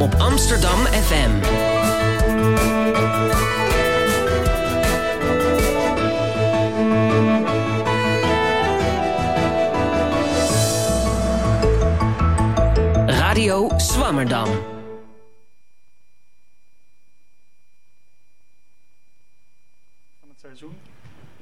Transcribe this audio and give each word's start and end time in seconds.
op 0.00 0.14
Amsterdam 0.14 0.78
FM. 0.78 1.40
Radio 13.06 13.68
Swammerdam. 13.76 14.44
van 20.20 20.28
het 20.28 20.40
seizoen. 20.40 20.76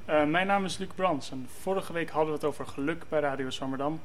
Eh, 0.04 0.24
mijn 0.24 0.46
naam 0.46 0.64
is 0.64 0.78
Luc 0.78 0.88
Brands 0.94 1.30
en 1.30 1.48
vorige 1.60 1.92
week 1.92 2.10
hadden 2.10 2.28
we 2.28 2.34
het 2.34 2.44
over 2.44 2.66
geluk 2.66 3.08
bij 3.08 3.20
Radio 3.20 3.50
Zwammerdam. 3.50 4.00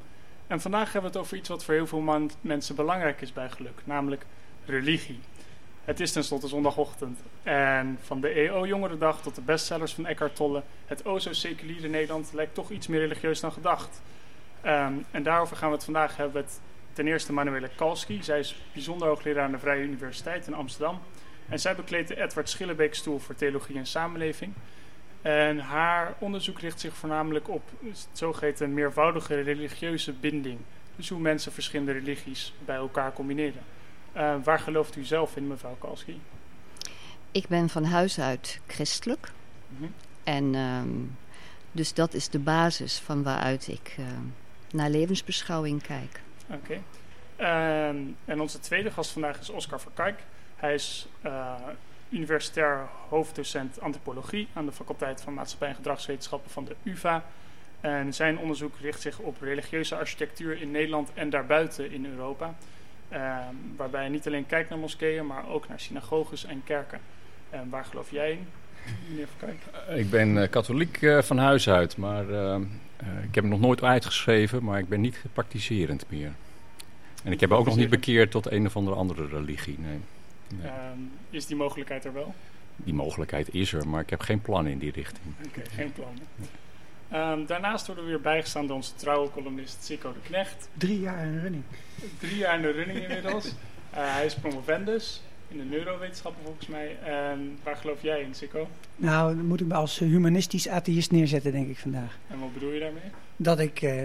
En 0.52 0.62
vandaag 0.62 0.94
hebben 0.94 1.12
we 1.12 1.18
het 1.18 1.26
over 1.26 1.38
iets 1.38 1.50
wat 1.50 1.64
voor 1.64 1.74
heel 1.74 1.88
veel 1.88 2.30
mensen 2.42 2.76
belangrijk 2.76 3.22
is 3.22 3.34
bij 3.34 3.50
geluk, 3.50 3.82
namelijk 3.84 4.26
religie. 4.66 5.20
Het 5.84 6.00
is 6.00 6.12
tenslotte 6.12 6.48
zondagochtend 6.48 7.20
en 7.44 8.00
van 8.02 8.22
de 8.22 8.30
EO 8.30 8.68
Jongerendag 8.68 9.22
tot 9.22 9.36
de 9.36 9.42
bestsellers 9.42 9.94
van 9.94 10.06
Eckhart 10.06 10.36
Tolle, 10.36 10.64
het 10.86 11.06
o 11.06 11.20
zo 11.20 11.34
seculiere 11.34 11.88
Nederland 11.88 12.32
lijkt 12.34 12.54
toch 12.54 12.70
iets 12.70 12.88
meer 12.88 13.00
religieus 13.00 13.40
dan 13.40 13.52
gedacht. 13.52 14.02
Ehm, 14.62 14.94
en 15.12 15.24
daarover 15.24 15.58
gaan 15.58 15.70
we 15.70 15.76
het 15.76 15.84
vandaag 15.84 16.18
hebben 16.18 16.42
met 16.42 16.60
ten 16.94 17.08
eerste 17.08 17.34
Manuele 17.34 17.70
Kalski. 17.76 18.24
Zij 18.24 18.40
is 18.40 18.56
bijzonder 18.74 19.08
hoogleraar 19.08 19.44
aan 19.44 19.52
de 19.52 19.60
Vrije 19.60 19.84
Universiteit 19.84 20.48
in 20.48 20.54
Amsterdam. 20.54 21.00
En 21.50 21.60
zij 21.60 21.76
bekleedt 21.76 22.08
de 22.08 22.22
Edward 22.22 22.50
Schillebeek 22.50 22.96
stoel 22.96 23.20
voor 23.20 23.36
theologie 23.36 23.78
en 23.78 23.86
samenleving. 23.86 24.54
En 25.22 25.60
haar 25.60 26.14
onderzoek 26.20 26.60
richt 26.60 26.80
zich 26.80 26.94
voornamelijk 26.94 27.50
op 27.50 27.62
het 27.84 28.08
zogeheten 28.12 28.74
meervoudige 28.74 29.42
religieuze 29.42 30.14
binding. 30.14 30.60
Dus 30.96 31.10
hoe 31.10 31.20
mensen 31.20 31.52
verschillende 31.52 31.92
religies 31.92 32.54
bij 32.66 32.76
elkaar 32.76 33.14
combineren. 33.14 33.64
Eh, 34.14 34.36
waar 34.44 34.60
gelooft 34.60 34.96
u 34.96 35.04
zelf 35.04 35.36
in, 35.36 35.48
mevrouw 35.48 35.76
Kalski? 35.80 36.22
Ik 37.32 37.48
ben 37.48 37.70
van 37.70 37.84
huis 37.84 38.20
uit 38.20 38.60
christelijk. 38.68 39.32
Mhm. 39.68 39.90
En 40.24 40.56
ehm, 40.56 40.90
dus 41.72 41.94
dat 41.94 42.14
is 42.14 42.30
de 42.30 42.40
basis 42.40 43.00
van 43.00 43.24
waaruit 43.24 43.68
ik 43.68 43.96
ehm, 43.98 44.26
naar 44.72 44.90
levensbeschouwing 44.90 45.82
kijk. 45.82 46.22
Oké. 46.48 46.82
Ehm, 47.36 47.98
en 48.26 48.42
onze 48.42 48.60
tweede 48.60 48.92
gast 48.92 49.12
vandaag 49.12 49.40
is 49.40 49.50
Oscar 49.50 49.80
Verkijk. 49.80 50.20
Hij 50.56 50.74
is 50.74 51.08
eh, 51.22 51.56
universitair 52.12 52.88
hoofddocent 53.10 53.82
antropologie 53.82 54.48
aan 54.54 54.66
de 54.66 54.72
faculteit 54.72 55.22
van 55.22 55.34
Maatschappij 55.34 55.68
en 55.70 55.76
Gedragswetenschappen 55.76 56.52
van 56.52 56.66
de 56.66 56.76
UvA. 56.84 57.24
En 57.82 58.14
zijn 58.14 58.38
onderzoek 58.38 58.74
richt 58.82 59.02
zich 59.02 59.20
op 59.20 59.42
religieuze 59.42 59.96
architectuur 59.96 60.62
in 60.62 60.72
Nederland 60.72 61.10
en 61.14 61.30
daarbuiten 61.30 61.92
in 61.92 62.06
Europa. 62.06 62.56
Ehm, 63.10 63.56
waarbij 63.76 64.02
hij 64.02 64.10
niet 64.10 64.28
alleen 64.28 64.46
kijkt 64.46 64.70
naar 64.70 64.80
moskeeën, 64.80 65.28
maar 65.28 65.50
ook 65.50 65.68
naar 65.68 65.80
synagoges 65.80 66.46
en 66.46 66.62
kerken. 66.64 67.00
En 67.50 67.70
waar 67.70 67.86
geloof 67.86 68.12
jij 68.12 68.32
in, 68.32 68.48
meneer 69.10 69.28
Verkijk? 69.38 69.60
Ik 70.00 70.10
ben 70.10 70.42
eh, 70.42 70.50
katholiek 70.50 71.02
eh, 71.02 71.22
van 71.22 71.38
huis 71.38 71.70
uit, 71.70 71.98
maar 71.98 72.30
eh, 72.30 72.56
eh, 72.56 73.24
ik 73.24 73.36
heb 73.36 73.44
hem 73.44 73.48
nog 73.48 73.60
nooit 73.60 73.84
uitgeschreven, 73.84 74.64
maar 74.64 74.80
ik 74.80 74.90
ben 74.90 75.02
niet 75.02 75.24
praktiserend 75.34 76.06
meer. 76.10 76.32
En 77.24 77.32
ik 77.32 77.40
heb 77.40 77.52
ook 77.52 77.66
nog 77.66 77.76
niet 77.76 77.90
bekeerd 77.90 78.32
tot 78.32 78.52
een 78.52 78.66
of 78.66 78.76
andere 78.76 78.96
andere 78.96 79.28
religie. 79.28 79.80
Nee. 79.80 80.00
Nee. 80.54 80.68
Ehm, 80.68 81.00
is 81.30 81.46
die 81.46 81.56
mogelijkheid 81.56 82.06
er 82.06 82.14
wel? 82.14 82.34
Die 82.76 82.94
mogelijkheid 82.94 83.54
is 83.54 83.74
er, 83.74 83.88
maar 83.88 84.02
ik 84.02 84.10
heb 84.10 84.22
geen 84.22 84.42
plan 84.42 84.68
in 84.68 84.78
die 84.78 84.92
richting. 84.92 85.34
Oké, 85.48 85.62
geen 85.70 85.92
plannen. 85.92 86.24
Ehm, 87.10 87.46
daarnaast 87.46 87.88
worden 87.88 88.04
we 88.04 88.10
weer 88.10 88.22
bijgestaan 88.22 88.68
door 88.68 88.76
onze 88.76 88.96
trouwe 88.96 89.32
columnist 89.32 89.84
Sico 89.84 90.14
de 90.14 90.20
Knecht. 90.24 90.70
Drie 90.78 91.00
jaar 91.00 91.26
in 91.26 91.40
running. 91.40 91.64
Drie 92.20 92.38
jaar 92.38 92.56
in 92.56 92.62
de 92.62 92.72
running 92.72 93.00
inmiddels. 93.00 93.54
Eh, 93.92 94.14
hij 94.14 94.26
is 94.26 94.36
promovendus 94.36 95.22
in 95.48 95.58
de 95.58 95.64
neurowetenschappen 95.64 96.44
volgens 96.44 96.68
mij. 96.68 96.98
En 97.04 97.58
waar 97.64 97.76
geloof 97.76 98.02
jij 98.02 98.22
in, 98.22 98.34
Sico? 98.34 98.68
Nou, 98.96 99.36
dan 99.36 99.46
moet 99.46 99.62
ik 99.62 99.68
me 99.68 99.74
als 99.74 100.00
humanistisch 100.00 100.68
atheïst 100.68 101.12
neerzetten, 101.12 101.52
denk 101.52 101.70
ik 101.70 101.78
vandaag. 101.78 102.18
En 102.28 102.40
wat 102.40 102.54
bedoel 102.54 102.72
je 102.72 102.80
daarmee? 102.80 103.04
Dat 103.36 103.60
ik 103.60 103.82
eh, 103.82 104.04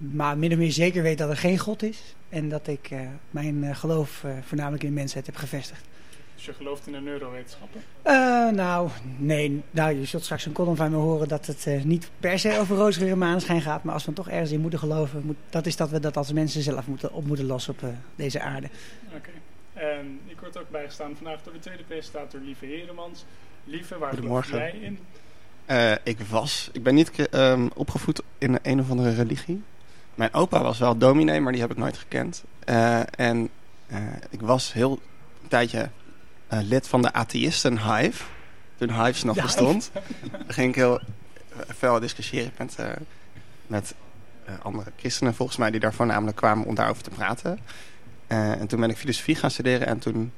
maar 0.00 0.38
min 0.38 0.52
of 0.52 0.58
meer 0.58 0.72
zeker 0.72 1.02
weet 1.02 1.18
dat 1.18 1.30
er 1.30 1.36
geen 1.36 1.58
God 1.58 1.82
is. 1.82 2.14
En 2.28 2.48
dat 2.48 2.66
ik 2.66 2.90
eh, 2.90 3.00
mijn 3.30 3.64
eh, 3.64 3.76
geloof 3.76 4.24
eh, 4.24 4.30
voornamelijk 4.42 4.82
in 4.82 4.88
de 4.88 4.94
mensheid 4.94 5.26
heb 5.26 5.36
gevestigd. 5.36 5.88
Dus 6.34 6.48
je 6.48 6.54
gelooft 6.54 6.86
in 6.86 6.92
de 6.92 7.00
neurowetenschappen? 7.00 7.80
Eh, 8.02 8.48
nou, 8.48 8.90
nee. 9.16 9.62
Nou, 9.70 9.98
je 9.98 10.04
zult 10.04 10.22
straks 10.22 10.46
een 10.46 10.52
column 10.52 10.76
van 10.76 10.90
me 10.90 10.96
horen 10.96 11.28
dat 11.28 11.46
het 11.46 11.66
eh, 11.66 11.82
niet 11.82 12.10
per 12.20 12.38
se 12.38 12.58
over 12.58 12.76
roosgeur 12.76 13.10
en 13.10 13.18
maneschijn 13.18 13.60
gaat. 13.62 13.84
Maar 13.84 13.94
als 13.94 14.04
we 14.04 14.12
toch 14.12 14.28
ergens 14.28 14.50
in 14.50 14.60
moeten 14.60 14.78
geloven, 14.78 15.22
moet, 15.24 15.36
dat 15.50 15.66
is 15.66 15.76
dat 15.76 15.90
we 15.90 16.00
dat 16.00 16.16
als 16.16 16.32
mensen 16.32 16.62
zelf 16.62 16.86
moeten, 16.86 17.12
op 17.12 17.26
moeten 17.26 17.46
lossen 17.46 17.72
op 17.72 17.82
eh, 17.82 17.88
deze 18.16 18.40
aarde. 18.40 18.68
Oké. 19.16 19.30
En 19.72 20.20
ik 20.26 20.40
word 20.40 20.58
ook 20.58 20.70
bijgestaan 20.70 21.16
vandaag 21.16 21.42
door 21.42 21.52
de 21.52 21.58
tweede 21.58 21.82
presentator 21.82 22.40
Lieve 22.40 22.66
Heremans. 22.66 23.24
Lieve, 23.64 23.98
waar 23.98 24.14
geloof 24.14 24.44
Goedemorgen. 24.44 24.58
jij 24.58 24.70
in? 24.70 24.98
Eh, 25.66 25.92
ik 26.02 26.20
was, 26.20 26.70
ik 26.72 26.82
ben 26.82 26.94
niet 26.94 27.28
ehm, 27.28 27.68
opgevoed 27.74 28.22
in 28.38 28.58
een 28.62 28.80
of 28.80 28.90
andere 28.90 29.14
religie. 29.14 29.62
Mijn 30.20 30.34
opa 30.34 30.62
was 30.62 30.78
wel 30.78 30.96
dominee, 30.96 31.40
maar 31.40 31.52
die 31.52 31.60
heb 31.60 31.70
ik 31.70 31.76
nooit 31.76 31.98
gekend. 31.98 32.44
Eh, 32.64 33.00
en 33.16 33.50
eh, 33.86 33.98
ik 34.30 34.40
was 34.40 34.72
heel 34.72 35.00
een 35.42 35.48
tijdje 35.48 35.90
eh, 36.46 36.58
lid 36.62 36.88
van 36.88 37.02
de 37.02 37.12
atheïsten 37.12 37.78
Hive. 37.78 38.24
Toen 38.76 39.04
Hives 39.04 39.22
nog 39.22 39.42
bestond. 39.42 39.90
Daar 40.30 40.42
ging 40.46 40.68
ik 40.68 40.74
heel 40.74 41.00
veel 41.68 42.00
discussiëren 42.00 42.52
met, 42.58 42.76
met 43.66 43.94
andere 44.62 44.92
christenen 44.96 45.34
volgens 45.34 45.58
mij 45.58 45.70
die 45.70 45.80
daar 45.80 45.94
voornamelijk 45.94 46.36
kwamen 46.36 46.66
om 46.66 46.74
daarover 46.74 47.02
te 47.02 47.10
praten. 47.10 47.58
En 48.26 48.66
toen 48.66 48.80
ben 48.80 48.90
ik 48.90 48.96
filosofie 48.96 49.34
gaan 49.34 49.50
studeren 49.50 49.86
en 49.86 49.98
toen 49.98 50.32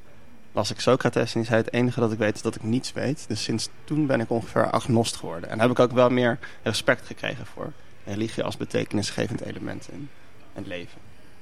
las 0.53 0.71
ik 0.71 0.81
Socrates 0.81 1.35
en 1.35 1.41
die 1.41 1.49
zei 1.49 1.63
het 1.63 1.73
enige 1.73 2.01
dat 2.01 2.13
ik 2.13 2.19
weet 2.19 2.35
is 2.35 2.43
dat 2.43 2.55
ik 2.55 2.63
niets 2.63 2.93
weet. 2.93 3.25
Dus 3.29 3.43
sinds 3.43 3.69
toen 3.85 4.07
ben 4.07 4.21
ik 4.21 4.31
ongeveer 4.31 4.71
agnost 4.71 5.17
geworden. 5.17 5.51
En 5.51 5.61
heb 5.61 5.71
ik 5.71 5.79
ook 5.79 5.93
wel 5.93 6.11
meer 6.11 6.39
respect 6.63 7.07
gekregen 7.07 7.47
voor 7.47 7.73
religie 8.05 8.43
als 8.43 8.57
betekenisgevend 8.57 9.41
element 9.41 9.89
in 9.93 10.09
het 10.53 10.67
leven. 10.67 10.99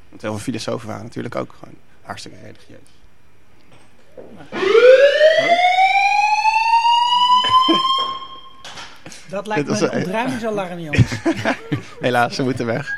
Want 0.09 0.23
heel 0.23 0.31
veel 0.31 0.41
filosofen 0.41 0.89
waren 0.89 1.03
natuurlijk 1.05 1.35
ook 1.35 1.55
gewoon 1.59 1.75
hartstikke 2.03 2.39
religieus. 2.43 2.79
Dat 9.29 9.47
lijkt 9.47 9.69
me 9.69 9.79
een 9.81 9.91
ontruimingsalarm, 9.93 10.79
jongens. 10.79 11.13
Helaas, 12.01 12.35
ze 12.35 12.43
moeten 12.43 12.67
weg. 12.67 12.91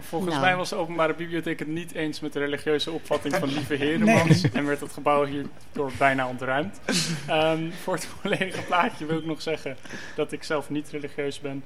Volgens 0.00 0.30
Nou. 0.30 0.44
mij 0.44 0.56
was 0.56 0.68
de 0.68 0.76
openbare 0.76 1.14
bibliotheek 1.14 1.58
het 1.58 1.68
niet 1.68 1.92
eens 1.94 2.20
met 2.20 2.32
de 2.32 2.38
religieuze 2.38 2.90
opvatting 2.90 3.34
van 3.34 3.48
Lieve 3.48 3.74
Heremans. 3.84 4.50
En 4.50 4.66
werd 4.66 4.80
het 4.80 4.92
gebouw 4.92 5.24
hierdoor 5.24 5.92
bijna 5.98 6.28
ontruimd. 6.28 6.80
Ehm, 7.26 7.70
voor 7.82 7.94
het 7.94 8.04
volledige 8.20 8.62
plaatje 8.62 9.06
wil 9.06 9.18
ik 9.18 9.24
nog 9.24 9.42
zeggen 9.42 9.76
dat 10.16 10.32
ik 10.32 10.42
zelf 10.42 10.70
niet 10.70 10.88
religieus 10.90 11.40
ben. 11.40 11.64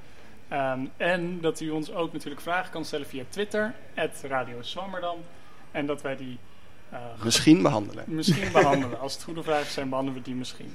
Ehm, 0.48 0.80
en 0.96 1.40
dat 1.40 1.60
u 1.60 1.70
ons 1.70 1.92
ook 1.92 2.12
natuurlijk 2.12 2.42
vragen 2.42 2.70
kan 2.70 2.84
stellen 2.84 3.06
via 3.06 3.24
Twitter, 3.28 3.74
Radio 4.22 4.62
Swammerdam. 4.62 5.18
En 5.70 5.86
dat 5.86 6.02
wij 6.02 6.16
die 6.16 6.38
eh, 6.90 6.98
Misschien 7.22 7.62
behandelen. 7.62 8.04
misschien 8.06 8.52
behandelen. 8.52 9.00
Als 9.04 9.14
het 9.14 9.22
goede 9.22 9.42
vragen 9.42 9.72
zijn, 9.72 9.88
behandelen 9.88 10.18
we 10.18 10.24
die 10.24 10.34
misschien. 10.34 10.74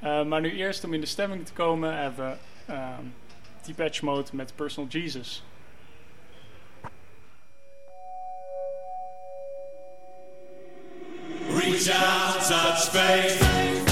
Eh, 0.00 0.24
maar 0.24 0.40
nu 0.40 0.52
eerst 0.56 0.84
om 0.84 0.94
in 0.94 1.00
de 1.00 1.06
stemming 1.06 1.46
te 1.46 1.52
komen 1.52 1.96
hebben 1.96 2.30
we 2.30 2.72
ehm 2.72 3.04
Depeche 3.66 4.04
Mode 4.04 4.28
met 4.32 4.52
Personal 4.56 4.90
Jesus. 4.90 5.42
Reach 11.48 11.88
out, 11.90 12.46
touch 12.46 12.90
faith. 12.90 13.85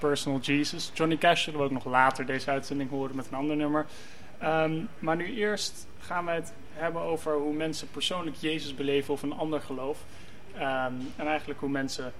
Personal 0.00 0.40
Jesus. 0.40 0.90
Johnny 0.94 1.16
Cash 1.16 1.44
zullen 1.44 1.58
we 1.58 1.64
ook 1.64 1.70
nog 1.70 1.84
later 1.84 2.26
deze 2.26 2.50
uitzending 2.50 2.90
horen 2.90 3.16
met 3.16 3.26
een 3.26 3.34
ander 3.34 3.56
nummer. 3.56 3.86
Ehm, 4.38 4.80
maar 4.98 5.16
nu 5.16 5.34
eerst 5.36 5.86
gaan 5.98 6.24
we 6.24 6.30
het 6.30 6.52
hebben 6.72 7.02
over 7.02 7.34
hoe 7.34 7.52
mensen 7.52 7.90
persoonlijk 7.90 8.36
Jezus 8.36 8.74
beleven 8.74 9.14
of 9.14 9.22
een 9.22 9.32
ander 9.32 9.60
geloof. 9.60 10.04
Ehm, 10.54 10.92
en 11.16 11.26
eigenlijk 11.26 11.60
hoe 11.60 11.68
mensen 11.68 12.12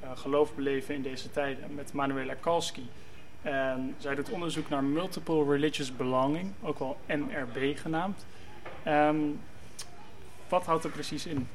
eh, 0.00 0.10
geloof 0.14 0.54
beleven 0.54 0.94
in 0.94 1.02
deze 1.02 1.30
tijd 1.30 1.74
met 1.74 1.92
Manuela 1.92 2.34
Kalski. 2.34 2.88
En 3.42 3.94
zij 3.98 4.14
doet 4.14 4.30
onderzoek 4.30 4.68
naar 4.68 4.84
Multiple 4.84 5.44
Religious 5.44 5.96
Belonging, 5.96 6.52
ook 6.62 6.78
wel 6.78 6.96
MRB 7.06 7.78
genaamd. 7.78 8.26
Ehm, 8.82 9.16
wat 10.48 10.66
houdt 10.66 10.84
er 10.84 10.90
precies 10.90 11.26
in? 11.26 11.48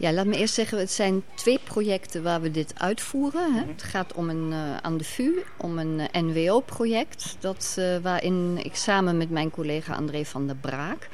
Ja, 0.00 0.12
laat 0.12 0.26
me 0.26 0.36
eerst 0.36 0.54
zeggen, 0.54 0.78
het 0.78 0.90
zijn 0.90 1.22
twee 1.34 1.58
projecten 1.64 2.22
waar 2.22 2.40
we 2.40 2.50
dit 2.50 2.72
uitvoeren. 2.76 3.54
Hè. 3.54 3.60
Mhm. 3.60 3.68
Het 3.68 3.82
gaat 3.82 4.12
om 4.14 4.28
een, 4.28 4.52
eh, 4.52 4.76
aan 4.76 4.96
de 4.96 5.04
VU 5.04 5.32
om 5.56 5.78
een 5.78 6.00
eh, 6.00 6.22
NWO-project. 6.22 7.36
Dat, 7.40 7.74
eh, 7.78 7.96
waarin 7.96 8.58
ik 8.62 8.74
samen 8.74 9.16
met 9.16 9.30
mijn 9.30 9.50
collega 9.50 9.94
André 9.94 10.24
van 10.24 10.46
der 10.46 10.56
Braak 10.56 11.08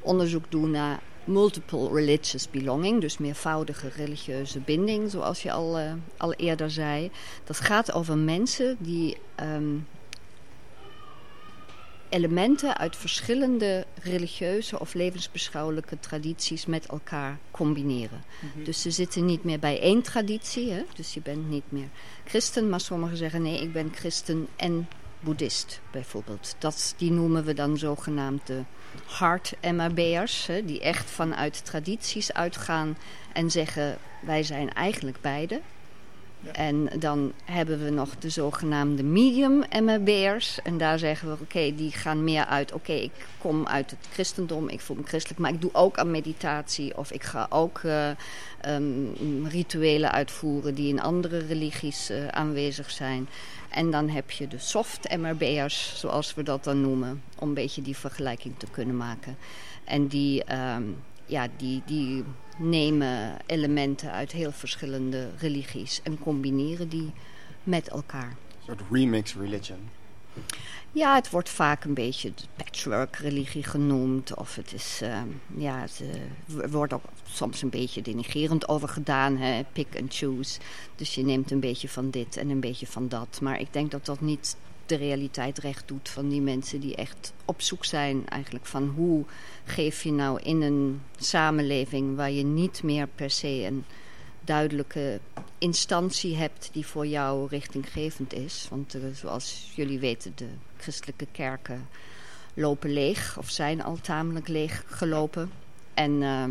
onderzoek 0.00 0.44
doe 0.48 0.66
naar 0.66 1.00
multiple 1.24 1.88
religious 1.92 2.50
belonging. 2.50 3.00
Dus 3.00 3.18
meervoudige 3.18 3.88
religieuze 3.96 4.60
binding, 4.60 5.10
zoals 5.10 5.42
je 5.42 5.52
al, 5.52 5.78
al 6.16 6.32
eerder 6.32 6.70
zei. 6.70 7.10
Dat 7.44 7.60
gaat 7.60 7.92
over 7.92 8.18
mensen 8.18 8.76
die 8.78 9.16
ehm, 9.34 9.76
elementen 12.14 12.76
uit 12.76 12.96
verschillende 12.96 13.86
religieuze 14.02 14.80
of 14.80 14.94
levensbeschouwelijke 14.94 16.00
tradities 16.00 16.66
met 16.66 16.86
elkaar 16.86 17.38
combineren. 17.50 18.24
Mhm. 18.40 18.64
Dus 18.64 18.82
ze 18.82 18.90
zitten 18.90 19.24
niet 19.24 19.44
meer 19.44 19.58
bij 19.58 19.80
één 19.80 20.02
traditie. 20.02 20.70
Hè? 20.70 20.82
Dus 20.94 21.14
je 21.14 21.20
bent 21.20 21.48
niet 21.48 21.64
meer 21.68 21.88
christen, 22.24 22.68
maar 22.68 22.80
sommigen 22.80 23.16
zeggen 23.16 23.42
nee, 23.42 23.60
ik 23.60 23.72
ben 23.72 23.92
christen 23.94 24.48
en 24.56 24.88
boeddhist 25.20 25.80
bijvoorbeeld. 25.90 26.56
Dat, 26.58 26.94
die 26.96 27.10
noemen 27.10 27.44
we 27.44 27.54
dan 27.54 27.78
zogenaamd 27.78 28.46
de 28.46 28.62
hard 29.04 29.52
MRB'ers, 29.60 30.46
hè, 30.46 30.64
die 30.64 30.80
echt 30.80 31.10
vanuit 31.10 31.64
tradities 31.64 32.32
uitgaan 32.32 32.96
en 33.32 33.50
zeggen 33.50 33.98
wij 34.20 34.42
zijn 34.42 34.72
eigenlijk 34.72 35.20
beide. 35.20 35.60
En 36.52 36.88
dan 36.98 37.32
hebben 37.44 37.84
we 37.84 37.90
nog 37.90 38.18
de 38.18 38.28
zogenaamde 38.28 39.02
medium 39.02 39.62
MRB'ers. 39.82 40.62
En 40.62 40.78
daar 40.78 40.98
zeggen 40.98 41.28
we, 41.28 41.36
oké, 41.42 41.74
die 41.74 41.90
gaan 41.90 42.24
meer 42.24 42.44
uit... 42.44 42.72
oké, 42.72 42.92
ik 42.92 43.26
kom 43.38 43.66
uit 43.66 43.90
het 43.90 44.06
christendom, 44.12 44.68
ik 44.68 44.80
voel 44.80 44.96
me 44.96 45.02
christelijk... 45.02 45.40
maar 45.40 45.52
ik 45.52 45.60
doe 45.60 45.74
ook 45.74 45.98
aan 45.98 46.10
meditatie 46.10 46.96
of 46.96 47.12
ik 47.12 47.22
ga 47.22 47.46
ook 47.50 47.78
eh, 47.78 48.10
ehm, 48.60 49.46
rituelen 49.48 50.12
uitvoeren... 50.12 50.74
die 50.74 50.88
in 50.88 51.00
andere 51.00 51.38
religies 51.38 52.10
eh, 52.10 52.28
aanwezig 52.28 52.90
zijn. 52.90 53.28
En 53.68 53.90
dan 53.90 54.08
heb 54.08 54.30
je 54.30 54.48
de 54.48 54.58
soft 54.58 55.16
MRB'ers, 55.16 55.92
zoals 55.96 56.34
we 56.34 56.42
dat 56.42 56.64
dan 56.64 56.80
noemen... 56.80 57.22
om 57.38 57.48
een 57.48 57.54
beetje 57.54 57.82
die 57.82 57.96
vergelijking 57.96 58.54
te 58.58 58.66
kunnen 58.70 58.96
maken. 58.96 59.36
En 59.84 60.06
die, 60.06 60.44
ehm, 60.44 60.82
ja, 61.26 61.46
die, 61.56 61.82
die 61.86 62.24
nemen 62.56 63.36
elementen 63.46 64.12
uit 64.12 64.32
heel 64.32 64.52
verschillende 64.52 65.30
religies... 65.38 66.00
en 66.02 66.18
combineren 66.18 66.88
die 66.88 67.12
met 67.62 67.88
elkaar. 67.88 68.28
Een 68.28 68.64
soort 68.64 68.80
remix 68.90 69.34
religion. 69.34 69.88
Ja, 70.92 71.14
het 71.14 71.30
wordt 71.30 71.48
vaak 71.48 71.84
een 71.84 71.94
beetje 71.94 72.32
de 72.34 72.42
patchwork-religie 72.56 73.62
genoemd. 73.62 74.34
Of 74.34 74.54
het 74.54 74.72
is, 74.72 75.00
eh, 75.02 75.22
ja, 75.56 75.80
het 75.80 76.02
eh, 76.48 76.62
er 76.62 76.70
wordt 76.70 76.92
ook 76.92 77.04
soms 77.24 77.62
een 77.62 77.70
beetje 77.70 78.02
denigerend 78.02 78.68
over 78.68 78.88
gedaan. 78.88 79.36
Hè? 79.36 79.62
Pick 79.72 80.00
and 80.00 80.14
choose. 80.14 80.58
Dus 80.96 81.14
je 81.14 81.24
neemt 81.24 81.50
een 81.50 81.60
beetje 81.60 81.88
van 81.88 82.10
dit 82.10 82.36
en 82.36 82.50
een 82.50 82.60
beetje 82.60 82.86
van 82.86 83.08
dat. 83.08 83.38
Maar 83.42 83.60
ik 83.60 83.72
denk 83.72 83.90
dat 83.90 84.04
dat 84.04 84.20
niet 84.20 84.56
de 84.86 84.96
realiteit 84.96 85.58
recht 85.58 85.88
doet 85.88 86.08
van 86.08 86.28
die 86.28 86.40
mensen 86.40 86.80
die 86.80 86.96
echt 86.96 87.32
op 87.44 87.62
zoek 87.62 87.84
zijn 87.84 88.28
eigenlijk 88.28 88.66
van 88.66 88.88
hoe 88.88 89.24
geef 89.64 90.02
je 90.02 90.12
nou 90.12 90.40
in 90.40 90.62
een 90.62 91.00
samenleving 91.16 92.16
waar 92.16 92.30
je 92.30 92.44
niet 92.44 92.82
meer 92.82 93.08
per 93.14 93.30
se 93.30 93.48
een 93.48 93.84
duidelijke 94.40 95.20
instantie 95.58 96.36
hebt 96.36 96.70
die 96.72 96.86
voor 96.86 97.06
jou 97.06 97.48
richtinggevend 97.48 98.32
is. 98.32 98.66
Want 98.70 98.94
eh, 98.94 99.00
zoals 99.14 99.72
jullie 99.74 99.98
weten, 99.98 100.32
de 100.34 100.48
christelijke 100.76 101.26
kerken 101.32 101.88
lopen 102.54 102.92
leeg 102.92 103.38
of 103.38 103.50
zijn 103.50 103.82
al 103.82 103.96
tamelijk 104.00 104.48
leeg 104.48 104.84
gelopen. 104.86 105.50
En 105.94 106.22
ehm, 106.22 106.50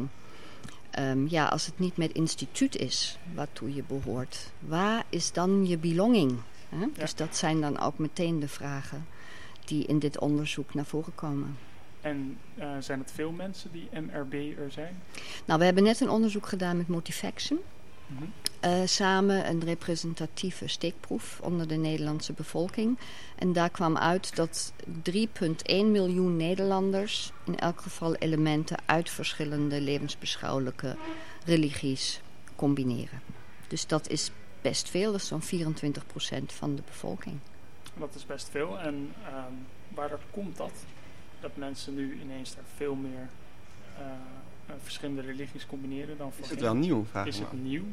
ehm, 0.92 1.28
ja, 1.28 1.46
als 1.46 1.66
het 1.66 1.80
niet 1.80 1.98
met 1.98 2.12
instituut 2.12 2.76
is 2.76 3.18
waartoe 3.34 3.74
je 3.74 3.84
behoort, 3.88 4.52
waar 4.60 5.04
is 5.10 5.32
dan 5.32 5.68
je 5.68 5.78
belonging? 5.78 6.38
Hè? 6.80 6.88
Dus 6.94 7.16
dat 7.16 7.38
zijn 7.38 7.62
dan 7.62 7.80
ook 7.80 7.98
meteen 7.98 8.40
de 8.40 8.48
vragen 8.48 9.06
die 9.66 9.86
in 9.86 10.00
dit 10.00 10.20
onderzoek 10.20 10.74
naar 10.74 10.86
voren 10.86 11.16
komen. 11.16 11.58
En 12.02 12.38
eh, 12.56 12.68
zijn 12.80 13.00
het 13.00 13.12
veel 13.12 13.32
mensen 13.32 13.72
die 13.72 13.90
MRB 13.92 14.34
er 14.34 14.72
zijn? 14.72 15.02
Nou, 15.46 15.60
we 15.60 15.66
hebben 15.66 15.84
net 15.84 16.00
een 16.00 16.10
onderzoek 16.10 16.48
gedaan 16.48 16.78
met 16.78 16.88
Motivaction. 16.88 17.60
Mhm. 18.08 18.24
Eh, 18.60 18.82
samen 18.86 19.50
een 19.50 19.64
representatieve 19.64 20.68
steekproef 20.68 21.40
onder 21.42 21.68
de 21.68 21.76
Nederlandse 21.76 22.34
bevolking. 22.34 22.98
En 23.36 23.54
daar 23.54 23.70
kwam 23.70 23.98
uit 23.98 24.36
dat 24.36 24.74
3,1 25.02 25.92
miljoen 25.92 26.38
Nederlanders 26.38 27.32
in 27.46 27.60
elk 27.60 27.82
geval 27.82 28.16
elementen 28.16 28.78
uit 28.86 29.10
verschillende 29.10 29.82
levensbeschouwelijke 29.82 30.96
religies 31.46 32.22
combineren. 32.56 33.22
Dus 33.68 33.88
dat 33.88 34.10
is 34.10 34.32
best 34.64 34.90
veel, 34.90 35.12
dat 35.12 35.22
is 35.22 35.28
zo'n 35.28 35.44
24% 35.44 35.46
van 36.46 36.76
de 36.76 36.82
bevolking. 36.86 37.36
Dat 37.98 38.16
is 38.16 38.26
best 38.26 38.50
veel. 38.50 38.80
En 38.80 39.14
ehm 39.26 39.54
waardoor 39.94 40.20
komt 40.32 40.58
dat? 40.58 40.72
Dat 41.40 41.52
mensen 41.54 41.96
nu 41.96 42.20
ineens 42.22 42.56
daar 42.56 42.64
veel 42.76 42.96
meer 42.96 43.30
eh, 43.98 44.04
verschillende 44.84 45.22
religies 45.22 45.66
combineren 45.66 46.18
dan 46.18 46.28
Is 46.28 46.38
het 46.38 46.48
voorheen? 46.48 46.64
wel 46.64 46.76
nieuw, 46.76 47.06
vraag 47.10 47.26
Is 47.26 47.40
het 47.40 47.64
nieuw? 47.64 47.84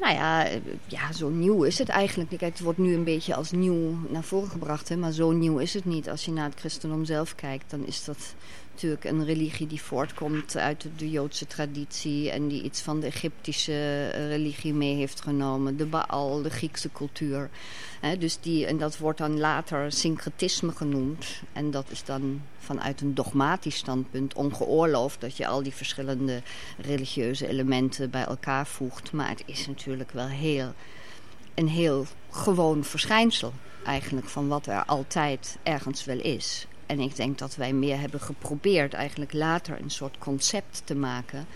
Nou 0.00 0.14
ja, 0.14 0.46
eh, 0.46 0.60
ja, 0.86 1.12
zo 1.12 1.28
nieuw 1.28 1.62
is 1.62 1.78
het 1.78 1.88
eigenlijk. 1.88 2.30
Kijk, 2.30 2.40
het 2.40 2.60
wordt 2.60 2.78
nu 2.78 2.94
een 2.94 3.04
beetje 3.04 3.34
als 3.34 3.50
nieuw 3.50 3.96
naar 4.08 4.22
voren 4.22 4.50
gebracht. 4.50 4.88
Hè? 4.88 4.96
Maar 4.96 5.12
zo 5.12 5.30
nieuw 5.30 5.58
is 5.58 5.74
het 5.74 5.84
niet. 5.84 6.08
Als 6.10 6.24
je 6.24 6.32
naar 6.32 6.48
het 6.48 6.58
christendom 6.58 7.04
zelf 7.04 7.34
kijkt, 7.34 7.70
dan 7.70 7.86
is 7.86 8.04
dat 8.04 8.34
natuurlijk 8.82 9.04
een 9.04 9.24
religie 9.24 9.66
die 9.66 9.82
voortkomt 9.82 10.56
uit 10.56 10.86
de, 10.96 11.10
Joodse 11.10 11.46
traditie. 11.46 12.30
En 12.30 12.48
die 12.48 12.62
iets 12.62 12.80
van 12.80 13.00
de 13.00 13.06
Egyptische 13.06 13.72
eh, 14.12 14.28
religie 14.28 14.74
mee 14.74 14.94
heeft 14.94 15.20
genomen. 15.20 15.76
De 15.76 15.86
Baal, 15.86 16.42
de 16.42 16.50
Griekse 16.50 16.92
cultuur. 16.92 17.50
Dus 18.18 18.40
die, 18.40 18.66
en 18.66 18.78
dat 18.78 18.98
wordt 18.98 19.18
dan 19.18 19.38
later 19.38 19.92
syncretisme 19.92 20.72
genoemd. 20.72 21.42
En 21.52 21.70
dat 21.70 21.90
is 21.90 22.04
dan 22.04 22.42
vanuit 22.58 23.00
een 23.00 23.14
dogmatisch 23.14 23.76
standpunt 23.76 24.34
ongeoorloofd 24.34 25.20
dat 25.20 25.36
je 25.36 25.46
al 25.46 25.62
die 25.62 25.74
verschillende 25.74 26.42
religieuze 26.78 27.48
elementen 27.48 28.10
bij 28.10 28.24
elkaar 28.24 28.66
voegt. 28.66 29.12
Maar 29.12 29.28
het 29.28 29.42
is 29.46 29.66
natuurlijk 29.66 30.10
wel 30.10 30.28
heel, 30.28 30.72
een 31.54 31.68
heel 31.68 32.06
gewoon 32.30 32.84
verschijnsel 32.84 33.52
eigenlijk 33.84 34.28
van 34.28 34.48
wat 34.48 34.66
er 34.66 34.84
altijd 34.84 35.58
ergens 35.62 36.04
wel 36.04 36.18
is. 36.18 36.66
En 36.90 37.00
ik 37.00 37.16
denk 37.16 37.38
dat 37.38 37.56
wij 37.56 37.72
meer 37.72 38.00
hebben 38.00 38.20
geprobeerd 38.20 38.94
eigenlijk 38.94 39.32
later 39.32 39.80
een 39.80 39.90
soort 39.90 40.18
concept 40.18 40.82
te 40.84 40.94
maken 40.94 41.46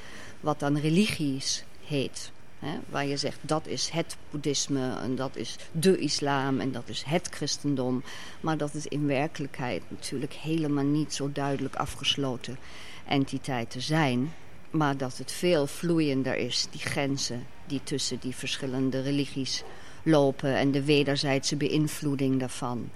wat 0.41 0.61
dan 0.61 0.79
religies 0.79 1.65
heet. 1.87 2.31
Hè? 2.59 2.79
Waar 2.89 3.07
je 3.07 3.17
zegt 3.17 3.39
dat 3.41 3.67
is 3.67 3.89
het 3.89 4.17
boeddhisme 4.31 4.99
en 4.99 5.17
dat 5.17 5.37
is 5.37 5.57
de 5.73 5.99
islam 5.99 6.61
en 6.61 6.73
dat 6.73 6.89
is 6.89 7.03
het 7.07 7.29
christendom. 7.31 8.03
Maar 8.41 8.57
dat 8.57 8.73
het 8.73 8.85
in 8.85 9.07
werkelijkheid 9.07 9.83
natuurlijk 9.89 10.33
helemaal 10.33 10.85
niet 10.85 11.15
zo 11.15 11.33
duidelijk 11.33 11.77
afgesloten 11.77 12.59
entiteiten 13.07 13.83
zijn. 13.83 14.33
Maar 14.71 14.97
dat 14.97 15.19
het 15.19 15.33
veel 15.33 15.67
vloeiender 15.67 16.37
is, 16.37 16.67
die 16.71 16.81
grenzen 16.81 17.47
die 17.67 17.81
tussen 17.85 18.19
die 18.21 18.35
verschillende 18.35 19.03
religies 19.03 19.63
lopen 20.03 20.57
en 20.57 20.71
de 20.71 20.85
wederzijdse 20.85 21.57
beïnvloeding 21.57 22.41
daarvan. 22.41 22.91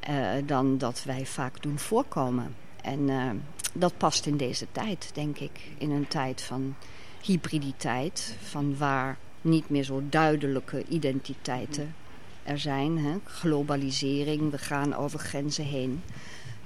Eh, 0.00 0.30
dan 0.46 0.78
dat 0.78 1.02
wij 1.04 1.26
vaak 1.26 1.62
doen 1.62 1.78
voorkomen. 1.78 2.54
En 2.82 3.08
eh, 3.08 3.30
dat 3.72 3.96
past 3.96 4.26
in 4.26 4.36
deze 4.36 4.66
tijd, 4.72 5.10
denk 5.14 5.38
ik. 5.38 5.60
In 5.78 5.90
een 5.90 6.08
tijd 6.08 6.42
van 6.42 6.74
hybriditeit, 7.22 8.36
van 8.42 8.76
waar 8.76 9.18
niet 9.40 9.68
meer 9.68 9.84
zo 9.84 10.02
duidelijke 10.08 10.84
identiteiten 10.88 11.94
er 12.42 12.58
zijn. 12.58 12.98
Hè? 12.98 13.16
Globalisering, 13.24 14.50
we 14.50 14.58
gaan 14.58 14.94
over 14.94 15.18
grenzen 15.18 15.64
heen. 15.64 16.02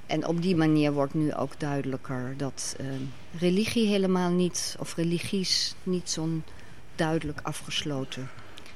En 0.06 0.26
op 0.26 0.42
die 0.42 0.56
manier 0.56 0.92
wordt 0.92 1.14
nu 1.14 1.34
ook 1.34 1.60
duidelijker 1.60 2.34
dat 2.36 2.76
eh, 2.78 2.86
religie 3.38 3.86
helemaal 3.86 4.30
niet, 4.30 4.76
of 4.78 4.94
religies 4.94 5.74
niet 5.82 6.10
zo'n 6.10 6.44
duidelijk 6.94 7.40
afgesloten 7.42 8.30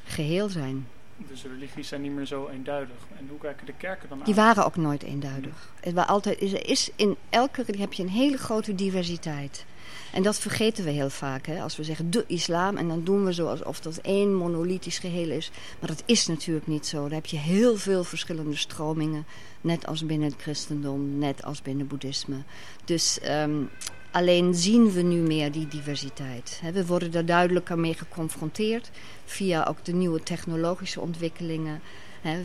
geheel 0.05 0.49
zijn. 0.49 0.87
Dus 1.29 1.43
religies 1.43 1.89
zijn 1.89 2.03
niet 2.03 2.13
meer 2.13 2.27
zo 2.27 2.49
eenduidig. 2.49 2.97
En 3.19 3.27
hoe 3.31 3.39
kijken 3.39 3.67
de 3.67 3.73
kerken 3.73 4.09
dan 4.09 4.19
Die 4.19 4.29
aan? 4.29 4.45
waren 4.45 4.65
ook 4.65 4.77
nooit 4.77 5.03
eenduidig. 5.03 5.73
Het 5.81 5.95
was 5.95 6.07
altijd, 6.07 6.41
er 6.41 6.67
is 6.69 6.91
in 6.97 7.17
elke 7.31 7.57
religie 7.63 7.81
heb 7.81 7.93
je 7.93 8.03
een 8.03 8.09
hele 8.09 8.39
grote 8.39 8.75
diversiteit. 8.75 9.65
En 10.13 10.23
dat 10.23 10.39
vergeten 10.39 10.85
we 10.85 10.91
heel 10.91 11.11
vaak. 11.11 11.47
Hè? 11.47 11.61
Als 11.63 11.77
we 11.77 11.85
zeggen 11.85 12.11
de 12.11 12.25
islam 12.27 12.77
en 12.77 12.89
dan 12.89 13.05
doen 13.05 13.25
we 13.25 13.35
zo 13.35 13.47
alsof 13.47 13.81
dat 13.81 13.97
één 13.97 14.35
monolithisch 14.35 14.99
geheel 14.99 15.31
is. 15.31 15.51
Maar 15.81 15.89
dat 15.89 16.03
is 16.07 16.27
natuurlijk 16.27 16.67
niet 16.67 16.87
zo. 16.87 17.03
Daar 17.03 17.11
heb 17.11 17.27
je 17.27 17.37
heel 17.37 17.77
veel 17.77 18.05
verschillende 18.05 18.57
stromingen. 18.57 19.27
Net 19.61 19.87
als 19.87 20.07
binnen 20.07 20.29
het 20.31 20.41
christendom, 20.43 21.19
net 21.19 21.45
als 21.45 21.63
binnen 21.63 21.87
boeddhisme. 21.87 22.37
Dus 22.85 23.21
ehm, 23.21 23.63
alleen 24.11 24.55
zien 24.55 24.91
we 24.91 25.03
nu 25.03 25.21
meer 25.21 25.53
die 25.53 25.69
diversiteit. 25.69 26.61
We 26.73 26.87
worden 26.87 27.11
daar 27.11 27.25
duidelijker 27.25 27.79
mee 27.79 27.95
geconfronteerd. 27.95 28.91
Via 29.25 29.65
ook 29.69 29.85
de 29.85 29.93
nieuwe 29.93 30.23
technologische 30.23 31.01
ontwikkelingen. 31.01 31.81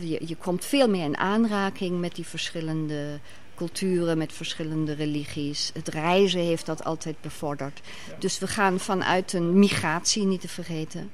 Je, 0.00 0.36
komt 0.38 0.64
veel 0.64 0.88
meer 0.88 1.04
in 1.04 1.16
aanraking 1.16 2.00
met 2.00 2.14
die 2.14 2.26
verschillende 2.26 3.20
culturen, 3.54 4.18
met 4.18 4.32
verschillende 4.32 4.92
religies. 4.92 5.70
Het 5.74 5.88
reizen 5.88 6.40
heeft 6.40 6.66
dat 6.66 6.84
altijd 6.84 7.20
bevorderd. 7.20 7.80
Dus 8.18 8.38
we 8.38 8.46
gaan 8.46 8.80
vanuit 8.80 9.32
een 9.32 9.58
migratie, 9.58 10.24
niet 10.24 10.40
te 10.40 10.48
vergeten. 10.48 11.10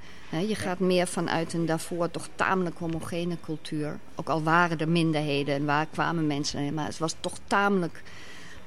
Je 0.46 0.54
gaat 0.54 0.78
meer 0.78 1.06
vanuit 1.06 1.52
een 1.52 1.66
daarvoor 1.66 2.10
toch 2.10 2.28
tamelijk 2.34 2.78
homogene 2.78 3.36
cultuur. 3.40 3.98
Ook 4.14 4.28
al 4.28 4.42
waren 4.42 4.78
er 4.78 4.88
minderheden 4.88 5.54
en 5.54 5.64
waar 5.64 5.86
kwamen 5.86 6.26
mensen, 6.26 6.74
maar 6.74 6.86
het 6.86 6.98
was 6.98 7.14
toch 7.20 7.38
tamelijk 7.46 8.02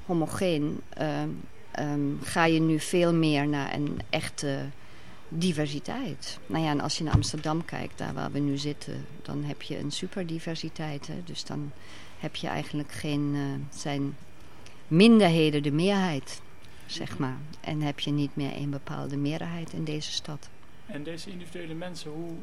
homogeen. 0.06 0.82
Ehm, 1.74 2.22
ga 2.22 2.46
je 2.46 2.60
nu 2.60 2.80
veel 2.80 3.14
meer 3.14 3.48
naar 3.48 3.74
een 3.74 4.00
echte 4.10 4.70
diversiteit. 5.30 6.40
Nou 6.46 6.64
ja, 6.64 6.70
en 6.70 6.80
als 6.80 6.98
je 6.98 7.04
naar 7.04 7.14
Amsterdam 7.14 7.66
kijkt, 7.66 7.98
daar 7.98 8.14
waar 8.14 8.32
we 8.32 8.40
nu 8.40 8.58
zitten, 8.58 9.06
dan 9.22 9.44
heb 9.44 9.62
je 9.62 9.80
een 9.80 9.92
superdiversiteit. 9.92 11.08
Hè? 11.08 11.24
Dus 11.26 11.44
dan 11.46 11.72
heb 12.20 12.36
je 12.36 12.48
eigenlijk 12.48 12.92
geen, 12.92 13.32
eh, 13.36 13.78
zijn 13.78 14.16
minderheden 14.88 15.64
de 15.64 15.72
meerheid, 15.72 16.42
zeg 16.86 17.18
maar. 17.18 17.38
En 17.62 17.82
heb 17.82 18.00
je 18.00 18.12
niet 18.12 18.36
meer 18.36 18.56
een 18.56 18.70
bepaalde 18.70 19.18
meerderheid 19.18 19.74
in 19.74 19.84
deze 19.84 20.12
stad. 20.12 20.50
En 20.86 21.04
deze 21.04 21.30
individuele 21.30 21.74
mensen, 21.74 22.12
hoe, 22.12 22.34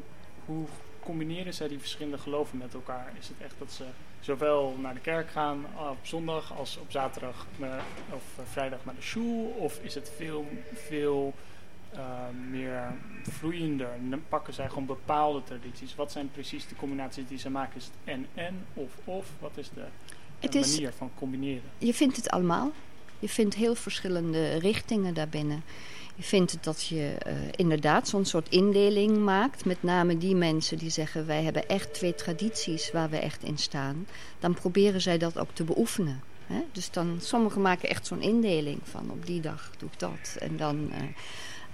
hoe 0.45 0.65
combineren 0.99 1.53
zij 1.53 1.67
die 1.67 1.79
verschillende 1.79 2.17
geloven 2.17 2.57
met 2.57 2.73
elkaar? 2.73 3.13
Is 3.19 3.27
het 3.27 3.37
echt 3.39 3.55
dat 3.57 3.71
ze 3.71 3.85
zowel 4.21 4.75
naar 4.81 4.93
de 4.93 4.99
kerk 4.99 5.29
gaan 5.29 5.65
op 5.89 5.97
zondag 6.01 6.57
als 6.57 6.77
op 6.77 6.91
zaterdag 6.91 7.45
naar- 7.57 7.83
of 8.13 8.23
eh, 8.37 8.43
vrijdag 8.51 8.79
naar 8.85 8.95
de 8.95 9.01
school? 9.01 9.45
Of 9.57 9.79
is 9.83 9.95
het 9.95 10.11
veel, 10.17 10.45
veel 10.73 11.33
eh, 11.91 11.99
meer 12.49 12.93
vloeiender? 13.23 13.89
Dan 14.09 14.21
pakken 14.29 14.53
zij 14.53 14.67
gewoon 14.69 14.85
bepaalde 14.85 15.43
tradities? 15.43 15.95
Wat 15.95 16.11
zijn 16.11 16.31
precies 16.31 16.67
de 16.67 16.75
combinaties 16.75 17.27
die 17.27 17.37
ze 17.37 17.49
maken? 17.49 17.77
Is 17.77 17.85
het 17.85 17.93
en-en 18.03 18.65
of 18.73 18.91
of? 19.03 19.25
Wat 19.39 19.57
is 19.57 19.69
de, 19.69 19.75
de 19.75 19.85
Het 20.39 20.55
is- 20.55 20.73
manier 20.73 20.93
van 20.93 21.11
combineren? 21.15 21.69
Je 21.77 21.93
vindt 21.93 22.15
het 22.15 22.29
allemaal. 22.29 22.71
Je 23.21 23.29
vindt 23.29 23.55
heel 23.55 23.75
verschillende 23.75 24.57
richtingen 24.57 25.13
daarbinnen. 25.13 25.63
Je 26.15 26.23
vindt 26.23 26.57
dat 26.61 26.85
je 26.85 27.15
eh, 27.17 27.33
inderdaad 27.55 28.07
zo'n 28.07 28.25
soort 28.25 28.49
indeling 28.49 29.17
maakt. 29.17 29.65
Met 29.65 29.83
name 29.83 30.17
die 30.17 30.35
mensen 30.35 30.77
die 30.77 30.89
zeggen 30.89 31.25
wij 31.25 31.43
hebben 31.43 31.67
echt 31.67 31.93
twee 31.93 32.15
tradities 32.15 32.91
waar 32.91 33.09
we 33.09 33.17
echt 33.17 33.43
in 33.43 33.57
staan. 33.57 34.07
Dan 34.39 34.53
proberen 34.53 35.01
zij 35.01 35.17
dat 35.17 35.37
ook 35.37 35.51
te 35.53 35.63
beoefenen. 35.63 36.21
Hè? 36.45 36.61
Dus 36.71 36.91
dan, 36.91 37.17
sommigen 37.21 37.61
maken 37.61 37.89
echt 37.89 38.07
zo'n 38.07 38.21
indeling 38.21 38.79
van 38.83 39.11
op 39.11 39.25
die 39.25 39.41
dag 39.41 39.71
doe 39.77 39.89
ik 39.91 39.99
dat. 39.99 40.35
En 40.39 40.57
dan 40.57 40.91
eh, 40.91 41.01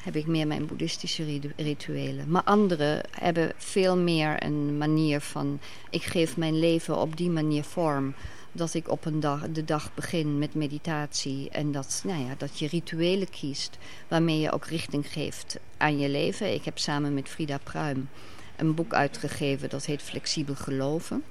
heb 0.03 0.15
ik 0.15 0.27
meer 0.27 0.47
mijn 0.47 0.65
boeddhistische 0.65 1.23
ritu- 1.23 1.53
rituelen. 1.55 2.29
Maar 2.29 2.43
anderen 2.43 3.01
hebben 3.11 3.51
veel 3.57 3.97
meer 3.97 4.43
een 4.43 4.77
manier 4.77 5.21
van 5.21 5.59
ik 5.89 6.03
geef 6.03 6.37
mijn 6.37 6.59
leven 6.59 6.97
op 6.97 7.17
die 7.17 7.29
manier 7.29 7.63
vorm 7.63 8.13
dat 8.57 8.73
ik 8.73 8.89
op 8.89 9.05
een 9.05 9.19
dag, 9.19 9.49
de 9.49 9.65
dag 9.65 9.93
begin 9.93 10.37
met 10.37 10.53
meditatie. 10.53 11.49
En 11.49 11.71
dat, 11.71 12.01
nou 12.05 12.25
ja, 12.25 12.35
dat 12.37 12.59
je 12.59 12.67
rituelen 12.67 13.29
kiest 13.29 13.77
waarmee 14.07 14.39
je 14.39 14.51
ook 14.51 14.65
richting 14.65 15.07
geeft 15.11 15.59
aan 15.77 15.99
je 15.99 16.09
leven. 16.09 16.53
Ik 16.53 16.65
heb 16.65 16.77
samen 16.77 17.13
met 17.13 17.29
Frida 17.29 17.57
Pruim 17.63 18.09
een 18.55 18.75
boek 18.75 18.93
uitgegeven 18.93 19.69
dat 19.69 19.85
heet 19.85 20.01
Flexibel 20.01 20.55
Geloven. 20.55 21.23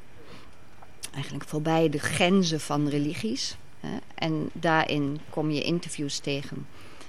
Eigenlijk 1.12 1.44
voorbij 1.44 1.88
de 1.88 1.98
grenzen 1.98 2.60
van 2.60 2.88
religies. 2.88 3.56
En 4.14 4.50
daarin 4.52 5.20
kom 5.30 5.50
je 5.50 5.62
interviews 5.62 6.18
tegen 6.18 6.66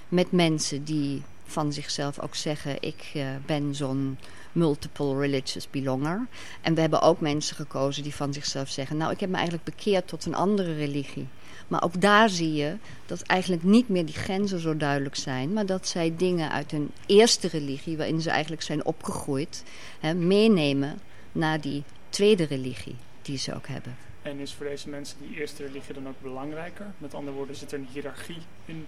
met 0.08 0.32
mensen 0.32 0.84
die 0.84 1.22
van 1.44 1.72
zichzelf 1.72 2.20
ook 2.20 2.34
zeggen: 2.34 2.76
Ik 2.80 3.10
eh, 3.14 3.26
ben 3.46 3.74
zo'n 3.74 4.18
multiple 4.58 5.18
religious 5.18 5.70
belonger. 5.70 6.26
En 6.60 6.74
we 6.74 6.80
hebben 6.80 7.02
ook 7.02 7.20
mensen 7.20 7.56
gekozen 7.56 8.02
die 8.02 8.14
van 8.14 8.32
zichzelf 8.32 8.68
zeggen: 8.68 8.96
Nou, 8.96 9.12
ik 9.12 9.20
heb 9.20 9.28
me 9.28 9.34
eigenlijk 9.34 9.64
bekeerd 9.64 10.08
tot 10.08 10.24
een 10.24 10.34
andere 10.34 10.74
religie. 10.74 11.28
Maar 11.68 11.82
ook 11.82 12.00
daar 12.00 12.28
zie 12.28 12.52
je 12.52 12.76
dat 13.06 13.22
eigenlijk 13.22 13.62
niet 13.62 13.88
meer 13.88 14.04
die 14.04 14.14
grenzen 14.14 14.60
zo 14.60 14.76
duidelijk 14.76 15.16
zijn, 15.16 15.52
maar 15.52 15.66
dat 15.66 15.88
zij 15.88 16.14
dingen 16.16 16.50
uit 16.50 16.70
hun 16.70 16.90
eerste 17.06 17.48
religie, 17.48 17.96
waarin 17.96 18.20
ze 18.20 18.30
eigenlijk 18.30 18.62
zijn 18.62 18.84
opgegroeid, 18.84 19.64
hè, 20.00 20.14
meenemen 20.14 21.00
naar 21.32 21.60
die 21.60 21.82
tweede 22.08 22.44
religie 22.44 22.96
die 23.22 23.38
ze 23.38 23.54
ook 23.54 23.66
hebben. 23.66 23.96
En 24.22 24.38
is 24.38 24.54
voor 24.54 24.66
deze 24.66 24.88
mensen 24.88 25.18
die 25.20 25.40
eerste 25.40 25.66
religie 25.66 25.94
dan 25.94 26.08
ook 26.08 26.20
belangrijker? 26.22 26.86
Met 26.98 27.14
andere 27.14 27.36
woorden, 27.36 27.56
zit 27.56 27.72
er 27.72 27.78
een 27.78 27.88
hiërarchie 27.92 28.42
in? 28.64 28.86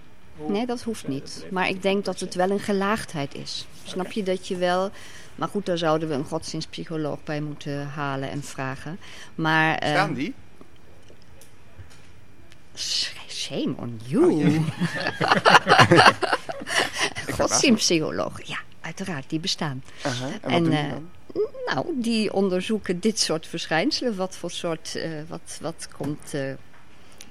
Nee, 0.49 0.67
dat 0.67 0.83
hoeft 0.83 1.09
niet. 1.09 1.47
Maar 1.51 1.69
ik 1.69 1.83
denk 1.83 2.05
dat 2.05 2.21
het 2.21 2.35
wel 2.35 2.51
een 2.51 2.61
gelaagdheid 2.61 3.35
is. 3.35 3.67
Snap 3.85 4.13
je 4.13 4.23
dat 4.23 4.49
je 4.49 4.57
wel. 4.57 4.91
Maar 5.35 5.49
goed, 5.49 5.67
daar 5.67 5.79
zouden 5.79 6.09
we 6.09 6.15
een 6.15 6.25
godsdienstpsycholoog 6.25 7.23
bij 7.25 7.41
moeten 7.41 7.87
halen 7.89 8.31
en 8.31 8.43
vragen. 8.43 8.99
Maar. 9.35 9.75
eh, 9.79 9.91
Staan 9.91 10.15
die? 10.15 10.35
sh- 12.75 13.13
Shame 13.29 13.75
on 13.77 14.01
you. 14.07 14.33
Oh. 14.47 14.67
Godsdienstpsycholoog, 17.37 18.47
ja, 18.47 18.59
uiteraard, 18.81 19.31
die 19.31 19.41
bestaan. 19.41 19.83
En 20.41 20.73
eh? 20.73 20.93
Nou, 21.75 21.87
die 21.95 22.33
onderzoeken 22.33 23.01
dit 23.01 23.19
soort 23.19 23.47
verschijnselen. 23.47 24.17
Wat 24.17 24.37
voor 24.37 24.51
soort. 24.51 24.95
eh, 24.97 25.11
wat, 25.29 25.59
wat 25.61 25.89
komt. 25.97 26.35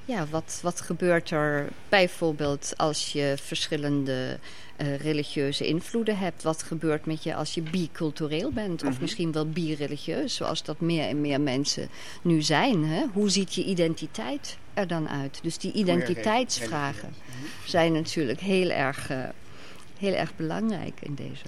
Ja, 0.09 0.25
wat, 0.29 0.59
wat 0.63 0.81
gebeurt 0.81 1.31
er 1.31 1.67
bijvoorbeeld 1.89 2.73
als 2.77 3.11
je 3.11 3.35
verschillende 3.41 4.39
eh, 4.75 4.95
religieuze 4.97 5.67
invloeden 5.67 6.17
hebt? 6.17 6.43
Wat 6.43 6.63
gebeurt 6.63 7.05
met 7.05 7.23
je 7.23 7.35
als 7.35 7.53
je 7.53 7.61
bicultureel 7.61 8.51
bent? 8.51 8.83
Of 8.83 8.89
Mhm. 8.91 9.01
misschien 9.01 9.31
wel 9.31 9.49
bireligieus, 9.49 10.35
zoals 10.35 10.63
dat 10.63 10.79
meer 10.79 11.07
en 11.07 11.21
meer 11.21 11.41
mensen 11.41 11.89
nu 12.21 12.41
zijn. 12.41 12.85
Hè? 12.85 13.05
Hoe 13.13 13.29
ziet 13.29 13.53
je 13.53 13.63
identiteit 13.63 14.57
er 14.73 14.87
dan 14.87 15.09
uit? 15.09 15.39
Dus 15.41 15.57
die 15.57 15.71
identiteitsvragen 15.71 17.13
zijn 17.65 17.91
natuurlijk 17.93 18.39
heel 18.39 18.69
erg, 18.69 19.09
eh, 19.09 19.23
heel 19.97 20.13
erg 20.13 20.35
belangrijk 20.35 20.99
in 21.01 21.15
deze. 21.15 21.45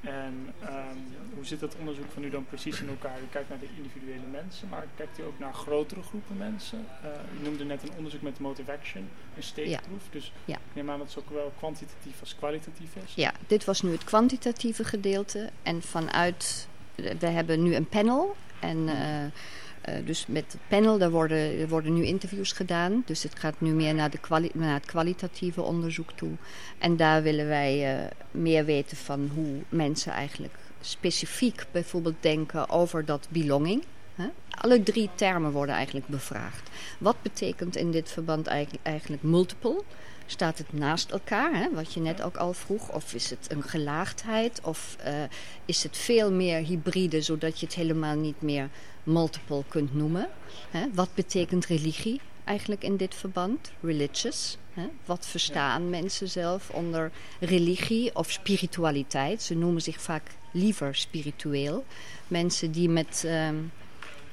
En 0.00 0.34
ehm, 0.60 0.96
hoe 1.38 1.46
zit 1.46 1.60
het 1.60 1.76
onderzoek 1.78 2.10
van 2.14 2.24
u 2.24 2.30
dan 2.30 2.46
precies 2.46 2.80
in 2.80 2.88
elkaar? 2.88 3.18
U 3.20 3.26
kijkt 3.30 3.48
naar 3.48 3.58
de 3.58 3.68
individuele 3.76 4.26
mensen, 4.32 4.68
maar 4.68 4.86
kijkt 4.96 5.18
u 5.18 5.22
ook 5.22 5.38
naar 5.38 5.54
grotere 5.54 6.02
groepen 6.02 6.36
mensen? 6.36 6.86
Eh, 7.02 7.10
u 7.40 7.44
noemde 7.44 7.64
net 7.64 7.82
een 7.82 7.92
onderzoek 7.96 8.22
met 8.22 8.38
Motive 8.38 8.72
Action, 8.72 9.08
een 9.36 9.42
steekproef. 9.42 10.02
Dus 10.10 10.32
Ja. 10.44 10.54
ik 10.56 10.74
neem 10.74 10.90
aan 10.90 10.98
dat 10.98 11.14
het 11.14 11.24
zowel 11.28 11.52
kwantitatief 11.58 12.20
als 12.20 12.36
kwalitatief 12.36 12.94
is. 13.04 13.14
Ja, 13.14 13.32
dit 13.46 13.64
was 13.64 13.82
nu 13.82 13.90
het 13.92 14.04
kwantitatieve 14.04 14.84
gedeelte. 14.84 15.50
En 15.62 15.82
vanuit, 15.82 16.68
we 16.94 17.26
hebben 17.26 17.62
nu 17.62 17.74
een 17.74 17.88
panel. 17.88 18.36
En 18.60 18.88
eh, 18.88 19.24
eh, 19.24 19.30
dus 20.06 20.26
met 20.26 20.52
het 20.52 20.60
panel, 20.68 20.98
daar 20.98 21.10
worden, 21.10 21.60
er 21.60 21.68
worden 21.68 21.94
nu 21.94 22.04
interviews 22.04 22.52
gedaan. 22.52 23.02
Dus 23.06 23.22
het 23.22 23.38
gaat 23.38 23.60
nu 23.60 23.70
meer 23.70 23.94
naar, 23.94 24.10
de 24.10 24.18
kwali- 24.18 24.50
naar 24.54 24.74
het 24.74 24.86
kwalitatieve 24.86 25.62
onderzoek 25.62 26.12
toe. 26.12 26.32
En 26.78 26.96
daar 26.96 27.22
willen 27.22 27.46
wij 27.46 27.98
meer 28.30 28.64
weten 28.64 28.96
van 28.96 29.30
hoe 29.34 29.54
mensen 29.68 30.12
eigenlijk 30.12 30.54
specifiek 30.80 31.66
bijvoorbeeld 31.70 32.16
denken 32.20 32.68
over 32.68 33.04
dat 33.04 33.28
belonging. 33.30 33.84
Hè? 34.14 34.28
Alle 34.50 34.82
drie 34.82 35.10
termen 35.14 35.52
worden 35.52 35.74
eigenlijk 35.74 36.06
bevraagd. 36.06 36.70
Wat 36.98 37.22
betekent 37.22 37.76
in 37.76 37.90
dit 37.90 38.10
verband 38.10 38.46
eigenlijk, 38.46 38.86
eigenlijk 38.86 39.22
multiple? 39.22 39.82
Staat 40.26 40.58
het 40.58 40.72
naast 40.72 41.10
elkaar, 41.10 41.54
hè? 41.54 41.70
wat 41.72 41.92
je 41.92 42.00
net 42.00 42.22
ook 42.22 42.36
al 42.36 42.52
vroeg? 42.52 42.92
Of 42.92 43.14
is 43.14 43.30
het 43.30 43.46
een 43.50 43.62
gelaagdheid? 43.62 44.60
Of 44.62 44.96
eh, 45.00 45.14
is 45.64 45.82
het 45.82 45.96
veel 45.96 46.32
meer 46.32 46.58
hybride, 46.58 47.22
zodat 47.22 47.60
je 47.60 47.66
het 47.66 47.74
helemaal 47.74 48.16
niet 48.16 48.42
meer 48.42 48.68
multiple 49.02 49.62
kunt 49.68 49.94
noemen? 49.94 50.28
Hè? 50.70 50.86
Wat 50.94 51.08
betekent 51.14 51.66
religie 51.66 52.20
eigenlijk 52.44 52.82
in 52.82 52.96
dit 52.96 53.14
verband? 53.14 53.72
Religious. 53.80 54.58
Hè? 54.72 54.88
Wat 55.04 55.26
verstaan 55.26 55.90
mensen 55.90 56.28
zelf 56.28 56.70
onder 56.70 57.10
religie 57.40 58.14
of 58.14 58.30
spiritualiteit? 58.30 59.42
Ze 59.42 59.54
noemen 59.54 59.82
zich 59.82 60.00
vaak 60.00 60.30
liever 60.50 60.94
spiritueel. 60.94 61.84
Mensen 62.28 62.70
die 62.70 62.88
met 62.88 63.22
ehm 63.26 63.56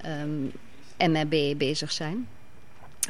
ehm, 0.06 1.12
MRB 1.12 1.58
bezig 1.58 1.91
zijn. 1.91 2.28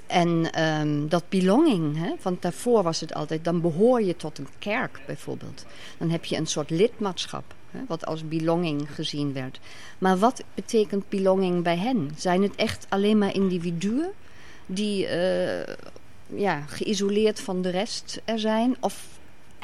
En 0.07 0.51
ehm, 0.51 1.07
dat 1.07 1.29
belonging, 1.29 1.97
hè? 1.97 2.13
want 2.21 2.41
daarvoor 2.41 2.83
was 2.83 2.99
het 2.99 3.13
altijd, 3.13 3.43
dan 3.43 3.61
behoor 3.61 4.01
je 4.01 4.15
tot 4.15 4.37
een 4.37 4.47
kerk 4.59 5.01
bijvoorbeeld. 5.05 5.65
Dan 5.97 6.09
heb 6.09 6.25
je 6.25 6.37
een 6.37 6.47
soort 6.47 6.69
lidmaatschap. 6.69 7.53
Hè, 7.71 7.79
wat 7.87 8.05
als 8.05 8.27
belonging 8.27 8.95
gezien 8.95 9.33
werd. 9.33 9.59
Maar 9.97 10.17
wat 10.17 10.43
betekent 10.53 11.09
belonging 11.09 11.63
bij 11.63 11.77
hen? 11.77 12.11
Zijn 12.17 12.41
het 12.41 12.55
echt 12.55 12.85
alleen 12.89 13.17
maar 13.17 13.33
individuen 13.33 14.11
die 14.65 15.07
eh, 15.07 15.75
ja, 16.27 16.61
geïsoleerd 16.61 17.39
van 17.39 17.61
de 17.61 17.69
rest 17.69 18.21
er 18.25 18.39
zijn? 18.39 18.75
Of 18.79 19.14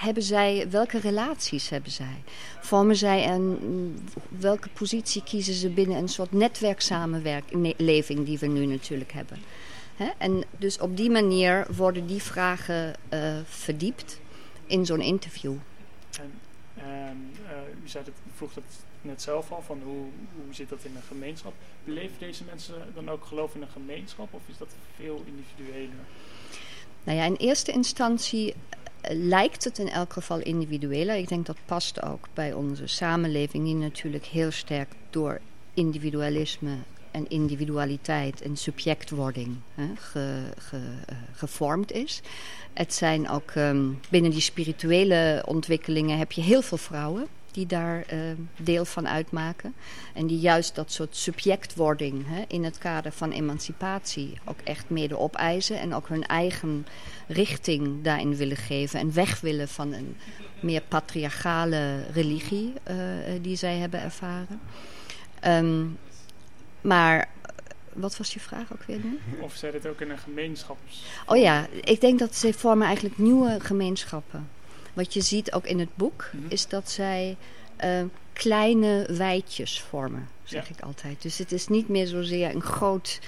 hebben 0.02 0.24
zij, 0.24 0.68
welke 0.70 1.00
relaties 1.00 1.70
hebben 1.70 1.92
zij? 1.92 2.24
Vormen 2.60 2.96
zij 2.96 3.30
een, 3.30 4.10
welke 4.30 4.70
positie 4.70 5.24
kiezen 5.24 5.54
ze 5.54 5.70
binnen 5.70 5.98
een 5.98 6.10
soort 6.10 6.32
netwerksamenleving 6.32 8.26
die 8.26 8.40
we 8.40 8.48
nu 8.48 8.66
natuurlijk 8.66 9.12
hebben? 9.12 9.38
En 10.18 10.44
dus 10.58 10.80
op 10.80 10.98
die 10.98 11.10
manier 11.10 11.68
worden 11.76 12.08
die 12.08 12.22
vragen 12.22 12.96
eh, 13.10 13.38
verdiept 13.46 14.20
in 14.66 14.86
zo'n 14.86 15.02
interview. 15.02 15.54
En, 16.20 16.32
en 16.76 17.32
eh, 17.48 17.84
u 17.84 17.88
zei 17.88 18.04
dat, 18.04 18.14
vroeg 18.36 18.54
dat 18.54 18.64
net 19.02 19.22
zelf 19.22 19.52
al, 19.52 19.62
van 19.62 19.82
hoe, 19.84 20.06
hoe 20.46 20.54
zit 20.54 20.70
dat 20.70 20.84
in 20.84 20.96
een 20.96 21.02
gemeenschap? 21.08 21.54
Beleven 21.84 22.20
deze 22.20 22.44
mensen 22.44 22.76
dan 22.94 23.10
ook 23.10 23.26
geloof 23.26 23.56
in 23.56 23.62
een 23.62 23.68
gemeenschap 23.68 24.34
of 24.34 24.42
is 24.46 24.58
dat 24.58 24.70
veel 24.96 25.24
individueler? 25.26 26.06
Nou 27.04 27.18
ja, 27.18 27.24
in 27.24 27.36
eerste 27.36 27.72
instantie 27.72 28.54
lijkt 29.10 29.64
het 29.64 29.78
in 29.78 29.90
elk 29.90 30.14
geval 30.14 30.40
individueler. 30.40 31.16
Ik 31.16 31.28
denk 31.28 31.46
dat 31.46 31.58
past 31.66 32.04
ook 32.04 32.28
bij 32.34 32.54
onze 32.54 32.88
samenleving, 32.88 33.66
die 33.66 33.76
natuurlijk 33.76 34.26
heel 34.26 34.52
sterk 34.52 34.90
door 35.10 35.40
individualisme 35.74 36.76
en 37.12 37.30
individualiteit 37.30 38.42
en 38.42 38.58
subjectwording 38.58 39.56
hè, 39.76 39.94
eh, 40.14 40.80
gevormd 41.34 41.92
is. 41.92 42.22
Het 42.74 42.94
zijn 42.94 43.30
ook 43.30 43.52
ehm, 43.52 43.86
binnen 44.10 44.32
die 44.32 44.42
spirituele 44.42 45.44
ontwikkelingen 45.48 46.18
heb 46.18 46.32
je 46.32 46.42
heel 46.42 46.62
veel 46.62 46.78
vrouwen 46.78 47.28
die 47.52 47.66
daar 47.66 48.02
eh, 48.08 48.20
deel 48.58 48.86
van 48.86 49.08
uitmaken. 49.08 49.74
En 50.14 50.28
die 50.28 50.40
juist 50.40 50.76
dat 50.76 50.92
soort 50.92 51.16
subjectwording 51.16 52.24
hè, 52.28 52.44
in 52.48 52.64
het 52.64 52.78
kader 52.78 53.12
van 53.12 53.32
emancipatie 53.32 54.40
ook 54.46 54.60
echt 54.64 54.90
mede 54.90 55.18
opeisen. 55.18 55.80
En 55.80 55.94
ook 55.94 56.08
hun 56.08 56.26
eigen 56.26 56.86
richting 57.28 58.04
daarin 58.04 58.36
willen 58.36 58.58
geven. 58.58 59.00
En 59.00 59.14
weg 59.14 59.40
willen 59.40 59.68
van 59.68 59.94
een 59.94 60.16
meer 60.62 60.82
patriarchale 60.82 62.04
religie 62.14 62.74
eh, 62.84 63.36
eh, 63.36 63.44
die 63.44 63.56
zij 63.56 63.78
hebben 63.78 64.02
ervaren. 64.02 64.62
Ehm, 65.40 65.86
maar 66.82 67.20
eh, 67.20 67.52
wat 67.94 68.18
was 68.18 68.34
je 68.34 68.40
vraag 68.40 68.74
ook 68.74 68.84
weer 68.84 69.00
nu? 69.04 69.20
Of 69.40 69.56
zij 69.56 69.72
dit 69.72 69.88
ook 69.88 70.02
in 70.02 70.10
een 70.10 70.18
gemeenschap? 70.18 70.78
Oh 71.26 71.38
ja, 71.38 71.68
ik 71.82 72.02
denk 72.02 72.20
dat 72.20 72.36
ze 72.36 72.54
vormen 72.54 72.86
eigenlijk 72.86 73.18
nieuwe 73.18 73.60
gemeenschappen. 73.60 74.50
Wat 74.94 75.14
je 75.14 75.22
ziet 75.22 75.52
ook 75.52 75.66
in 75.66 75.80
het 75.80 75.96
boek, 75.96 76.30
Mhm. 76.34 76.46
is 76.48 76.68
dat 76.68 76.90
zij 76.92 77.38
eh, 77.76 78.02
kleine 78.34 79.06
wijtjes 79.18 79.82
vormen, 79.82 80.28
zeg 80.44 80.68
Ja. 80.70 80.76
ik 80.76 80.82
altijd. 80.84 81.22
Dus 81.22 81.38
het 81.38 81.52
is 81.52 81.68
niet 81.68 81.90
meer 81.90 82.08
zozeer 82.08 82.56
een 82.56 82.62
groot 82.62 83.20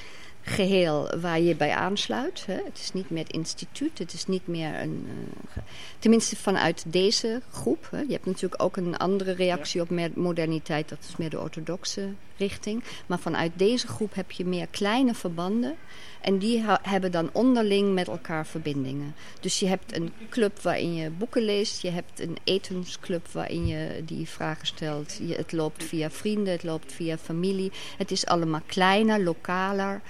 geheel 0.43 1.19
waar 1.19 1.39
je 1.39 1.56
bij 1.56 1.73
aansluit. 1.73 2.45
Hè. 2.45 2.53
Het 2.53 2.77
is 2.77 2.93
niet 2.93 3.10
meer 3.10 3.23
het 3.23 3.34
instituut, 3.34 3.97
het 3.97 4.13
is 4.13 4.25
niet 4.25 4.47
meer 4.47 4.79
een... 4.79 5.08
eh, 5.53 5.63
tenminste 5.99 6.36
vanuit 6.36 6.84
deze 6.88 7.41
groep. 7.51 7.88
Hè. 7.91 7.99
Je 7.99 8.12
hebt 8.12 8.25
natuurlijk 8.25 8.63
ook 8.63 8.77
een 8.77 8.97
andere 8.97 9.32
reactie 9.32 9.82
op 9.82 9.89
meer 9.89 10.12
moderniteit, 10.15 10.89
dat 10.89 11.06
is 11.10 11.17
meer 11.17 11.29
de 11.29 11.39
orthodoxe 11.39 12.10
richting. 12.38 12.84
Maar 13.06 13.19
vanuit 13.19 13.51
deze 13.56 13.88
groep 13.88 14.15
heb 14.15 14.32
je 14.32 14.45
meer 14.45 14.67
kleine 14.67 15.13
verbanden. 15.13 15.75
En 16.21 16.38
die 16.38 16.63
hebben 16.82 17.12
dan 17.12 17.29
onderling 17.34 17.93
met 17.93 18.08
elkaar 18.08 18.45
verbindingen. 18.45 19.15
Dus 19.39 19.60
je 19.60 19.67
hebt 19.67 19.95
een 19.95 20.12
club 20.29 20.62
waarin 20.62 20.95
je 20.95 21.10
boeken 21.10 21.41
leest. 21.41 21.82
Je 21.82 21.89
hebt 21.89 22.19
een 22.19 22.38
etensclub 22.43 23.27
waarin 23.27 23.67
je 23.67 24.01
die 24.06 24.29
vragen 24.29 24.67
stelt. 24.67 25.19
Je, 25.27 25.36
het 25.36 25.51
loopt 25.51 25.84
via 25.84 26.10
vrienden, 26.10 26.53
het 26.53 26.63
loopt 26.63 26.93
via 26.93 27.17
familie. 27.17 27.71
Het 27.97 28.12
is 28.12 28.25
allemaal 28.25 28.62
kleiner, 28.65 29.23
lokaler. 29.23 30.01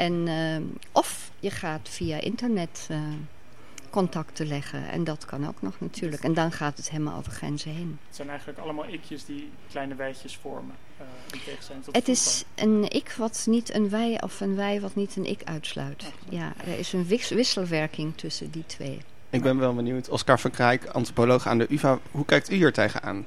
En, 0.00 0.28
eh, 0.28 0.56
of 0.92 1.30
je 1.40 1.50
gaat 1.50 1.88
via 1.88 2.20
internet 2.20 2.86
eh, 2.90 2.98
contacten 3.90 4.46
leggen. 4.46 4.88
En 4.88 5.04
dat 5.04 5.24
kan 5.24 5.48
ook 5.48 5.62
nog 5.62 5.74
natuurlijk. 5.78 6.22
En 6.22 6.34
dan 6.34 6.52
gaat 6.52 6.76
het 6.76 6.90
helemaal 6.90 7.16
over 7.16 7.32
grenzen 7.32 7.70
heen. 7.70 7.98
Het 8.06 8.16
zijn 8.16 8.28
eigenlijk 8.28 8.58
allemaal 8.58 8.88
ikjes 8.88 9.24
die 9.24 9.50
kleine 9.70 9.94
wijtjes 9.94 10.36
vormen. 10.42 10.74
eh 10.98 11.04
in 11.32 11.40
tegenstelling 11.44 11.84
tot 11.84 11.94
Het 11.94 12.08
is 12.08 12.44
een 12.54 12.90
ik 12.90 13.14
wat 13.18 13.44
niet 13.48 13.74
een 13.74 13.88
wij 13.88 14.22
of 14.22 14.40
een 14.40 14.56
wij 14.56 14.80
wat 14.80 14.94
niet 14.94 15.16
een 15.16 15.26
ik 15.26 15.40
uitsluit. 15.44 16.12
Ja, 16.28 16.52
er 16.66 16.78
is 16.78 16.92
een 16.92 17.06
wis- 17.06 17.28
wisselwerking 17.28 18.16
tussen 18.16 18.50
die 18.50 18.66
twee. 18.66 18.98
Ik 19.30 19.42
ben 19.42 19.58
wel 19.58 19.74
benieuwd. 19.74 20.08
Oscar 20.08 20.40
van 20.40 20.50
Krijk, 20.50 20.86
antropoloog 20.86 21.46
aan 21.46 21.58
de 21.58 21.66
UvA. 21.68 21.98
Hoe 22.10 22.24
kijkt 22.24 22.50
u 22.50 22.54
hier 22.54 22.72
tegenaan? 22.72 23.26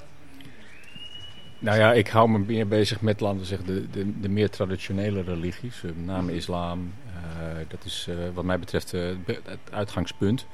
Nou 1.64 1.78
ja, 1.78 1.94
ik 1.94 2.08
hou 2.08 2.30
me 2.30 2.40
meer 2.40 2.68
bezig 2.68 3.02
met, 3.02 3.20
laten 3.20 3.40
we 3.40 3.46
zeggen, 3.46 3.68
de, 3.68 3.90
de, 3.90 4.20
de 4.20 4.30
meer 4.30 4.50
traditionele 4.50 5.22
religies. 5.22 5.84
eh, 5.84 5.84
Met 5.84 6.06
name 6.06 6.36
islam. 6.36 6.94
Eh, 7.06 7.48
dat 7.68 7.86
is 7.86 8.08
eh, 8.10 8.16
wat 8.34 8.44
mij 8.44 8.60
betreft 8.60 8.92
het 8.92 9.50
uitgangspunt. 9.72 10.46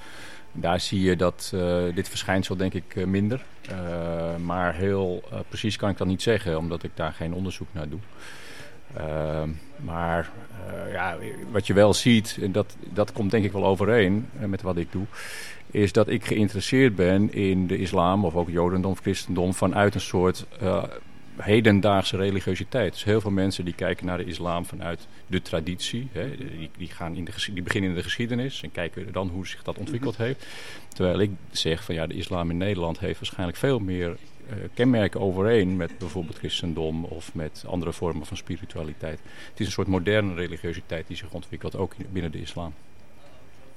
Daar 0.51 0.79
zie 0.79 1.01
je 1.01 1.15
dat 1.15 1.53
dit 1.93 2.09
verschijnsel 2.09 2.55
denk 2.55 2.73
ik 2.73 3.05
minder. 3.05 3.43
Maar 4.43 4.75
heel 4.75 5.23
precies 5.47 5.75
kan 5.75 5.89
ik 5.89 5.97
dat 5.97 6.07
niet 6.07 6.21
zeggen, 6.21 6.57
omdat 6.57 6.83
ik 6.83 6.91
daar 6.93 7.11
geen 7.11 7.33
onderzoek 7.33 7.67
naar 7.71 7.89
doe. 7.89 7.99
Maar 9.77 10.29
ja, 10.91 11.17
wat 11.51 11.67
je 11.67 11.73
wel 11.73 11.93
ziet, 11.93 12.37
en 12.41 12.51
dat, 12.51 12.75
dat 12.89 13.11
komt 13.11 13.31
denk 13.31 13.45
ik 13.45 13.51
wel 13.51 13.65
overeen 13.65 14.29
met 14.31 14.61
wat 14.61 14.77
ik 14.77 14.91
doe, 14.91 15.05
is 15.71 15.91
dat 15.91 16.07
ik 16.09 16.25
geïnteresseerd 16.25 16.95
ben 16.95 17.33
in 17.33 17.67
de 17.67 17.77
islam 17.77 18.25
of 18.25 18.35
ook 18.35 18.49
jodendom 18.49 18.91
of 18.91 18.99
christendom 18.99 19.53
vanuit 19.53 19.95
een 19.95 20.01
soort 20.01 20.45
eh, 20.59 20.83
hedendaagse 21.37 22.17
religiositeit. 22.17 22.91
Dus 22.93 23.03
heel 23.03 23.21
veel 23.21 23.31
mensen 23.31 23.65
die 23.65 23.73
kijken 23.73 24.05
naar 24.05 24.17
de 24.17 24.25
islam 24.25 24.65
vanuit 24.65 25.07
de 25.27 25.41
traditie. 25.41 26.07
Hè, 26.11 26.35
die, 26.37 26.69
die, 26.77 26.87
gaan 26.87 27.15
in 27.15 27.25
de, 27.25 27.31
die 27.53 27.63
beginnen 27.63 27.89
in 27.89 27.95
de 27.95 28.03
geschiedenis 28.03 28.63
en 28.63 28.71
kijken 28.71 29.11
dan 29.11 29.27
hoe 29.27 29.47
zich 29.47 29.63
dat 29.63 29.77
ontwikkeld 29.77 30.17
heeft. 30.17 30.45
Terwijl 30.87 31.19
ik 31.19 31.31
zeg 31.51 31.83
van 31.83 31.95
ja, 31.95 32.07
de 32.07 32.13
islam 32.13 32.49
in 32.49 32.57
Nederland 32.57 32.99
heeft 32.99 33.19
waarschijnlijk 33.19 33.57
veel 33.57 33.79
meer 33.79 34.17
eh, 34.49 34.55
kenmerken 34.73 35.19
overeen 35.21 35.77
met 35.77 35.97
bijvoorbeeld 35.97 36.37
christendom 36.37 37.03
of 37.03 37.33
met 37.33 37.63
andere 37.67 37.93
vormen 37.93 38.25
van 38.25 38.37
spiritualiteit. 38.37 39.19
Het 39.49 39.59
is 39.59 39.65
een 39.65 39.71
soort 39.71 39.87
moderne 39.87 40.33
religiositeit 40.33 41.07
die 41.07 41.17
zich 41.17 41.31
ontwikkelt, 41.31 41.75
ook 41.75 41.93
in- 41.97 42.05
binnen 42.11 42.31
de 42.31 42.41
islam. 42.41 42.73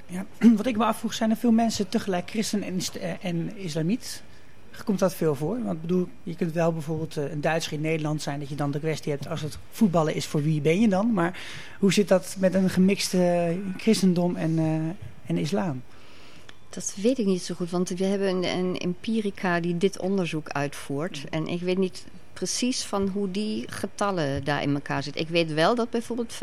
Ja, 0.07 0.27
wat 0.57 0.67
ik 0.67 0.77
me 0.77 0.85
afvroeg, 0.85 1.15
zijn 1.15 1.31
er 1.31 1.37
veel 1.37 1.53
mensen 1.53 1.89
tegelijk 1.89 2.31
christen 2.31 2.63
en, 2.63 2.79
eh, 3.01 3.25
en 3.25 3.57
islamiet? 3.57 4.23
Komt 4.85 4.99
dat 4.99 5.15
veel 5.15 5.35
voor? 5.35 5.63
Want 5.63 5.81
bedoel, 5.81 6.09
je 6.23 6.37
kunt 6.37 6.53
wel 6.53 6.73
bijvoorbeeld 6.73 7.17
eh, 7.17 7.31
een 7.31 7.41
Duitser 7.41 7.73
in 7.73 7.81
Nederland 7.81 8.23
zijn, 8.23 8.41
dat 8.41 8.49
je 8.49 8.55
dan 8.55 8.71
de 8.71 8.79
kwestie 8.79 9.13
hebt 9.13 9.29
als 9.29 9.41
het 9.41 9.59
voetballen 9.71 10.15
is, 10.15 10.27
voor 10.27 10.43
wie 10.43 10.61
ben 10.61 10.81
je 10.81 10.89
dan? 10.89 11.13
Maar 11.13 11.41
hoe 11.79 11.93
zit 11.93 12.09
dat 12.09 12.37
met 12.39 12.55
een 12.55 12.71
gemixte 12.71 13.25
eh, 13.25 13.57
christendom 13.77 14.37
en, 14.37 14.59
en 15.27 15.39
islam? 15.39 15.83
Dat 16.69 16.95
weet 16.97 17.19
ik 17.19 17.27
niet 17.27 17.43
zo 17.43 17.55
goed, 17.55 17.71
want 17.71 17.89
we 17.89 18.05
hebben 18.05 18.29
een, 18.29 18.45
een 18.45 18.77
empirica 18.77 19.61
die 19.61 19.79
dit 19.79 19.99
onderzoek 19.99 20.49
uitvoert. 20.49 21.25
En 21.31 21.47
ik 21.47 21.61
weet 21.61 21.79
niet 21.79 22.05
precies 22.47 22.83
van 22.83 23.09
hoe 23.09 23.31
die 23.31 23.65
getallen 23.71 24.45
daar 24.45 24.63
in 24.63 24.75
elkaar 24.75 25.03
zitten. 25.03 25.23
Ik 25.23 25.29
weet 25.29 25.53
wel 25.53 25.75
dat 25.75 25.91
bijvoorbeeld 25.91 26.33
5% 26.35 26.37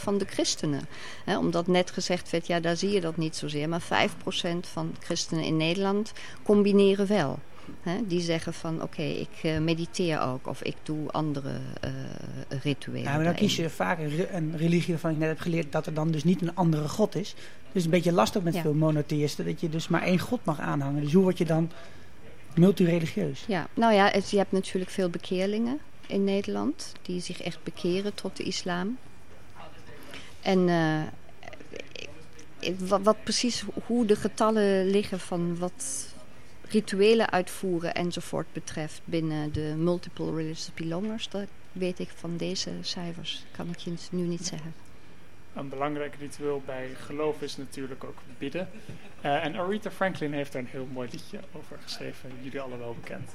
van 0.00 0.18
de 0.18 0.24
christenen, 0.24 0.80
hè, 1.24 1.38
omdat 1.38 1.66
net 1.66 1.90
gezegd 1.90 2.30
werd, 2.30 2.46
ja 2.46 2.60
daar 2.60 2.76
zie 2.76 2.90
je 2.90 3.00
dat 3.00 3.16
niet 3.16 3.36
zozeer, 3.36 3.68
maar 3.68 3.82
5% 3.82 4.66
van 4.72 4.94
christenen 5.00 5.44
in 5.44 5.56
Nederland 5.56 6.12
combineren 6.42 7.06
wel. 7.06 7.38
Hè, 7.82 8.06
die 8.06 8.20
zeggen 8.20 8.54
van 8.54 8.82
oké, 8.82 9.02
ik 9.02 9.28
eh, 9.42 9.58
mediteer 9.58 10.20
ook 10.20 10.46
of 10.46 10.62
ik 10.62 10.76
doe 10.82 11.10
andere 11.10 11.52
eh 11.80 11.90
rituelen. 12.62 13.02
Ja, 13.02 13.06
maar 13.08 13.14
dan 13.14 13.24
daarin. 13.24 13.46
kies 13.46 13.56
je 13.56 13.70
vaak 13.70 13.98
een, 13.98 14.16
re- 14.16 14.28
een 14.32 14.56
religie 14.56 14.88
waarvan 14.88 15.10
ik 15.10 15.16
net 15.18 15.28
heb 15.28 15.40
geleerd 15.40 15.72
dat 15.72 15.86
er 15.86 15.94
dan 15.94 16.10
dus 16.10 16.24
niet 16.24 16.42
een 16.42 16.54
andere 16.54 16.88
god 16.88 17.14
is. 17.14 17.34
Dus 17.72 17.84
een 17.84 17.90
beetje 17.90 18.12
lastig 18.12 18.42
met 18.42 18.54
Ja. 18.54 18.60
veel 18.60 18.74
monotheïsten, 18.74 19.44
dat 19.44 19.60
je 19.60 19.68
dus 19.68 19.88
maar 19.88 20.02
één 20.02 20.18
god 20.18 20.44
mag 20.44 20.60
aanhangen. 20.60 21.02
Dus 21.02 21.12
hoe 21.12 21.22
word 21.22 21.38
je 21.38 21.44
dan 21.44 21.70
multireligieus? 22.60 23.44
Ja, 23.46 23.66
nou 23.74 23.94
ja, 23.94 24.12
je 24.28 24.36
hebt 24.36 24.52
natuurlijk 24.52 24.92
veel 24.92 25.10
bekeerlingen 25.10 25.80
in 26.06 26.24
Nederland 26.24 26.92
die 27.02 27.20
zich 27.20 27.42
echt 27.42 27.62
bekeren 27.62 28.14
tot 28.14 28.36
de 28.36 28.42
islam. 28.42 28.98
En 30.40 30.68
eh, 30.68 31.02
wat, 32.78 33.00
wat 33.02 33.24
precies 33.24 33.64
hoe 33.86 34.06
de 34.06 34.16
getallen 34.16 34.90
liggen 34.90 35.20
van 35.20 35.58
wat 35.58 36.14
rituelen 36.68 37.30
uitvoeren 37.30 37.94
enzovoort 37.94 38.52
betreft 38.52 39.00
binnen 39.04 39.52
de 39.52 39.74
multiple 39.76 40.34
religious 40.34 40.70
belongers, 40.74 41.28
dat 41.28 41.46
weet 41.72 41.98
ik 41.98 42.08
van 42.14 42.36
deze 42.36 42.70
cijfers, 42.80 43.44
kan 43.50 43.68
ik 43.68 43.78
je 43.78 43.94
nu 44.10 44.22
niet 44.22 44.46
zeggen. 44.46 44.74
Een 45.54 45.68
belangrijk 45.68 46.14
ritueel 46.14 46.62
bij 46.66 46.88
geloof 46.88 47.42
is 47.42 47.56
natuurlijk 47.56 48.04
ook 48.04 48.18
bidden. 48.38 48.68
Eh, 49.20 49.44
en 49.44 49.56
Aretha 49.56 49.90
Franklin 49.90 50.32
heeft 50.32 50.52
daar 50.52 50.62
een 50.62 50.68
heel 50.68 50.88
mooi 50.92 51.08
liedje 51.12 51.38
over 51.52 51.78
geschreven, 51.82 52.30
jullie 52.42 52.60
alle 52.60 52.78
wel 52.78 52.94
bekend. 52.94 53.30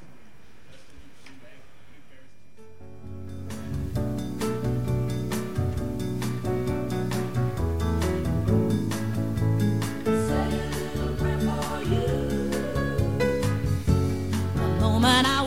The 14.79 14.81
moment 14.81 15.27
I 15.27 15.41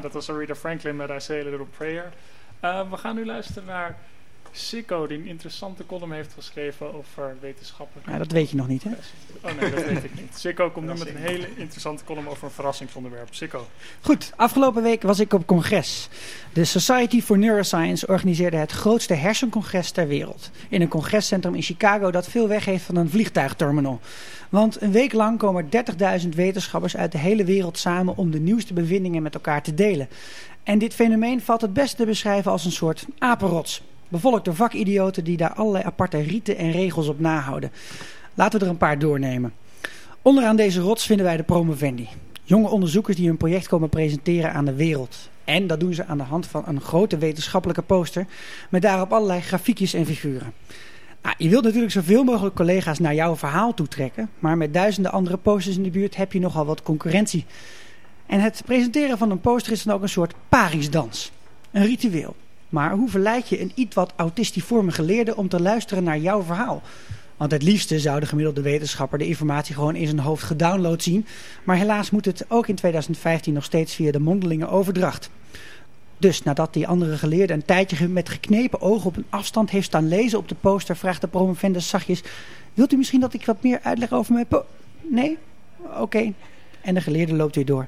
dat 0.00 0.12
was 0.12 0.30
Aretha 0.30 0.54
Franklin 0.54 0.96
met 0.96 1.10
I 1.10 1.18
Say 1.18 1.40
a 1.40 1.44
Little 1.44 1.66
Prayer. 1.76 2.12
Eh, 2.60 2.90
we 2.90 2.96
gaan 2.96 3.14
nu 3.14 3.26
luisteren 3.26 3.64
naar 3.64 3.98
Sikko, 4.70 5.06
die 5.06 5.18
een 5.18 5.26
interessante 5.26 5.86
column 5.86 6.12
heeft 6.12 6.32
geschreven 6.32 6.94
over 6.94 7.36
wetenschappelijke... 7.40 8.10
Ja, 8.10 8.18
dat 8.18 8.32
weet 8.32 8.50
je 8.50 8.56
nog 8.56 8.68
niet, 8.68 8.82
hè? 8.82 8.90
Oh 9.42 9.60
nee, 9.60 9.70
dat 9.70 9.84
weet 9.84 10.04
ik 10.04 10.14
niet. 10.20 10.38
Sikko 10.38 10.70
komt 10.70 10.86
nu 10.86 10.92
met 10.92 11.08
een 11.08 11.16
hele 11.16 11.48
interessante 11.56 12.04
column 12.04 12.28
over 12.28 12.44
een 12.44 12.50
verrassingsonderwerp. 12.50 13.34
Sikko. 13.34 13.66
Goed, 14.00 14.32
afgelopen 14.36 14.82
week 14.82 15.02
was 15.02 15.20
ik 15.20 15.32
op 15.32 15.46
congres. 15.46 16.08
De 16.52 16.64
Society 16.64 17.22
for 17.22 17.38
Neuroscience 17.38 18.06
organiseerde 18.06 18.56
het 18.56 18.70
grootste 18.70 19.14
hersencongres 19.14 19.90
ter 19.90 20.06
wereld. 20.08 20.50
In 20.68 20.80
een 20.80 20.88
congrescentrum 20.88 21.54
in 21.54 21.62
Chicago 21.62 22.10
dat 22.10 22.28
veel 22.28 22.48
weg 22.48 22.64
heeft 22.64 22.84
van 22.84 22.96
een 22.96 23.10
vliegtuigterminal. 23.10 24.00
Want 24.48 24.80
een 24.80 24.92
week 24.92 25.12
lang 25.12 25.38
komen 25.38 25.68
30.000 26.22 26.28
wetenschappers 26.28 26.96
uit 26.96 27.12
de 27.12 27.18
hele 27.18 27.44
wereld 27.44 27.78
samen 27.78 28.16
om 28.16 28.30
de 28.30 28.40
nieuwste 28.40 28.72
bevindingen 28.72 29.22
met 29.22 29.34
elkaar 29.34 29.62
te 29.62 29.74
delen. 29.74 30.08
En 30.62 30.78
dit 30.78 30.94
fenomeen 30.94 31.40
valt 31.40 31.60
het 31.60 31.72
best 31.72 31.96
te 31.96 32.04
beschrijven 32.04 32.50
als 32.50 32.64
een 32.64 32.72
soort 32.72 33.06
apenrots. 33.18 33.82
Bevolkt 34.10 34.44
door 34.44 34.54
vakidioten 34.54 35.24
die 35.24 35.36
daar 35.36 35.52
allerlei 35.52 35.84
aparte 35.84 36.18
rieten 36.18 36.56
en 36.56 36.70
regels 36.70 37.08
op 37.08 37.20
nahouden. 37.20 37.72
Laten 38.34 38.58
we 38.58 38.64
er 38.64 38.70
een 38.70 38.76
paar 38.76 38.98
doornemen. 38.98 39.52
Onderaan 40.22 40.56
deze 40.56 40.80
rots 40.80 41.06
vinden 41.06 41.26
wij 41.26 41.36
de 41.36 41.42
promovendi. 41.42 42.08
Jonge 42.42 42.68
onderzoekers 42.68 43.16
die 43.16 43.26
hun 43.26 43.36
project 43.36 43.68
komen 43.68 43.88
presenteren 43.88 44.52
aan 44.52 44.64
de 44.64 44.74
wereld. 44.74 45.30
En 45.44 45.66
dat 45.66 45.80
doen 45.80 45.94
ze 45.94 46.06
aan 46.06 46.18
de 46.18 46.24
hand 46.24 46.46
van 46.46 46.62
een 46.66 46.80
grote 46.80 47.18
wetenschappelijke 47.18 47.82
poster 47.82 48.26
met 48.70 48.82
daarop 48.82 49.12
allerlei 49.12 49.40
grafiekjes 49.40 49.94
en 49.94 50.06
figuren. 50.06 50.52
Nou, 51.22 51.34
je 51.38 51.48
wilt 51.48 51.64
natuurlijk 51.64 51.92
zoveel 51.92 52.24
mogelijk 52.24 52.54
collega's 52.54 52.98
naar 52.98 53.14
jouw 53.14 53.36
verhaal 53.36 53.74
toetrekken, 53.74 54.30
maar 54.38 54.56
met 54.56 54.74
duizenden 54.74 55.12
andere 55.12 55.36
posters 55.36 55.76
in 55.76 55.82
de 55.82 55.90
buurt 55.90 56.16
heb 56.16 56.32
je 56.32 56.40
nogal 56.40 56.64
wat 56.64 56.82
concurrentie. 56.82 57.44
En 58.26 58.40
het 58.40 58.62
presenteren 58.64 59.18
van 59.18 59.30
een 59.30 59.40
poster 59.40 59.72
is 59.72 59.82
dan 59.82 59.94
ook 59.94 60.02
een 60.02 60.08
soort 60.08 60.34
Parisdans. 60.48 61.32
Een 61.70 61.86
ritueel. 61.86 62.36
Maar 62.70 62.92
hoe 62.92 63.08
verleid 63.08 63.48
je 63.48 63.60
een 63.60 63.72
iets 63.74 63.94
wat 63.94 64.12
autistiforme 64.16 64.90
geleerde 64.90 65.36
om 65.36 65.48
te 65.48 65.60
luisteren 65.60 66.04
naar 66.04 66.18
jouw 66.18 66.42
verhaal? 66.42 66.82
Want 67.36 67.52
het 67.52 67.62
liefste 67.62 68.00
zou 68.00 68.20
de 68.20 68.26
gemiddelde 68.26 68.62
wetenschapper 68.62 69.18
de 69.18 69.26
informatie 69.26 69.74
gewoon 69.74 69.96
in 69.96 70.06
zijn 70.06 70.18
hoofd 70.18 70.42
gedownload 70.42 71.02
zien. 71.02 71.26
Maar 71.64 71.76
helaas 71.76 72.10
moet 72.10 72.24
het 72.24 72.44
ook 72.48 72.66
in 72.66 72.74
2015 72.74 73.52
nog 73.52 73.64
steeds 73.64 73.94
via 73.94 74.12
de 74.12 74.20
mondelinge 74.20 74.68
overdracht. 74.68 75.30
Dus 76.18 76.42
nadat 76.42 76.72
die 76.72 76.88
andere 76.88 77.16
geleerde 77.16 77.52
een 77.52 77.64
tijdje 77.64 78.08
met 78.08 78.28
geknepen 78.28 78.80
ogen 78.80 79.06
op 79.06 79.16
een 79.16 79.26
afstand 79.28 79.70
heeft 79.70 79.86
staan 79.86 80.08
lezen 80.08 80.38
op 80.38 80.48
de 80.48 80.54
poster, 80.54 80.96
vraagt 80.96 81.20
de 81.20 81.26
promovendus 81.26 81.88
zachtjes: 81.88 82.22
Wilt 82.74 82.92
u 82.92 82.96
misschien 82.96 83.20
dat 83.20 83.34
ik 83.34 83.46
wat 83.46 83.62
meer 83.62 83.80
uitleg 83.82 84.12
over 84.12 84.32
mijn 84.32 84.46
po... 84.46 84.64
Nee? 85.00 85.38
Oké. 86.00 86.32
En 86.80 86.94
de 86.94 87.00
geleerde 87.00 87.34
loopt 87.34 87.54
weer 87.54 87.64
door. 87.64 87.86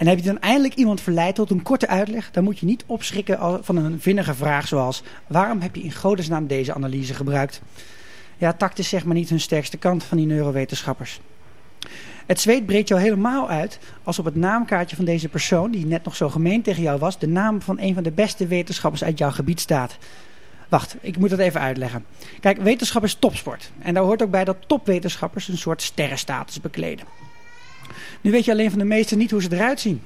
En 0.00 0.06
heb 0.06 0.18
je 0.18 0.24
dan 0.24 0.40
eindelijk 0.40 0.74
iemand 0.74 1.00
verleid 1.00 1.34
tot 1.34 1.50
een 1.50 1.62
korte 1.62 1.88
uitleg, 1.88 2.30
dan 2.30 2.44
moet 2.44 2.58
je 2.58 2.66
niet 2.66 2.84
opschrikken 2.86 3.64
van 3.64 3.76
een 3.76 4.00
vinnige 4.00 4.34
vraag 4.34 4.68
zoals: 4.68 5.02
Waarom 5.26 5.60
heb 5.60 5.76
je 5.76 5.82
in 5.82 5.92
godesnaam 5.92 6.46
deze 6.46 6.74
analyse 6.74 7.14
gebruikt? 7.14 7.62
Ja, 8.38 8.52
tact 8.52 8.78
is 8.78 8.88
zeg 8.88 9.04
maar 9.04 9.14
niet 9.14 9.28
hun 9.28 9.40
sterkste 9.40 9.76
kant 9.76 10.04
van 10.04 10.16
die 10.16 10.26
neurowetenschappers. 10.26 11.20
Het 12.26 12.40
zweet 12.40 12.66
breekt 12.66 12.88
jou 12.88 13.00
helemaal 13.00 13.48
uit 13.48 13.78
als 14.02 14.18
op 14.18 14.24
het 14.24 14.34
naamkaartje 14.34 14.96
van 14.96 15.04
deze 15.04 15.28
persoon, 15.28 15.70
die 15.70 15.86
net 15.86 16.04
nog 16.04 16.16
zo 16.16 16.28
gemeen 16.28 16.62
tegen 16.62 16.82
jou 16.82 16.98
was, 16.98 17.18
de 17.18 17.28
naam 17.28 17.62
van 17.62 17.78
een 17.80 17.94
van 17.94 18.02
de 18.02 18.12
beste 18.12 18.46
wetenschappers 18.46 19.04
uit 19.04 19.18
jouw 19.18 19.30
gebied 19.30 19.60
staat. 19.60 19.98
Wacht, 20.68 20.96
ik 21.00 21.18
moet 21.18 21.30
dat 21.30 21.38
even 21.38 21.60
uitleggen. 21.60 22.04
Kijk, 22.40 22.58
wetenschap 22.58 23.04
is 23.04 23.14
topsport. 23.14 23.70
En 23.78 23.94
daar 23.94 24.02
hoort 24.02 24.22
ook 24.22 24.30
bij 24.30 24.44
dat 24.44 24.56
topwetenschappers 24.66 25.48
een 25.48 25.58
soort 25.58 25.82
sterrenstatus 25.82 26.60
bekleden. 26.60 27.04
Nu 28.20 28.30
weet 28.30 28.44
je 28.44 28.50
alleen 28.50 28.70
van 28.70 28.78
de 28.78 28.84
meesten 28.84 29.18
niet 29.18 29.30
hoe 29.30 29.42
ze 29.42 29.52
eruit 29.52 29.80
zien. 29.80 30.02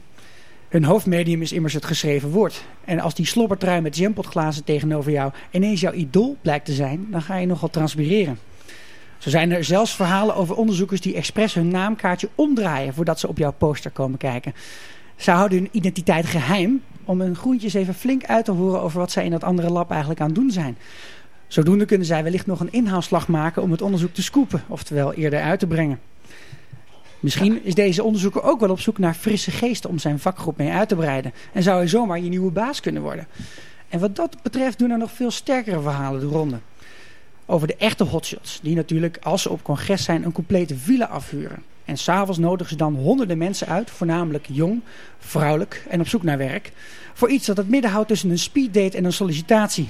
Hun 0.69 0.85
hoofdmedium 0.85 1.43
is 1.43 1.53
immers 1.53 1.75
het 1.75 1.85
geschreven 1.85 2.31
woord. 2.31 2.65
En 2.85 3.01
als 3.01 3.15
die 3.15 3.27
slobbertrui 3.27 3.81
met 3.81 3.97
jampotglazen 3.97 4.65
tegenover 4.65 5.13
jou 5.13 5.33
ineens 5.51 5.81
jouw 5.81 5.93
idool 5.93 6.37
blijkt 6.43 6.65
te 6.65 6.73
zijn, 6.73 7.07
dan 7.11 7.23
ga 7.23 7.37
je 7.37 7.47
nogal 7.47 7.71
transpireren. 7.71 8.39
Zo 9.19 9.31
zijn 9.31 9.53
er 9.53 9.65
zelfs 9.65 9.97
verhalen 9.97 10.35
over 10.35 10.57
onderzoekers 10.57 11.01
die 11.01 11.15
expres 11.15 11.55
hun 11.55 11.69
naamkaartje 11.69 12.29
omdraaien 12.35 12.95
voordat 12.95 13.21
ze 13.21 13.29
op 13.29 13.39
jouw 13.39 13.53
poster 13.53 13.91
komen 13.91 14.19
kijken. 14.19 14.55
Ze 15.17 15.31
houden 15.31 15.59
hun 15.59 15.69
identiteit 15.71 16.27
geheim 16.27 16.83
om 17.05 17.21
hun 17.21 17.37
groentjes 17.37 17.75
even 17.75 17.95
flink 17.95 18.25
uit 18.25 18.45
te 18.45 18.53
horen 18.53 18.81
over 18.81 18.99
wat 18.99 19.11
zij 19.11 19.25
in 19.25 19.31
dat 19.31 19.45
andere 19.45 19.71
lab 19.71 19.91
eigenlijk 19.91 20.21
aan 20.21 20.27
het 20.27 20.35
doen 20.35 20.51
zijn. 20.51 20.77
Zodoende 21.47 21.85
kunnen 21.85 22.07
zij 22.07 22.23
wellicht 22.23 22.47
nog 22.47 22.61
een 22.61 22.73
inhaalslag 22.73 23.29
maken 23.29 23.63
om 23.63 23.71
het 23.71 23.83
onderzoek 23.83 24.15
te 24.15 24.23
scoopen, 24.23 24.63
oftewel 24.69 25.13
eerder 25.13 25.41
uit 25.41 25.59
te 25.59 25.67
brengen. 25.67 26.01
Misschien 27.25 27.65
is 27.65 27.75
deze 27.75 28.03
onderzoeker 28.03 28.43
ook 28.43 28.61
wel 28.61 28.71
op 28.71 28.81
zoek 28.81 28.99
naar 28.99 29.15
frisse 29.15 29.51
geesten 29.51 29.91
om 29.91 29.99
zijn 29.99 30.19
vakgroep 30.19 30.57
mee 30.57 30.71
uit 30.71 30.89
te 30.89 30.95
breiden. 30.95 31.33
En 31.53 31.63
zou 31.63 31.77
hij 31.77 31.89
zomaar 31.89 32.21
je 32.21 32.29
nieuwe 32.29 32.51
baas 32.51 32.81
kunnen 32.81 33.03
worden. 33.03 33.27
En 33.89 34.01
wat 34.01 34.17
dat 34.17 34.37
betreft 34.43 34.79
doen 34.79 34.91
er 34.91 34.99
nog 34.99 35.13
veel 35.13 35.31
sterkere 35.31 35.81
verhalen 35.81 36.21
de 36.21 36.27
ronde. 36.27 36.59
Over 37.47 37.67
de 37.67 37.77
echte 37.77 38.05
hotshots, 38.05 38.61
die 38.63 38.75
natuurlijk 38.75 39.19
als 39.23 39.43
ze 39.43 39.51
op 39.51 39.63
congres 39.63 40.05
zijn 40.05 40.25
een 40.25 40.33
complete 40.33 40.77
villa 40.77 41.07
afhuren. 41.07 41.63
En 41.85 41.97
s'avonds 41.97 42.39
nodigen 42.39 42.73
ze 42.73 42.77
dan 42.77 42.95
honderden 42.95 43.39
mensen 43.39 43.67
uit, 43.67 43.91
voornamelijk 43.91 44.47
jong, 44.51 44.81
vrouwelijk 45.19 45.85
en 45.89 46.01
op 46.01 46.09
zoek 46.09 46.23
naar 46.23 46.39
werk. 46.39 46.73
Voor 47.15 47.31
iets 47.31 47.47
dat 47.47 47.57
het 47.57 47.69
midden 47.69 47.91
houdt 47.91 48.09
tussen 48.09 48.31
een 48.31 48.39
speeddate 48.39 48.97
en 48.97 49.05
een 49.05 49.13
sollicitatie. 49.13 49.89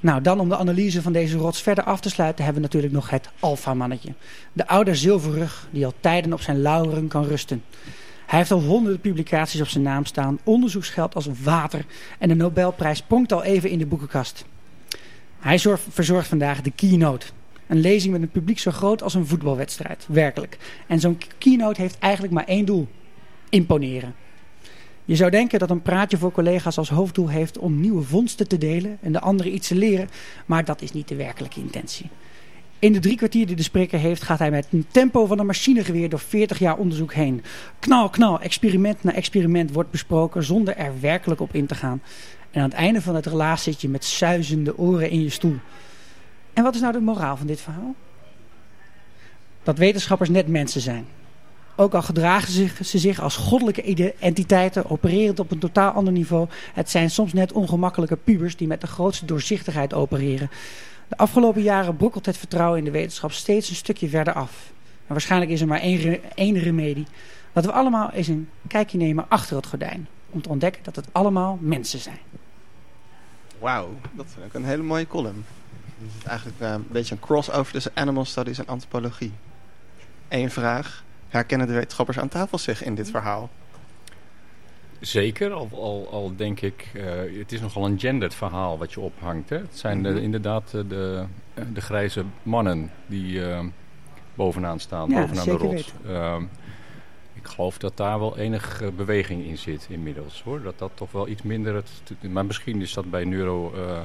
Nou, 0.00 0.22
dan 0.22 0.40
om 0.40 0.48
de 0.48 0.56
analyse 0.56 1.02
van 1.02 1.12
deze 1.12 1.36
rots 1.36 1.62
verder 1.62 1.84
af 1.84 2.00
te 2.00 2.10
sluiten 2.10 2.44
hebben 2.44 2.62
we 2.62 2.68
natuurlijk 2.68 2.94
nog 2.94 3.10
het 3.10 3.28
alfamannetje. 3.40 4.12
De 4.52 4.66
oude 4.66 4.94
zilverrug 4.94 5.68
die 5.70 5.84
al 5.84 5.94
tijden 6.00 6.32
op 6.32 6.40
zijn 6.40 6.60
lauweren 6.62 7.08
kan 7.08 7.24
rusten. 7.24 7.64
Hij 8.26 8.38
heeft 8.38 8.50
al 8.50 8.62
honderden 8.62 9.00
publicaties 9.00 9.60
op 9.60 9.68
zijn 9.68 9.84
naam 9.84 10.04
staan, 10.04 10.38
onderzoeksgeld 10.44 11.14
als 11.14 11.28
water 11.42 11.84
en 12.18 12.28
de 12.28 12.34
Nobelprijs 12.34 13.02
pronkt 13.02 13.32
al 13.32 13.42
even 13.42 13.70
in 13.70 13.78
de 13.78 13.86
boekenkast. 13.86 14.44
Hij 15.38 15.58
zorgt, 15.58 15.82
verzorgt 15.88 16.28
vandaag 16.28 16.62
de 16.62 16.70
keynote. 16.70 17.26
Een 17.66 17.80
lezing 17.80 18.12
met 18.12 18.22
een 18.22 18.30
publiek 18.30 18.58
zo 18.58 18.70
groot 18.70 19.02
als 19.02 19.14
een 19.14 19.26
voetbalwedstrijd, 19.26 20.06
werkelijk. 20.08 20.58
En 20.86 21.00
zo'n 21.00 21.18
keynote 21.38 21.80
heeft 21.80 21.98
eigenlijk 21.98 22.32
maar 22.32 22.44
één 22.44 22.64
doel. 22.64 22.88
Imponeren. 23.48 24.14
Je 25.08 25.16
zou 25.16 25.30
denken 25.30 25.58
dat 25.58 25.70
een 25.70 25.82
praatje 25.82 26.18
voor 26.18 26.32
collega's 26.32 26.78
als 26.78 26.88
hoofddoel 26.88 27.28
heeft 27.28 27.58
om 27.58 27.80
nieuwe 27.80 28.02
vondsten 28.02 28.48
te 28.48 28.58
delen 28.58 28.98
en 29.00 29.12
de 29.12 29.20
anderen 29.20 29.54
iets 29.54 29.68
te 29.68 29.74
leren, 29.74 30.08
maar 30.46 30.64
dat 30.64 30.82
is 30.82 30.92
niet 30.92 31.08
de 31.08 31.16
werkelijke 31.16 31.60
intentie. 31.60 32.10
In 32.78 32.92
de 32.92 32.98
drie 32.98 33.16
kwartier 33.16 33.46
die 33.46 33.56
de 33.56 33.62
spreker 33.62 33.98
heeft, 33.98 34.22
gaat 34.22 34.38
hij 34.38 34.50
met 34.50 34.66
een 34.70 34.86
tempo 34.90 35.26
van 35.26 35.38
een 35.38 35.46
machinegeweer 35.46 36.08
door 36.08 36.18
40 36.18 36.58
jaar 36.58 36.76
onderzoek 36.76 37.12
heen. 37.12 37.42
Knal, 37.78 38.08
knal, 38.08 38.40
experiment 38.40 39.02
na 39.02 39.14
experiment 39.14 39.72
wordt 39.72 39.90
besproken 39.90 40.44
zonder 40.44 40.76
er 40.76 41.00
werkelijk 41.00 41.40
op 41.40 41.54
in 41.54 41.66
te 41.66 41.74
gaan. 41.74 42.02
En 42.50 42.62
aan 42.62 42.68
het 42.68 42.78
einde 42.78 43.02
van 43.02 43.14
het 43.14 43.26
relaas 43.26 43.62
zit 43.62 43.80
je 43.80 43.88
met 43.88 44.04
suizende 44.04 44.78
oren 44.78 45.10
in 45.10 45.22
je 45.22 45.30
stoel. 45.30 45.56
En 46.52 46.62
wat 46.62 46.74
is 46.74 46.80
nou 46.80 46.92
de 46.92 47.00
moraal 47.00 47.36
van 47.36 47.46
dit 47.46 47.60
verhaal? 47.60 47.94
Dat 49.62 49.78
wetenschappers 49.78 50.28
net 50.28 50.48
mensen 50.48 50.80
zijn. 50.80 51.06
Ook 51.80 51.94
al 51.94 52.02
gedragen 52.02 52.52
ze 52.84 52.98
zich, 52.98 53.20
als 53.20 53.36
goddelijke 53.36 54.14
entiteiten, 54.18 54.90
opererend 54.90 55.38
op 55.38 55.50
een 55.50 55.58
totaal 55.58 55.92
ander 55.92 56.12
niveau. 56.12 56.48
Het 56.74 56.90
zijn 56.90 57.10
soms 57.10 57.32
net 57.32 57.52
ongemakkelijke 57.52 58.16
pubers 58.16 58.56
die 58.56 58.66
met 58.66 58.80
de 58.80 58.86
grootste 58.86 59.24
doorzichtigheid 59.24 59.94
opereren. 59.94 60.50
De 61.08 61.16
afgelopen 61.16 61.62
jaren 61.62 61.96
brokkelt 61.96 62.26
het 62.26 62.36
vertrouwen 62.36 62.78
in 62.78 62.84
de 62.84 62.90
wetenschap 62.90 63.32
steeds 63.32 63.68
een 63.68 63.74
stukje 63.74 64.08
verder 64.08 64.34
af. 64.34 64.72
Waarschijnlijk 65.06 65.50
is 65.50 65.60
er 65.60 65.66
maar 65.66 65.80
één, 65.80 65.98
re- 65.98 66.20
één 66.34 66.58
remedie. 66.58 67.06
Dat 67.52 67.64
we 67.64 67.72
allemaal 67.72 68.10
eens 68.10 68.28
een 68.28 68.48
kijkje 68.66 68.98
nemen 68.98 69.24
achter 69.28 69.56
het 69.56 69.66
gordijn. 69.66 70.08
Om 70.30 70.42
te 70.42 70.48
ontdekken 70.48 70.82
dat 70.84 70.96
het 70.96 71.08
allemaal 71.12 71.58
mensen 71.60 71.98
zijn. 71.98 72.18
Wauw, 73.58 73.88
dat 74.12 74.26
vind 74.34 74.46
ik 74.46 74.54
een 74.54 74.64
hele 74.64 74.82
mooie 74.82 75.06
column. 75.06 75.44
Is 76.18 76.24
eigenlijk 76.24 76.60
eh, 76.60 76.70
een 76.70 76.86
beetje 76.90 77.14
een 77.14 77.20
crossover 77.20 77.72
tussen 77.72 77.92
animal 77.94 78.24
studies 78.24 78.58
en 78.58 78.66
antropologie. 78.66 79.32
Eén 80.28 80.50
vraag. 80.50 81.06
Herkennen 81.28 81.66
de 81.66 81.72
wetenschappers 81.72 82.18
aan 82.18 82.28
tafel 82.28 82.58
zich 82.58 82.84
in 82.84 82.94
dit 82.94 83.10
verhaal? 83.10 83.50
Zeker, 85.00 85.52
al, 85.52 85.68
al, 85.72 86.08
al 86.10 86.32
denk 86.36 86.60
ik, 86.60 86.90
eh, 86.94 87.02
het 87.38 87.52
is 87.52 87.60
nogal 87.60 87.84
een 87.86 87.98
gendered 88.00 88.34
verhaal 88.34 88.78
wat 88.78 88.92
je 88.92 89.00
ophangt. 89.00 89.48
Hè? 89.50 89.56
Het 89.56 89.78
zijn 89.78 90.02
de- 90.02 90.08
Mhm. 90.08 90.18
inderdaad 90.22 90.72
eh, 90.74 90.80
de, 90.88 91.24
eh, 91.54 91.64
de 91.72 91.80
grijze 91.80 92.24
mannen 92.42 92.90
die 93.06 93.40
bovenaan 94.34 94.80
staan, 94.80 95.10
Ja, 95.10 95.20
bovenaan 95.20 95.44
de 95.44 95.50
rots. 95.52 95.92
Ehm, 96.06 96.42
ik 97.34 97.46
geloof 97.46 97.78
dat 97.78 97.96
daar 97.96 98.18
wel 98.18 98.38
enig 98.38 98.82
beweging 98.96 99.44
in 99.44 99.58
zit 99.58 99.86
inmiddels. 99.90 100.42
hoor. 100.44 100.62
Dat 100.62 100.78
dat 100.78 100.90
toch 100.94 101.12
wel 101.12 101.28
iets 101.28 101.42
minder... 101.42 101.74
Het, 101.74 101.88
maar 102.30 102.46
misschien 102.46 102.80
is 102.80 102.92
dat 102.92 103.10
bij 103.10 103.24
neuro... 103.24 103.72
eh, 103.74 104.00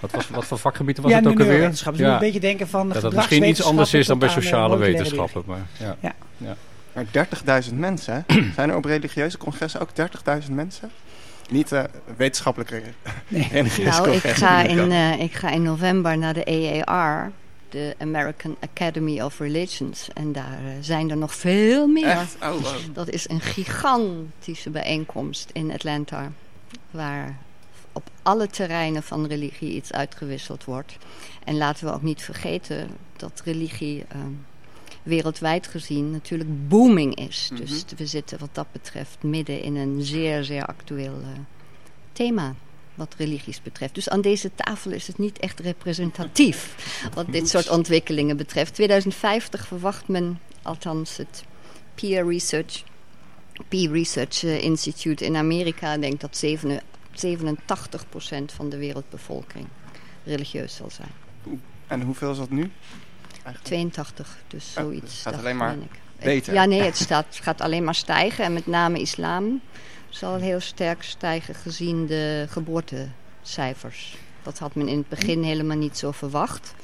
wat, 0.00 0.10
was, 0.10 0.28
wat 0.28 0.44
voor 0.46 0.58
vakgebieden 0.58 1.02
was 1.02 1.12
ja, 1.12 1.18
het 1.18 1.26
ook 1.26 1.32
alweer? 1.32 1.46
neurowetenschap. 1.48 1.92
Dus 1.92 2.00
je 2.00 2.08
moet 2.08 2.14
Ja, 2.20 2.26
een 2.26 2.32
beetje 2.32 2.48
denken 2.48 2.68
van 2.68 2.88
dat 2.88 3.02
het 3.02 3.14
misschien 3.14 3.48
iets 3.48 3.62
anders 3.64 3.94
is 3.94 4.06
dan 4.06 4.18
bij 4.18 4.28
sociale 4.28 4.76
wetenschappen. 4.76 5.42
Maar, 5.46 5.66
ja. 5.78 6.14
Maar 6.92 7.04
30.000 7.68 7.74
mensen, 7.74 8.24
hè? 8.26 8.42
Zijn 8.54 8.70
er 8.70 8.76
op 8.76 8.84
religieuze 8.84 9.38
congressen 9.38 9.80
ook 9.80 9.90
30.000 10.44 10.50
mensen? 10.50 10.90
Niet 11.50 11.72
eh, 11.72 11.84
wetenschappelijke 12.16 12.82
Nee. 13.28 13.62
Nou, 13.84 14.10
ik 14.10 14.22
ga, 14.22 14.62
in, 14.62 14.78
ik 14.78 14.90
eh, 14.90 15.20
ik 15.20 15.32
ga 15.32 15.50
in 15.50 15.62
november 15.62 16.18
naar 16.18 16.34
de 16.34 16.44
EAR. 16.44 17.32
de 17.68 17.94
American 17.98 18.56
Academy 18.60 19.20
of 19.20 19.38
Religions. 19.38 20.08
En 20.14 20.32
daar 20.32 20.58
eh, 20.64 20.72
zijn 20.80 21.10
er 21.10 21.16
nog 21.16 21.34
veel 21.34 21.86
meer. 21.86 22.06
Echt? 22.06 22.36
Oh, 22.42 22.48
wow. 22.50 22.74
Dat 22.92 23.08
is 23.08 23.28
een 23.28 23.40
gigantische 23.40 24.70
bijeenkomst 24.70 25.50
in 25.52 25.72
Atlanta. 25.72 26.32
Waar 26.90 27.36
op 27.92 28.10
alle 28.22 28.46
terreinen 28.46 29.02
van 29.02 29.26
religie 29.26 29.74
iets 29.74 29.92
uitgewisseld 29.92 30.64
wordt. 30.64 30.96
En 31.44 31.56
laten 31.56 31.86
we 31.86 31.92
ook 31.92 32.02
niet 32.02 32.22
vergeten 32.22 32.88
dat 33.16 33.42
religie 33.44 34.04
eh, 34.08 34.18
wereldwijd 35.06 35.66
gezien 35.66 36.10
natuurlijk 36.10 36.68
booming 36.68 37.14
is. 37.14 37.48
Mhm. 37.52 37.60
Dus 37.60 37.84
we 37.96 38.06
zitten 38.06 38.38
wat 38.38 38.48
dat 38.52 38.66
betreft 38.72 39.22
midden 39.22 39.62
in 39.62 39.76
een 39.76 40.02
zeer, 40.02 40.44
zeer 40.44 40.66
actueel 40.66 41.20
eh, 41.22 41.28
thema. 42.12 42.54
Wat 42.94 43.14
religies 43.18 43.62
betreft. 43.62 43.94
Dus 43.94 44.08
aan 44.08 44.20
deze 44.20 44.50
tafel 44.54 44.90
is 44.90 45.06
het 45.06 45.18
niet 45.18 45.38
echt 45.38 45.60
representatief. 45.60 46.74
Wat 47.14 47.32
dit 47.32 47.48
soort 47.48 47.68
ontwikkelingen 47.68 48.36
betreft. 48.36 48.74
2050 48.74 49.66
verwacht 49.66 50.08
men, 50.08 50.40
althans 50.62 51.16
het 51.16 51.44
Peer 51.94 52.28
Research, 52.28 52.84
Peer 53.68 53.90
Research 53.90 54.44
eh, 54.44 54.62
Institute 54.62 55.24
in 55.24 55.36
Amerika, 55.36 55.98
denkt 55.98 56.20
dat 56.20 56.44
87% 56.44 56.48
van 58.54 58.68
de 58.68 58.76
wereldbevolking 58.76 59.66
religieus 60.24 60.74
zal 60.74 60.90
zijn. 60.90 61.10
En 61.86 62.02
hoeveel 62.02 62.30
is 62.30 62.38
dat 62.38 62.50
nu? 62.50 62.70
Eigenlijk? 63.46 63.64
82, 63.64 64.36
dus 64.48 64.74
Oh, 64.78 64.82
zoiets. 64.82 65.12
het 65.12 65.22
gaat 65.22 65.32
dacht 65.32 65.44
alleen 65.44 65.56
maar 65.56 65.76
beter. 66.22 66.54
Ja, 66.54 66.64
nee, 66.64 66.80
het, 66.90 66.96
staat, 66.96 67.26
gaat 67.30 67.60
alleen 67.60 67.84
maar 67.84 67.94
stijgen. 67.94 68.44
En 68.44 68.52
met 68.52 68.66
name 68.66 69.00
islam 69.00 69.60
zal 70.08 70.36
heel 70.36 70.60
sterk 70.60 71.02
stijgen 71.02 71.54
gezien 71.54 72.06
de 72.06 72.46
geboortecijfers. 72.48 74.16
Dat 74.42 74.58
had 74.58 74.74
men 74.74 74.88
in 74.88 74.98
het 74.98 75.08
begin 75.08 75.42
helemaal 75.42 75.76
niet 75.76 75.98
zo 75.98 76.10
verwacht. 76.10 76.74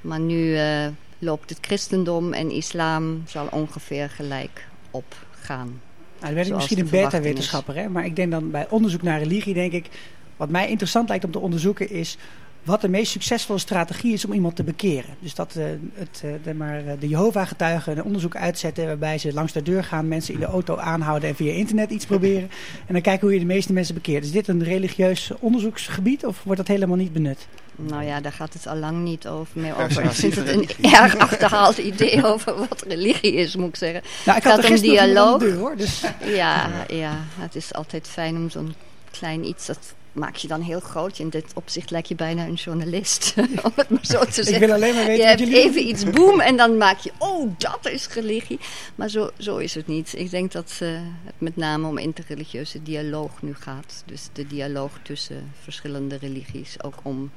Maar 0.00 0.20
nu 0.20 0.56
eh, 0.56 0.86
loopt 1.18 1.50
het 1.50 1.58
christendom 1.60 2.32
en 2.32 2.50
islam 2.50 3.22
zal 3.26 3.46
ongeveer 3.50 4.10
gelijk 4.10 4.66
opgaan. 4.90 5.80
Nou, 6.20 6.34
dan 6.34 6.34
ben 6.34 6.46
ik 6.46 6.54
misschien 6.54 6.78
een 6.78 6.88
beta-wetenschapper, 6.88 7.74
hè? 7.74 7.88
maar 7.88 8.04
ik 8.04 8.16
denk 8.16 8.30
dan 8.30 8.50
bij 8.50 8.66
onderzoek 8.68 9.02
naar 9.02 9.18
religie, 9.18 9.54
denk 9.54 9.72
ik, 9.72 9.88
wat 10.36 10.48
mij 10.48 10.68
interessant 10.68 11.08
lijkt 11.08 11.24
om 11.24 11.30
te 11.30 11.38
onderzoeken 11.38 11.90
is 11.90 12.16
wat 12.64 12.80
de 12.80 12.88
meest 12.88 13.12
succesvolle 13.12 13.58
strategie 13.58 14.12
is 14.12 14.24
om 14.24 14.32
iemand 14.32 14.56
te 14.56 14.62
bekeren. 14.62 15.16
Dus 15.18 15.34
dat 15.34 15.56
eh, 15.56 15.64
het, 15.94 16.20
eh, 16.24 16.30
de, 16.42 16.54
maar, 16.54 16.86
eh, 16.86 16.92
de 17.00 17.08
Jehovah-getuigen 17.08 17.96
een 17.96 18.04
onderzoek 18.04 18.36
uitzetten 18.36 18.86
waarbij 18.86 19.18
ze 19.18 19.32
langs 19.32 19.52
de 19.52 19.62
deur 19.62 19.84
gaan, 19.84 20.08
mensen 20.08 20.34
in 20.34 20.40
de 20.40 20.46
auto 20.46 20.76
aanhouden 20.76 21.28
en 21.28 21.34
via 21.34 21.52
internet 21.52 21.90
iets 21.90 22.06
proberen. 22.06 22.50
En 22.86 22.92
dan 22.92 23.02
kijken 23.02 23.20
hoe 23.20 23.32
je 23.32 23.40
de 23.40 23.52
meeste 23.52 23.72
mensen 23.72 23.94
bekeert. 23.94 24.24
Is 24.24 24.32
dit 24.32 24.48
een 24.48 24.64
religieus 24.64 25.30
onderzoeksgebied 25.38 26.26
of 26.26 26.42
wordt 26.42 26.58
dat 26.58 26.68
helemaal 26.68 26.96
niet 26.96 27.12
benut? 27.12 27.46
Nou 27.76 28.04
ja, 28.04 28.20
daar 28.20 28.32
gaat 28.32 28.52
het 28.52 28.66
al 28.66 28.76
lang 28.76 29.02
niet 29.02 29.26
over 29.26 29.60
meer 29.60 29.76
over. 29.76 30.04
Ik 30.04 30.10
vind 30.10 30.34
het 30.34 30.48
een 30.48 30.68
erg 30.92 31.16
achterhaald 31.16 31.78
idee 31.78 32.24
over 32.32 32.56
wat 32.56 32.84
religie 32.88 33.32
is, 33.32 33.56
moet 33.56 33.68
ik 33.68 33.76
zeggen. 33.76 34.02
Nou, 34.26 34.38
ik 34.38 34.44
had 34.44 34.60
gaat 34.60 34.70
om 34.70 34.76
dialoog. 34.76 35.38
deur 35.38 35.56
hoor. 35.56 35.76
Dus 35.76 36.02
Ja, 36.24 36.70
ja, 36.88 37.12
het 37.38 37.54
is 37.54 37.74
altijd 37.74 38.08
fijn 38.08 38.36
om 38.36 38.50
zo'n 38.50 38.74
klein 39.10 39.46
iets, 39.46 39.66
dat 39.66 39.94
maak 40.14 40.36
je 40.36 40.48
dan 40.48 40.60
heel 40.60 40.80
groot. 40.80 41.18
In 41.18 41.28
dit 41.28 41.52
opzicht 41.54 41.90
lijk 41.90 42.06
je 42.06 42.14
bijna 42.14 42.46
een 42.46 42.54
journalist, 42.54 43.34
om 43.66 43.72
het 43.74 43.88
maar 43.90 44.06
zo 44.06 44.18
te 44.18 44.26
ik 44.26 44.32
zeggen. 44.34 44.60
wil 44.60 44.72
alleen 44.72 44.94
maar 44.94 45.02
Je 45.02 45.08
weten 45.08 45.26
hebt 45.26 45.40
wat 45.40 45.48
jullie 45.48 45.64
even 45.64 45.88
iets 45.88 46.04
boem 46.04 46.40
en 46.40 46.56
dan 46.56 46.76
maak 46.76 46.98
je, 46.98 47.12
oh, 47.18 47.52
dat 47.58 47.88
is 47.92 48.08
religie. 48.08 48.58
Maar 48.94 49.08
zo, 49.08 49.30
zo 49.38 49.56
is 49.56 49.74
het 49.74 49.86
niet. 49.86 50.14
Ik 50.16 50.30
denk 50.30 50.52
dat 50.52 50.78
eh, 50.80 50.88
het 51.24 51.34
met 51.38 51.56
name 51.56 51.86
om 51.86 51.98
interreligieuze 51.98 52.82
dialoog 52.82 53.42
nu 53.42 53.54
gaat. 53.54 54.02
Dus 54.06 54.28
de 54.32 54.46
dialoog 54.46 54.92
tussen 55.02 55.52
verschillende 55.62 56.16
religies. 56.16 56.82
Ook 56.82 56.94
om 57.02 57.30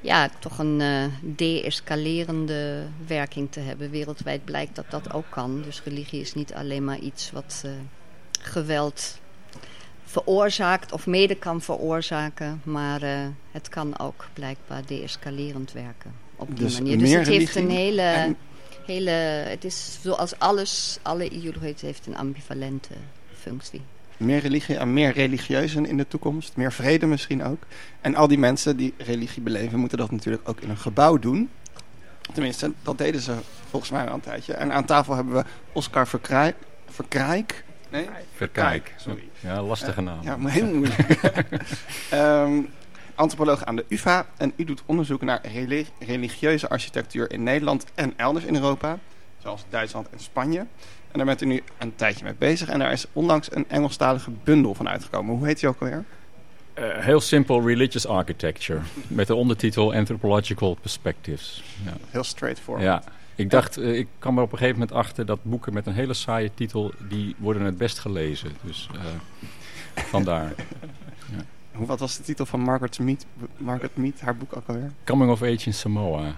ja, 0.00 0.30
toch 0.38 0.58
een 0.58 0.80
eh 0.80 1.04
de-escalerende 1.22 2.86
werking 3.06 3.52
te 3.52 3.60
hebben. 3.60 3.90
Wereldwijd 3.90 4.44
blijkt 4.44 4.76
dat 4.76 4.90
dat 4.90 5.12
ook 5.12 5.30
kan. 5.30 5.62
Dus 5.62 5.82
religie 5.84 6.20
is 6.20 6.34
niet 6.34 6.54
alleen 6.54 6.84
maar 6.84 6.98
iets 6.98 7.30
wat 7.30 7.62
eh, 7.64 7.70
geweld 8.40 9.19
veroorzaakt 10.10 10.92
of 10.92 11.06
mede 11.06 11.34
kan 11.34 11.60
veroorzaken. 11.60 12.60
Maar 12.64 13.02
eh, 13.02 13.18
het 13.50 13.68
kan 13.68 13.98
ook 13.98 14.26
blijkbaar 14.32 14.82
de-escalerend 14.86 15.72
werken. 15.72 16.12
Op 16.36 16.46
die 16.56 16.64
Dus 16.64 16.78
manier. 16.78 16.98
Dus 16.98 17.08
meer 17.08 17.18
het 17.18 17.28
heeft 17.28 17.56
een 17.56 17.70
hele, 17.70 18.02
en- 18.02 18.36
hele. 18.86 19.10
Het 19.48 19.64
is 19.64 19.98
zoals 20.02 20.38
alles, 20.38 20.98
alle 21.02 21.28
ideologie 21.28 21.68
het 21.68 21.80
heeft 21.80 22.06
een 22.06 22.16
ambivalente 22.16 22.94
functie. 23.40 23.80
Meer 24.16 24.38
religie 24.40 24.76
en 24.76 24.92
meer 24.92 25.12
religieuzen 25.12 25.86
in 25.86 25.96
de 25.96 26.08
toekomst. 26.08 26.56
Meer 26.56 26.72
vrede 26.72 27.06
misschien 27.06 27.44
ook. 27.44 27.62
En 28.00 28.14
al 28.14 28.28
die 28.28 28.38
mensen 28.38 28.76
die 28.76 28.94
religie 28.96 29.42
beleven, 29.42 29.78
moeten 29.78 29.98
dat 29.98 30.10
natuurlijk 30.10 30.48
ook 30.48 30.60
in 30.60 30.70
een 30.70 30.76
gebouw 30.76 31.18
doen. 31.18 31.50
Tenminste, 32.32 32.72
dat 32.82 32.98
deden 32.98 33.20
ze 33.20 33.34
volgens 33.70 33.90
mij 33.90 34.08
al 34.08 34.14
een 34.14 34.20
tijdje. 34.20 34.52
En 34.52 34.72
aan 34.72 34.84
tafel 34.84 35.14
hebben 35.14 35.34
we 35.34 35.44
Oscar 35.72 36.06
Verkrij- 36.08 36.54
Verkrijk. 36.88 37.64
Nee? 37.90 38.08
Verkijk. 38.36 38.94
sorry. 38.96 39.28
Ja, 39.40 39.62
lastige 39.62 40.00
naam. 40.00 40.18
Ja, 40.22 40.36
maar 40.36 40.52
heel 40.52 40.66
moeilijk. 40.74 41.08
Ehm, 42.10 42.60
antropoloog 43.14 43.64
aan 43.64 43.76
de 43.76 43.84
UvA. 43.88 44.26
En 44.36 44.52
u 44.56 44.64
doet 44.64 44.82
onderzoek 44.86 45.22
naar 45.22 45.40
reli- 45.52 45.86
religieuze 45.98 46.68
architectuur 46.68 47.30
in 47.32 47.42
Nederland 47.42 47.84
en 47.94 48.12
elders 48.16 48.44
in 48.44 48.54
Europa. 48.54 48.98
Zoals 49.38 49.64
Duitsland 49.68 50.08
en 50.10 50.18
Spanje. 50.20 50.58
En 51.10 51.16
daar 51.16 51.26
bent 51.26 51.42
u 51.42 51.46
nu 51.46 51.62
een 51.78 51.94
tijdje 51.94 52.24
mee 52.24 52.34
bezig. 52.38 52.68
En 52.68 52.78
daar 52.78 52.92
is 52.92 53.06
onlangs 53.12 53.54
een 53.54 53.64
Engelstalige 53.68 54.30
bundel 54.44 54.74
van 54.74 54.88
uitgekomen. 54.88 55.36
Hoe 55.36 55.46
heet 55.46 55.60
die 55.60 55.68
ook 55.68 55.80
alweer? 55.80 56.04
Eh, 56.74 56.84
heel 56.98 57.20
simpel 57.20 57.66
Religious 57.66 58.06
Architecture. 58.06 58.80
Met 59.08 59.26
de 59.26 59.34
ondertitel 59.34 59.94
Anthropological 59.94 60.74
Perspectives. 60.80 61.62
Ja. 61.84 61.92
Heel 62.10 62.24
straightforward. 62.24 62.86
Ja, 62.86 63.02
ik 63.40 63.50
dacht, 63.50 63.76
eh, 63.76 63.98
ik 63.98 64.08
kwam 64.18 64.36
er 64.36 64.42
op 64.42 64.52
een 64.52 64.58
gegeven 64.58 64.78
moment 64.80 64.96
achter 64.98 65.26
dat 65.26 65.38
boeken 65.42 65.72
met 65.72 65.86
een 65.86 65.92
hele 65.92 66.14
saaie 66.14 66.50
titel, 66.54 66.92
die 67.08 67.34
worden 67.38 67.62
het 67.62 67.78
best 67.78 67.98
gelezen. 67.98 68.50
Dus 68.62 68.88
eh, 68.94 70.02
vandaar. 70.04 70.52
Hoe, 71.72 71.86
wat 71.86 72.00
was 72.00 72.16
de 72.16 72.22
titel 72.22 72.46
van 72.46 72.60
Margaret 72.60 72.98
Mead, 72.98 73.26
Margaret 73.56 73.96
Mead 73.96 74.20
haar 74.20 74.36
boek 74.36 74.56
ook 74.56 74.66
alweer? 74.66 74.92
Coming 75.04 75.30
of 75.30 75.42
Age 75.42 75.66
in 75.66 75.74
Samoa. 75.74 76.22
Ja. 76.22 76.34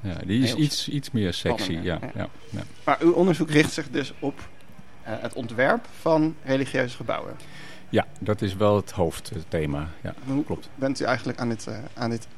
Ja, 0.00 0.14
die 0.26 0.42
is 0.42 0.50
Heel 0.50 0.62
iets, 0.62 0.88
iets 0.88 1.10
meer 1.10 1.32
sexy. 1.34 1.72
Ja, 1.72 1.98
ja. 2.14 2.28
Ja, 2.50 2.62
Maar 2.84 2.96
uw 3.00 3.12
onderzoek 3.12 3.50
richt 3.50 3.72
zich 3.72 3.90
dus 3.90 4.12
op 4.18 4.48
eh, 5.02 5.12
het 5.20 5.32
ontwerp 5.32 5.86
van 6.00 6.34
religieuze 6.44 6.96
gebouwen. 6.96 7.36
Ja, 7.88 8.06
dat 8.18 8.42
is 8.42 8.56
wel 8.56 8.76
het 8.76 8.90
hoofdthema. 8.90 9.88
Ja, 10.02 10.14
Hoe 10.26 10.44
klopt. 10.44 10.68
bent 10.74 11.00
u 11.00 11.04
eigenlijk 11.04 11.38
aan 11.38 11.48
dit, 11.48 11.68
aan 11.94 12.10
dit 12.10 12.28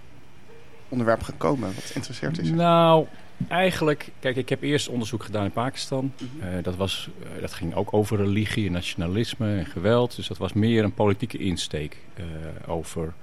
onderwerp 0.88 1.22
gekomen? 1.22 1.74
Wat 1.74 1.90
interesseert 1.94 2.38
u? 2.38 2.50
Nou, 2.50 3.06
eigenlijk, 3.48 4.08
kijk, 4.20 4.36
ik 4.36 4.48
heb 4.48 4.62
eerst 4.62 4.88
onderzoek 4.88 5.24
gedaan 5.24 5.44
in 5.44 5.50
Pakistan. 5.50 6.12
Mhm. 6.16 6.48
Eh, 6.48 6.62
dat, 6.62 6.76
was, 6.76 7.08
eh, 7.22 7.40
dat 7.40 7.52
ging 7.52 7.74
ook 7.74 7.94
over 7.94 8.16
religie 8.16 8.66
en 8.66 8.72
nationalisme 8.72 9.56
en 9.56 9.66
geweld. 9.66 10.16
Dus 10.16 10.28
dat 10.28 10.38
was 10.38 10.52
meer 10.52 10.84
een 10.84 10.94
politieke 10.94 11.38
insteek 11.38 11.96
eh, 12.14 12.24
over 12.66 13.14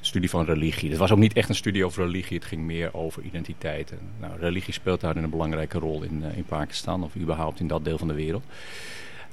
studie 0.00 0.30
van 0.30 0.44
religie. 0.44 0.90
Het 0.90 0.98
was 0.98 1.12
ook 1.12 1.18
niet 1.18 1.32
echt 1.32 1.48
een 1.48 1.54
studie 1.54 1.84
over 1.84 2.04
religie, 2.04 2.36
het 2.36 2.46
ging 2.46 2.62
meer 2.62 2.94
over 2.94 3.22
identiteit. 3.22 3.90
En, 3.90 3.98
nou, 4.20 4.38
religie 4.38 4.72
speelt 4.72 5.00
daar 5.00 5.16
een 5.16 5.30
belangrijke 5.30 5.78
rol 5.78 6.02
in, 6.02 6.22
in 6.36 6.44
Pakistan 6.44 7.04
of 7.04 7.16
überhaupt 7.16 7.60
in 7.60 7.68
dat 7.68 7.84
deel 7.84 7.98
van 7.98 8.08
de 8.08 8.14
wereld. 8.14 8.44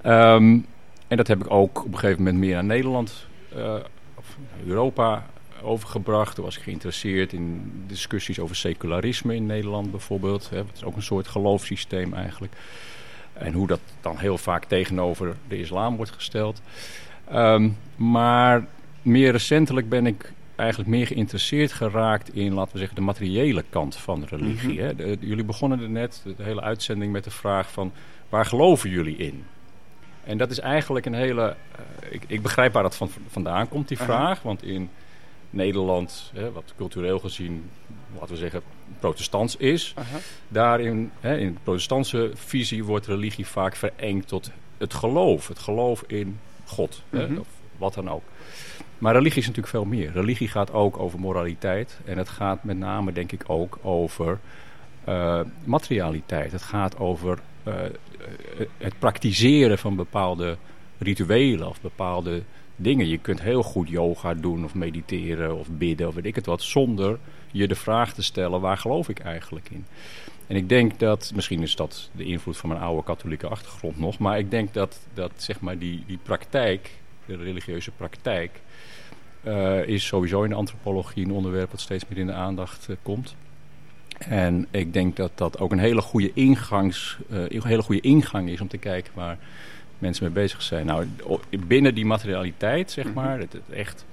Ehm, 0.01 0.59
en 1.07 1.17
dat 1.17 1.28
heb 1.28 1.41
ik 1.41 1.51
ook 1.51 1.86
op 1.86 1.91
een 1.91 1.99
gegeven 1.99 2.23
moment 2.23 2.38
meer 2.38 2.53
naar 2.53 2.63
Nederland 2.63 3.28
of 4.15 4.38
Europa 4.67 5.26
overgebracht. 5.66 6.36
Toen 6.36 6.43
was 6.43 6.57
ik 6.57 6.63
geïnteresseerd 6.63 7.34
in 7.34 7.72
discussies 7.88 8.39
over 8.39 8.55
secularisme 8.55 9.36
in 9.36 9.45
Nederland 9.45 9.91
bijvoorbeeld. 9.91 10.49
Hè. 10.49 10.57
Het 10.57 10.76
is 10.76 10.84
ook 10.84 10.95
een 10.95 11.01
soort 11.03 11.28
geloofssysteem 11.28 12.13
eigenlijk. 12.13 12.53
En 13.34 13.53
hoe 13.53 13.68
dat 13.68 13.80
dan 14.01 14.18
heel 14.18 14.38
vaak 14.38 14.66
tegenover 14.66 15.36
de 15.47 15.59
islam 15.59 15.95
wordt 15.95 16.11
gesteld. 16.11 16.61
Ehm, 17.30 17.70
maar 17.95 18.66
meer 19.01 19.32
recentelijk 19.32 19.89
ben 19.89 20.05
ik 20.05 20.32
eigenlijk 20.55 20.89
meer 20.89 21.07
geïnteresseerd 21.07 21.72
geraakt 21.74 22.36
in, 22.36 22.53
laten 22.53 22.72
we 22.74 22.78
zeggen, 22.78 22.95
de 22.95 23.01
materiële 23.03 23.63
kant 23.70 23.95
van 23.95 24.24
religie. 24.30 24.74
Mhm. 24.74 24.84
hè. 24.86 24.95
De- 24.95 25.18
jullie 25.20 25.43
begonnen 25.43 25.82
er 25.82 25.89
net, 25.89 26.22
de 26.38 26.43
hele 26.43 26.61
uitzending, 26.61 27.11
met 27.11 27.24
de 27.24 27.32
vraag 27.32 27.72
van, 27.72 27.91
waar 28.30 28.45
geloven 28.45 28.89
jullie 28.89 29.18
in? 29.18 29.43
En 30.24 30.38
dat 30.38 30.51
is 30.51 30.59
eigenlijk 30.59 31.05
een 31.05 31.13
hele... 31.13 31.55
eh, 31.72 31.82
ik, 32.09 32.24
ik 32.28 32.41
begrijp 32.41 32.74
waar 32.74 32.84
dat 32.84 32.95
van, 32.95 33.09
vandaan 33.28 33.68
komt, 33.70 33.88
die 33.88 33.97
vraag. 33.97 34.41
Want 34.41 34.63
in 34.63 34.89
Nederland, 35.55 36.31
hè, 36.33 36.51
wat 36.51 36.73
cultureel 36.77 37.19
gezien, 37.19 37.69
laten 38.13 38.29
we 38.29 38.35
zeggen, 38.35 38.61
protestants 38.99 39.55
is... 39.55 39.93
Daarin, 40.47 41.11
hè, 41.19 41.37
in 41.37 41.53
de 41.53 41.59
protestantse 41.63 42.31
visie, 42.33 42.83
wordt 42.83 43.05
religie 43.07 43.47
vaak 43.47 43.75
verengd 43.75 44.27
tot 44.27 44.51
het 44.77 44.93
geloof. 44.93 45.47
Het 45.47 45.59
geloof 45.59 46.03
in 46.07 46.39
God, 46.65 47.01
hè, 47.09 47.27
Mhm. 47.27 47.37
of 47.39 47.47
wat 47.77 47.93
dan 47.93 48.09
ook. 48.09 48.23
Maar 48.97 49.13
religie 49.13 49.39
is 49.39 49.47
natuurlijk 49.47 49.73
veel 49.73 49.85
meer. 49.85 50.11
Religie 50.11 50.47
gaat 50.47 50.71
ook 50.73 50.99
over 50.99 51.19
moraliteit. 51.19 51.99
En 52.05 52.17
het 52.17 52.29
gaat 52.29 52.63
met 52.63 52.77
name, 52.77 53.11
denk 53.13 53.31
ik, 53.31 53.43
ook 53.47 53.77
over 53.81 54.39
eh, 55.03 55.39
materialiteit. 55.63 56.51
Het 56.51 56.61
gaat 56.61 56.97
over 56.97 57.39
eh, 57.63 57.85
eh, 57.85 57.91
het 58.77 58.99
praktiseren 58.99 59.77
van 59.77 59.95
bepaalde 59.95 60.57
rituelen 60.97 61.67
of 61.67 61.81
bepaalde 61.81 62.41
dingen. 62.76 63.07
Je 63.07 63.17
kunt 63.17 63.41
heel 63.41 63.63
goed 63.63 63.89
yoga 63.89 64.34
doen 64.34 64.63
of 64.63 64.76
mediteren 64.76 65.57
of 65.57 65.67
bidden 65.69 66.07
of 66.07 66.15
weet 66.15 66.26
ik 66.26 66.36
het 66.36 66.45
wat, 66.45 66.61
zonder 66.61 67.19
je 67.51 67.67
de 67.67 67.76
vraag 67.76 68.13
te 68.13 68.23
stellen, 68.23 68.61
waar 68.61 68.78
geloof 68.78 69.09
ik 69.09 69.19
eigenlijk 69.19 69.69
in? 69.69 69.86
En 70.47 70.55
ik 70.55 70.69
denk 70.69 70.99
dat, 70.99 71.32
misschien 71.36 71.61
is 71.61 71.76
dat 71.76 72.09
de 72.11 72.23
invloed 72.23 72.57
van 72.57 72.69
mijn 72.69 72.82
oude 72.82 73.03
katholieke 73.03 73.47
achtergrond 73.47 73.99
nog, 73.99 74.19
maar 74.19 74.39
ik 74.39 74.51
denk 74.51 74.73
dat, 74.73 74.99
dat 75.13 75.32
zeg 75.36 75.59
maar 75.59 75.78
die, 75.78 76.03
die 76.07 76.19
praktijk, 76.23 76.91
de 77.26 77.36
religieuze 77.36 77.91
praktijk, 77.91 78.61
eh, 79.43 79.88
is 79.88 80.05
sowieso 80.05 80.43
in 80.43 80.49
de 80.49 80.55
antropologie 80.55 81.26
een 81.26 81.32
onderwerp 81.32 81.71
dat 81.71 81.80
steeds 81.80 82.03
meer 82.07 82.19
in 82.19 82.26
de 82.26 82.34
aandacht 82.34 82.89
eh, 82.89 82.95
komt. 83.01 83.36
En 84.17 84.67
ik 84.71 84.93
denk 84.93 85.15
dat 85.15 85.32
dat 85.36 85.59
ook 85.59 85.71
een 85.71 85.80
hele 85.80 86.01
goede, 86.01 86.32
ingangs, 86.34 87.17
eh, 87.30 87.38
een 87.47 87.65
hele 87.65 87.82
goede 87.82 88.01
ingang 88.01 88.49
is 88.49 88.61
om 88.61 88.67
te 88.67 88.78
kijken 88.78 89.11
waar 89.15 89.38
mensen 89.99 90.23
mee 90.23 90.33
bezig 90.33 90.61
zijn. 90.61 90.85
Nou, 90.85 91.07
binnen 91.67 91.95
die 91.95 92.05
materialiteit, 92.05 92.91
zeg 92.91 93.13
maar, 93.13 93.39
het, 93.39 93.53
het 93.53 93.69
echt 93.69 94.05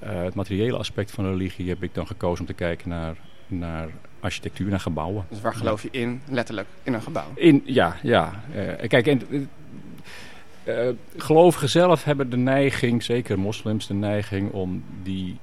eh, 0.00 0.22
het 0.22 0.34
materiële 0.34 0.76
aspect 0.76 1.10
van 1.10 1.26
religie, 1.26 1.68
heb 1.68 1.82
ik 1.82 1.94
dan 1.94 2.06
gekozen 2.06 2.40
om 2.40 2.46
te 2.46 2.52
kijken 2.52 2.88
naar, 2.88 3.16
naar 3.46 3.88
architectuur, 4.20 4.68
naar 4.70 4.80
gebouwen. 4.80 5.26
Dus 5.28 5.40
waar 5.40 5.54
geloof 5.54 5.82
je 5.82 5.88
in? 5.90 6.22
Letterlijk, 6.28 6.68
in 6.82 6.94
een 6.94 7.02
gebouw. 7.02 7.26
In, 7.34 7.62
ja, 7.64 7.96
ja. 8.02 8.42
Eh, 8.54 8.88
kijk, 8.88 9.06
en, 9.06 9.48
eh, 10.64 10.88
gelovigen 11.16 11.68
zelf 11.68 12.04
hebben 12.04 12.30
de 12.30 12.36
neiging, 12.36 13.02
zeker 13.02 13.38
moslims, 13.38 13.86
de 13.86 13.94
neiging 13.94 14.52
om, 14.52 14.84
die, 15.02 15.38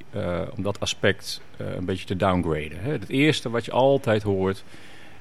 om 0.56 0.64
dat 0.64 0.80
aspect 0.80 1.42
een 1.58 1.86
beetje 1.86 2.06
te 2.06 2.16
downgraden. 2.16 2.80
Hè. 2.80 2.92
Het 2.92 3.10
eerste 3.10 3.50
wat 3.50 3.66
je 3.66 3.72
altijd 3.72 4.24
hoort 4.24 4.64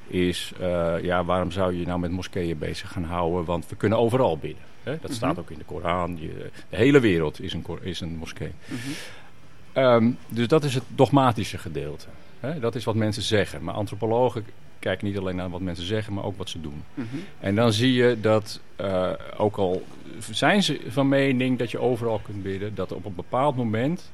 is, 0.07 0.53
eh, 0.61 0.95
ja, 1.03 1.25
waarom 1.25 1.51
zou 1.51 1.79
je 1.79 1.87
nou 1.87 1.99
met 1.99 2.11
moskeeën 2.11 2.59
bezig 2.59 2.93
gaan 2.93 3.05
houden? 3.05 3.45
Want 3.45 3.69
we 3.69 3.77
kunnen 3.77 3.99
overal 3.99 4.39
bidden. 4.39 4.63
Hè. 4.83 4.99
Dat 5.01 5.13
staat 5.13 5.39
ook 5.39 5.51
in 5.51 5.59
de 5.59 5.65
Koran. 5.65 6.17
Je, 6.21 6.51
de 6.69 6.77
hele 6.77 7.01
wereld 7.01 7.41
is 7.41 7.53
een, 7.53 7.65
is 7.81 8.01
een 8.01 8.17
moskee. 8.17 8.53
Ehm, 9.73 10.11
dus 10.29 10.49
dat 10.49 10.65
is 10.65 10.75
het 10.75 10.85
dogmatische 10.89 11.59
gedeelte. 11.59 12.07
Hè? 12.41 12.59
Dat 12.59 12.75
is 12.75 12.85
wat 12.85 12.95
mensen 12.95 13.23
zeggen. 13.23 13.65
Maar 13.65 13.75
antropologen 13.75 14.45
kijken 14.79 15.07
niet 15.07 15.19
alleen 15.19 15.37
naar 15.37 15.51
wat 15.51 15.61
mensen 15.61 15.87
zeggen, 15.87 16.13
maar 16.13 16.25
ook 16.25 16.37
wat 16.37 16.49
ze 16.49 16.61
doen. 16.61 16.85
Mhm. 16.95 17.07
En 17.41 17.55
dan 17.55 17.73
zie 17.73 17.93
je 17.93 18.21
dat, 18.21 18.61
eh, 18.77 19.13
ook 19.37 19.57
al 19.57 19.83
zijn 20.31 20.63
ze 20.63 20.81
van 20.89 21.09
mening 21.09 21.59
dat 21.59 21.71
je 21.71 21.79
overal 21.79 22.19
kunt 22.19 22.43
bidden, 22.43 22.75
dat 22.75 22.93
op 22.93 23.05
een 23.05 23.15
bepaald 23.15 23.57
moment 23.57 24.11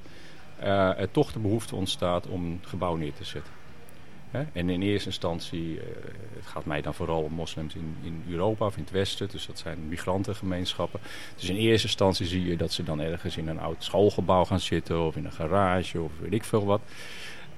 eh, 0.58 0.98
er 0.98 1.10
toch 1.10 1.32
de 1.32 1.38
behoefte 1.38 1.76
ontstaat 1.76 2.26
om 2.26 2.44
een 2.44 2.60
gebouw 2.62 2.96
neer 2.96 3.12
te 3.12 3.24
zetten. 3.24 3.52
Hè? 4.32 4.44
En 4.52 4.70
in 4.70 4.82
eerste 4.82 5.08
instantie, 5.08 5.80
eh, 5.80 5.86
het 6.36 6.46
gaat 6.46 6.64
mij 6.64 6.82
dan 6.82 6.94
vooral 6.94 7.22
om 7.22 7.32
moslims 7.32 7.74
in, 7.74 7.96
in 8.02 8.24
Europa 8.28 8.66
of 8.66 8.76
in 8.76 8.82
het 8.82 8.92
Westen, 8.92 9.28
dus 9.28 9.46
dat 9.46 9.58
zijn 9.58 9.88
migrantengemeenschappen. 9.88 11.00
Dus 11.34 11.48
in 11.48 11.56
eerste 11.56 11.86
instantie 11.86 12.26
zie 12.26 12.44
je 12.44 12.56
dat 12.56 12.72
ze 12.72 12.82
dan 12.82 13.00
ergens 13.00 13.36
in 13.36 13.48
een 13.48 13.60
oud 13.60 13.84
schoolgebouw 13.84 14.44
gaan 14.44 14.60
zitten 14.60 15.06
of 15.06 15.16
in 15.16 15.24
een 15.24 15.32
garage 15.32 16.00
of 16.00 16.12
weet 16.20 16.32
ik 16.32 16.44
veel 16.44 16.64
wat. 16.64 16.80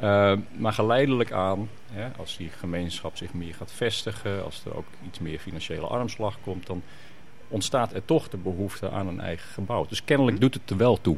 Uh, 0.03 0.33
maar 0.57 0.73
geleidelijk 0.73 1.33
aan, 1.33 1.69
hè, 1.93 2.09
als 2.17 2.37
die 2.37 2.49
gemeenschap 2.49 3.17
zich 3.17 3.35
meer 3.35 3.55
gaat 3.55 3.73
vestigen, 3.73 4.45
als 4.45 4.65
er 4.65 4.77
ook 4.77 4.87
iets 5.07 5.19
meer 5.19 5.39
financiële 5.39 5.87
armslag 5.87 6.39
komt, 6.43 6.67
dan 6.67 6.83
ontstaat 7.49 7.93
er 7.93 8.05
toch 8.05 8.29
de 8.29 8.37
behoefte 8.37 8.91
aan 8.91 9.07
een 9.07 9.21
eigen 9.21 9.49
gebouw. 9.49 9.87
Dus 9.89 10.05
kennelijk 10.05 10.41
doet 10.41 10.55
het 10.55 10.71
er 10.71 10.77
wel 10.77 11.01
toe. 11.01 11.17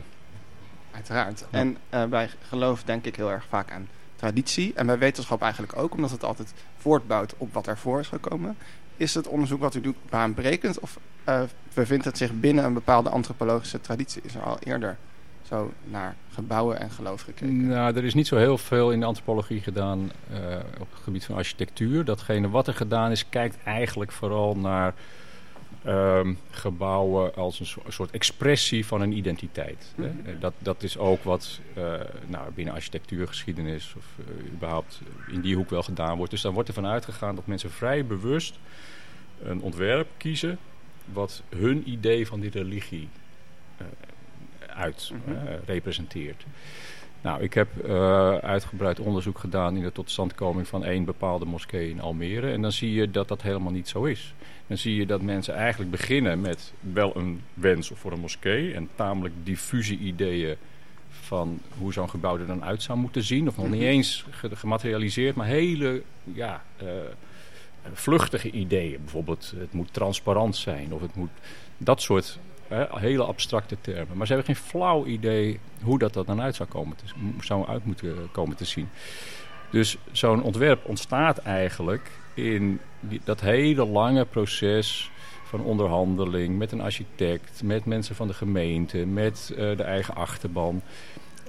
Uiteraard. 0.91 1.47
En 1.51 1.77
uh, 1.95 2.05
wij 2.05 2.29
geloven 2.49 2.87
denk 2.87 3.05
ik 3.05 3.17
heel 3.17 3.31
erg 3.31 3.45
vaak 3.49 3.71
aan 3.71 3.89
traditie. 4.17 4.73
En 4.75 4.87
bij 4.87 4.99
wetenschap 4.99 5.43
eigenlijk 5.43 5.77
ook, 5.77 5.95
omdat 5.95 6.11
het 6.11 6.25
altijd 6.25 6.53
voortbouwt 6.79 7.35
op 7.37 7.53
wat 7.53 7.67
ervoor 7.67 8.01
is 8.01 8.09
gekomen. 8.09 8.57
Is 8.97 9.15
het 9.15 9.29
onderzoek 9.29 9.61
wat 9.61 9.75
u 9.75 9.81
doet 9.81 9.97
baanbrekend 10.11 10.81
of 10.81 10.99
uh, 11.29 11.41
bevindt 11.75 12.05
het 12.05 12.17
zich 12.19 12.33
binnen 12.33 12.65
een 12.65 12.75
bepaalde 12.75 13.09
antropologische 13.09 13.81
traditie? 13.81 14.23
Is 14.25 14.35
er 14.35 14.43
al 14.43 14.59
eerder 14.59 14.97
zo 15.49 15.73
naar 15.85 16.15
gebouwen 16.33 16.81
en 16.81 16.91
geloof 16.91 17.21
gekeken? 17.21 17.67
Nou, 17.67 17.97
er 17.97 18.05
is 18.05 18.15
niet 18.15 18.27
zo 18.27 18.37
heel 18.37 18.59
veel 18.59 18.93
in 18.93 19.01
de 19.01 19.07
antropologie 19.07 19.61
gedaan 19.61 19.99
uh, 20.33 20.39
op 20.81 20.93
het 20.93 21.03
gebied 21.03 21.25
van 21.25 21.35
architectuur. 21.35 22.05
Datgene 22.05 22.49
wat 22.49 22.67
er 22.67 22.75
gedaan 22.75 23.11
is, 23.11 23.29
kijkt 23.29 23.57
eigenlijk 23.65 24.13
vooral 24.13 24.57
naar 24.57 24.95
um, 25.89 26.39
gebouwen 26.51 27.35
als 27.35 27.61
een 27.61 27.93
soort 27.93 28.11
expressie 28.11 28.87
van 28.87 29.01
een 29.01 29.13
identiteit. 29.13 29.95
Mm 29.97 30.05
-hmm. 30.05 30.21
hè? 30.25 30.39
Dat, 30.39 30.53
dat 30.59 30.83
is 30.83 30.99
ook 30.99 31.23
wat 31.23 31.61
uh, 31.79 32.01
nou, 32.27 32.53
binnen 32.53 32.75
architectuurgeschiedenis 32.75 33.95
of 33.97 34.05
uh, 34.21 34.53
überhaupt 34.53 35.01
in 35.33 35.41
die 35.41 35.57
hoek 35.57 35.71
wel 35.71 35.83
gedaan 35.83 36.17
wordt. 36.17 36.31
Dus 36.31 36.41
dan 36.41 36.55
wordt 36.55 36.69
er 36.69 36.75
vanuit 36.75 37.05
gegaan 37.05 37.35
dat 37.35 37.47
mensen 37.47 37.71
vrij 37.71 38.07
bewust 38.07 38.59
een 39.43 39.61
ontwerp 39.61 40.09
kiezen 40.17 40.59
wat 41.13 41.43
hun 41.49 41.91
idee 41.91 42.27
van 42.27 42.41
die 42.41 42.51
religie 42.51 43.09
uh, 43.81 43.87
uit 44.77 45.11
mm 45.13 45.21
-hmm. 45.25 45.47
representeert. 45.67 46.45
Nou, 47.21 47.43
ik 47.43 47.55
heb 47.55 47.85
uitgebreid 48.43 49.01
onderzoek 49.01 49.39
gedaan 49.39 49.77
in 49.77 49.83
de 49.83 49.93
totstandkoming 49.93 50.69
van 50.69 50.85
één 50.85 51.05
bepaalde 51.05 51.45
moskee 51.45 51.91
in 51.91 52.01
Almere. 52.01 52.51
En 52.51 52.63
dan 52.63 52.73
zie 52.73 52.93
je 52.93 53.11
dat 53.11 53.29
dat 53.29 53.43
helemaal 53.43 53.73
niet 53.73 53.89
zo 53.89 54.05
is 54.05 54.35
dan 54.67 54.77
zie 54.77 54.97
je 54.97 55.07
dat 55.07 55.23
mensen 55.23 55.55
eigenlijk 55.55 55.91
beginnen 55.91 56.41
met 56.41 56.73
wel 56.81 57.17
een 57.17 57.43
wens 57.55 57.91
voor 57.95 58.13
een 58.13 58.21
moskee 58.21 58.75
en 58.75 58.89
tamelijk 58.95 59.35
diffuse 59.43 59.97
ideeën 59.97 60.57
van 61.11 61.61
hoe 61.79 61.93
zo'n 61.93 62.11
gebouw 62.11 62.39
er 62.39 62.47
dan 62.47 62.65
uit 62.65 62.83
zou 62.83 62.99
moeten 62.99 63.23
zien. 63.23 63.49
Of 63.49 63.57
nog 63.57 63.71
niet 63.71 63.83
eens 63.83 64.25
gematerialiseerd, 64.53 65.35
maar 65.35 65.47
hele 65.47 66.03
ja, 66.23 66.65
uh, 66.83 66.89
vluchtige 67.93 68.51
ideeën. 68.51 69.01
Bijvoorbeeld 69.01 69.53
het 69.57 69.73
moet 69.73 69.93
transparant 69.93 70.57
zijn 70.57 70.93
of 70.93 71.01
het 71.01 71.15
moet 71.15 71.31
dat 71.77 72.03
soort 72.03 72.39
uh, 72.73 72.95
hele 72.95 73.25
abstracte 73.25 73.77
termen. 73.81 74.17
Maar 74.17 74.27
ze 74.27 74.35
hebben 74.35 74.55
geen 74.55 74.65
flauw 74.65 75.07
idee 75.07 75.61
hoe 75.83 75.99
dat, 75.99 76.13
dat 76.13 76.27
dan 76.27 76.41
uit 76.41 76.55
zou, 76.55 76.69
komen 76.69 76.97
te, 76.97 77.05
zou 77.41 77.67
uit 77.67 77.85
moeten 77.85 78.29
komen 78.33 78.57
te 78.57 78.65
zien. 78.65 78.89
Dus 79.71 79.97
zo'n 80.13 80.43
ontwerp 80.43 80.85
ontstaat 80.85 81.39
eigenlijk 81.39 82.11
in 82.35 82.81
die, 83.01 83.21
dat 83.25 83.41
hele 83.41 83.87
lange 83.87 84.25
proces 84.25 85.11
van 85.45 85.61
onderhandeling 85.61 86.59
met 86.59 86.73
een 86.73 86.81
architect, 86.81 87.63
met 87.63 87.85
mensen 87.85 88.15
van 88.15 88.27
de 88.27 88.35
gemeente, 88.35 88.99
met 88.99 89.51
uh, 89.53 89.77
de 89.77 89.83
eigen 89.83 90.15
achterban. 90.15 90.83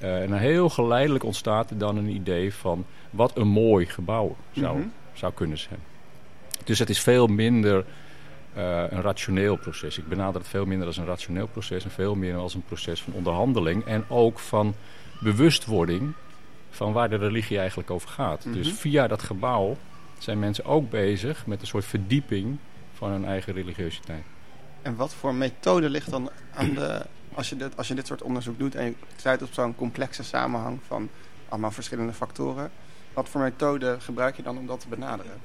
Uh, 0.01 0.21
en 0.21 0.33
heel 0.33 0.69
geleidelijk 0.69 1.23
ontstaat 1.23 1.69
er 1.69 1.77
dan 1.77 1.97
een 1.97 2.09
idee 2.09 2.53
van 2.53 2.85
wat 3.09 3.37
een 3.37 3.47
mooi 3.47 3.85
gebouw 3.85 4.35
zou, 4.51 4.75
mm 4.75 4.81
-hmm. 4.81 4.91
zou 5.13 5.33
kunnen 5.33 5.57
zijn. 5.57 5.79
Dus 6.63 6.79
het 6.79 6.89
is 6.89 6.99
veel 6.99 7.27
minder 7.27 7.85
uh, 8.57 8.83
een 8.89 9.01
rationeel 9.01 9.55
proces. 9.55 9.97
Ik 9.97 10.07
benader 10.07 10.41
het 10.41 10.49
veel 10.49 10.65
minder 10.65 10.87
als 10.87 10.97
een 10.97 11.05
rationeel 11.05 11.47
proces 11.47 11.83
en 11.83 11.91
veel 11.91 12.15
meer 12.15 12.35
als 12.35 12.53
een 12.53 12.63
proces 12.63 13.01
van 13.01 13.13
onderhandeling 13.13 13.85
en 13.85 14.05
ook 14.07 14.39
van 14.39 14.75
bewustwording 15.19 16.13
van 16.77 16.93
waar 16.93 17.09
de 17.09 17.15
religie 17.15 17.59
eigenlijk 17.59 17.91
over 17.91 18.09
gaat. 18.09 18.45
Mm 18.45 18.53
-hmm. 18.53 18.61
Dus 18.61 18.73
via 18.73 19.07
dat 19.07 19.21
gebouw 19.21 19.77
zijn 20.17 20.39
mensen 20.39 20.65
ook 20.65 20.89
bezig 20.89 21.45
met 21.45 21.61
een 21.61 21.67
soort 21.67 21.85
verdieping 21.85 22.57
van 22.93 23.09
hun 23.11 23.25
eigen 23.25 23.53
religiositeit. 23.53 24.23
En 24.81 24.95
wat 24.95 25.13
voor 25.13 25.33
methode 25.33 25.89
ligt 25.89 26.09
dan 26.09 26.29
aan 26.53 26.73
de... 26.73 27.05
Als 27.33 27.49
je 27.49 27.55
dit, 27.55 27.77
als 27.77 27.87
je 27.87 27.93
dit 27.93 28.07
soort 28.07 28.21
onderzoek 28.21 28.59
doet 28.59 28.75
en 28.75 28.85
je 28.85 28.93
stuit 29.15 29.41
op 29.41 29.53
zo'n 29.53 29.75
complexe 29.75 30.23
samenhang 30.23 30.79
van 30.87 31.09
allemaal 31.49 31.71
verschillende 31.71 32.13
factoren... 32.13 32.71
wat 33.13 33.29
voor 33.29 33.41
methode 33.41 33.97
gebruik 33.99 34.35
je 34.35 34.43
dan 34.43 34.57
om 34.57 34.67
dat 34.67 34.79
te 34.79 34.87
benaderen? 34.87 35.41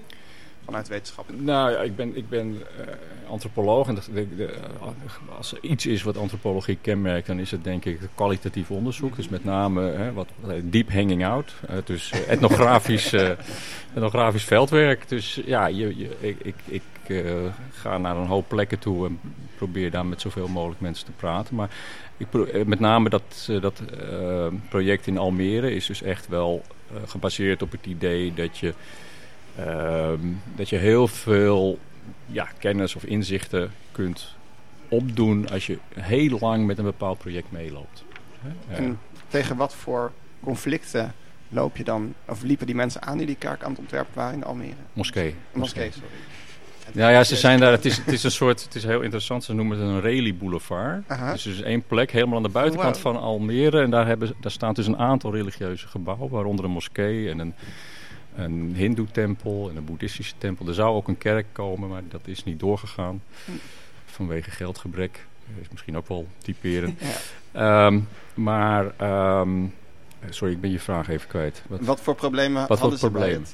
Vanuit 0.65 0.89
wetenschap? 0.89 1.27
Nou 1.37 1.71
ja, 1.71 1.79
ik 1.79 1.97
ben, 1.97 2.17
ik 2.17 2.29
ben 2.29 2.53
uh, 2.53 2.61
antropoloog. 3.31 3.89
En 3.89 3.95
de, 3.95 4.03
de, 4.13 4.37
de, 4.37 4.55
als 5.37 5.53
er 5.53 5.59
iets 5.61 5.87
is 5.87 6.03
wat 6.03 6.17
antropologie 6.17 6.79
kenmerkt, 6.81 7.27
dan 7.27 7.39
is 7.39 7.51
het 7.51 7.65
denk 7.65 7.85
ik 7.85 7.99
kwalitatief 8.15 8.71
onderzoek. 8.71 9.17
Dus 9.17 9.29
met 9.29 9.45
name 9.45 9.83
hè, 9.83 10.13
wat, 10.13 10.29
wat 10.41 10.55
deep 10.65 10.93
hanging 10.93 11.27
out. 11.27 11.55
Uh, 11.71 11.77
dus 11.85 12.13
uh, 12.13 12.31
etnografisch, 12.31 13.13
etnografisch 13.95 14.45
veldwerk. 14.45 15.09
Dus 15.09 15.41
ja, 15.45 15.67
je, 15.67 15.97
je, 15.97 16.17
ik, 16.21 16.37
ik, 16.43 16.55
ik 16.65 16.83
ga 17.71 17.99
naar 17.99 18.17
een 18.17 18.27
hoop 18.27 18.49
plekken 18.49 18.79
toe 18.79 19.07
en 19.07 19.21
probeer 19.57 19.91
daar 19.91 20.07
met 20.07 20.21
zoveel 20.21 20.49
mogelijk 20.49 20.81
mensen 20.81 21.05
te 21.05 21.13
praten. 21.13 21.55
Maar 21.55 21.71
ik, 22.17 22.27
met 22.67 22.81
name 22.81 23.09
dat, 23.09 23.49
dat 23.61 23.83
project 24.69 25.07
in 25.07 25.19
Almere 25.19 25.75
is 25.75 25.87
dus 25.87 26.03
echt 26.03 26.29
wel 26.29 26.63
gebaseerd 27.07 27.63
op 27.63 27.71
het 27.71 27.87
idee 27.87 28.35
dat 28.35 28.59
je... 28.59 28.75
Uh, 29.59 30.11
dat 30.57 30.69
je 30.69 30.77
heel 30.77 31.09
veel 31.09 31.79
ja, 32.27 32.49
kennis 32.59 32.97
of 32.97 33.05
inzichten 33.05 33.73
kunt 33.93 34.35
opdoen 34.89 35.49
als 35.51 35.67
je 35.67 35.79
heel 35.95 36.39
lang 36.41 36.67
met 36.67 36.79
een 36.79 36.85
bepaald 36.85 37.19
project 37.19 37.51
meeloopt. 37.51 38.05
En 38.69 38.85
uh, 38.85 38.91
tegen 39.29 39.57
wat 39.57 39.75
voor 39.75 40.13
conflicten 40.41 41.15
loop 41.49 41.77
je 41.77 41.85
dan, 41.85 42.15
of 42.29 42.43
liepen 42.43 42.67
die 42.67 42.75
mensen 42.75 43.03
aan 43.03 43.17
die 43.17 43.27
die 43.27 43.37
kerk 43.37 43.63
aan 43.63 43.71
het 43.71 43.79
ontwerpen 43.79 44.15
waren 44.15 44.35
in 44.35 44.45
Almere? 44.45 44.75
Moskee. 44.93 45.35
Moskee, 45.53 45.91
sorry. 45.93 46.09
Ja, 46.93 47.09
ja, 47.09 47.25
ze 47.25 47.37
zijn 47.37 47.61
daar. 47.61 47.73
Het 47.73 47.85
is, 47.85 47.97
het 47.97 48.13
is 48.13 48.23
een 48.23 48.31
soort. 48.31 48.63
Het 48.63 48.75
is 48.75 48.85
heel 48.85 49.01
interessant. 49.01 49.45
Ze 49.45 49.53
noemen 49.53 49.79
het 49.79 49.89
een 49.89 50.01
Rally 50.01 50.35
Boulevard. 50.35 51.03
Aha. 51.07 51.33
Dus 51.33 51.45
er 51.45 51.53
is 51.53 51.63
één 51.63 51.83
plek 51.87 52.11
helemaal 52.11 52.37
aan 52.37 52.43
de 52.43 52.49
buitenkant 52.49 52.97
oh, 52.97 53.03
wow. 53.03 53.13
van 53.13 53.23
Almere. 53.23 53.83
En 53.83 53.91
daar, 53.91 54.07
hebben, 54.07 54.35
daar 54.41 54.51
staan 54.51 54.75
dus 54.75 54.87
een 54.87 54.99
aantal 54.99 55.33
religieuze 55.33 55.89
gebouwen, 55.89 56.31
waaronder 56.31 56.65
een 56.65 56.71
moskee 56.71 57.31
en 57.31 57.39
een 57.39 57.55
een 58.37 58.73
hindoe-tempel 58.77 59.71
en 59.71 59.77
een 59.77 59.85
boeddhistische 59.85 60.35
tempel. 60.39 60.69
Er 60.69 60.75
zou 60.75 60.95
ook 60.95 61.09
een 61.09 61.19
kerk 61.19 61.47
komen, 61.53 61.89
maar 61.89 62.03
dat 62.09 62.21
is 62.25 62.45
niet 62.45 62.61
doorgegaan 62.61 63.23
vanwege 64.07 64.51
geldgebrek. 64.51 65.27
is 65.61 65.69
misschien 65.71 65.97
ook 65.97 66.09
wel 66.09 66.27
typerend. 66.39 67.01
Ja. 67.53 67.87
Ehm, 67.87 68.01
maar, 68.35 68.93
ehm, 68.97 69.51
sorry, 70.31 70.55
ik 70.55 70.61
ben 70.61 70.71
je 70.71 70.79
vraag 70.81 71.09
even 71.09 71.29
kwijt. 71.29 71.63
Wat, 71.69 71.81
Wat 71.81 72.01
voor 72.01 72.15
problemen 72.15 72.67
voor 72.67 72.77
hadden 72.79 72.99
ze 72.99 73.11
bij 73.11 73.21
problemen? 73.21 73.49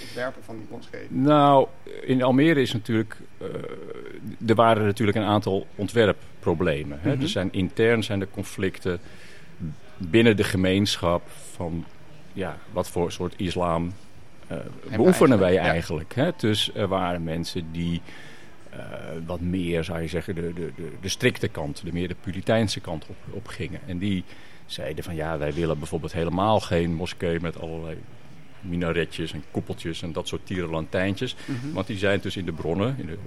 het 0.00 0.14
werpen 0.14 0.42
van 0.44 0.56
die 0.56 0.66
moskee? 0.70 1.06
Nou, 1.08 1.66
in 2.02 2.22
Almere 2.22 2.60
is 2.60 2.72
natuurlijk. 2.72 3.16
eh, 3.38 3.46
er 4.48 4.54
waren 4.54 4.84
natuurlijk 4.84 5.16
een 5.16 5.24
aantal 5.24 5.66
ontwerpproblemen. 5.74 6.98
Hè? 7.00 7.12
Mhm. 7.12 7.22
Er 7.22 7.28
zijn 7.28 7.52
intern 7.52 8.02
zijn 8.02 8.20
er 8.20 8.28
conflicten 8.30 9.00
binnen 9.96 10.36
de 10.36 10.44
gemeenschap 10.44 11.22
van 11.52 11.84
ja, 12.32 12.56
wat 12.72 12.88
voor 12.88 13.12
soort 13.12 13.34
islam 13.36 13.92
beoefenen 14.96 15.38
wij 15.38 15.58
eigenlijk. 15.58 16.14
Hè? 16.14 16.30
Dus 16.36 16.70
er 16.74 16.88
waren 16.88 17.24
mensen 17.24 17.66
die 17.72 18.02
eh, 18.70 18.78
wat 19.26 19.40
meer, 19.40 19.84
zou 19.84 20.00
je 20.00 20.08
zeggen, 20.08 20.34
de, 20.34 20.52
de, 20.52 20.72
de, 20.76 20.92
de 21.00 21.08
strikte 21.08 21.48
kant, 21.48 21.84
de 21.84 21.92
meer 21.92 22.08
de 22.08 22.16
Puriteinse 22.20 22.80
kant 22.80 23.06
op, 23.06 23.16
op 23.30 23.46
gingen. 23.46 23.80
En 23.86 23.98
die 23.98 24.24
zeiden 24.66 25.04
van 25.04 25.14
ja, 25.14 25.38
wij 25.38 25.52
willen 25.52 25.78
bijvoorbeeld 25.78 26.12
helemaal 26.12 26.60
geen 26.60 26.94
moskee 26.94 27.40
met 27.40 27.60
allerlei 27.60 27.96
minaretjes 28.60 29.32
en 29.32 29.44
koepeltjes 29.50 30.02
en 30.02 30.12
dat 30.12 30.28
soort 30.28 30.46
tierenlantijntjes. 30.46 31.36
Mhm. 31.44 31.72
Want 31.72 31.86
die 31.86 31.98
zijn 31.98 32.20
dus 32.20 32.36
in 32.36 32.44
de 32.44 32.52
bronnen, 32.52 32.96
in 32.98 33.06
de 33.06 33.18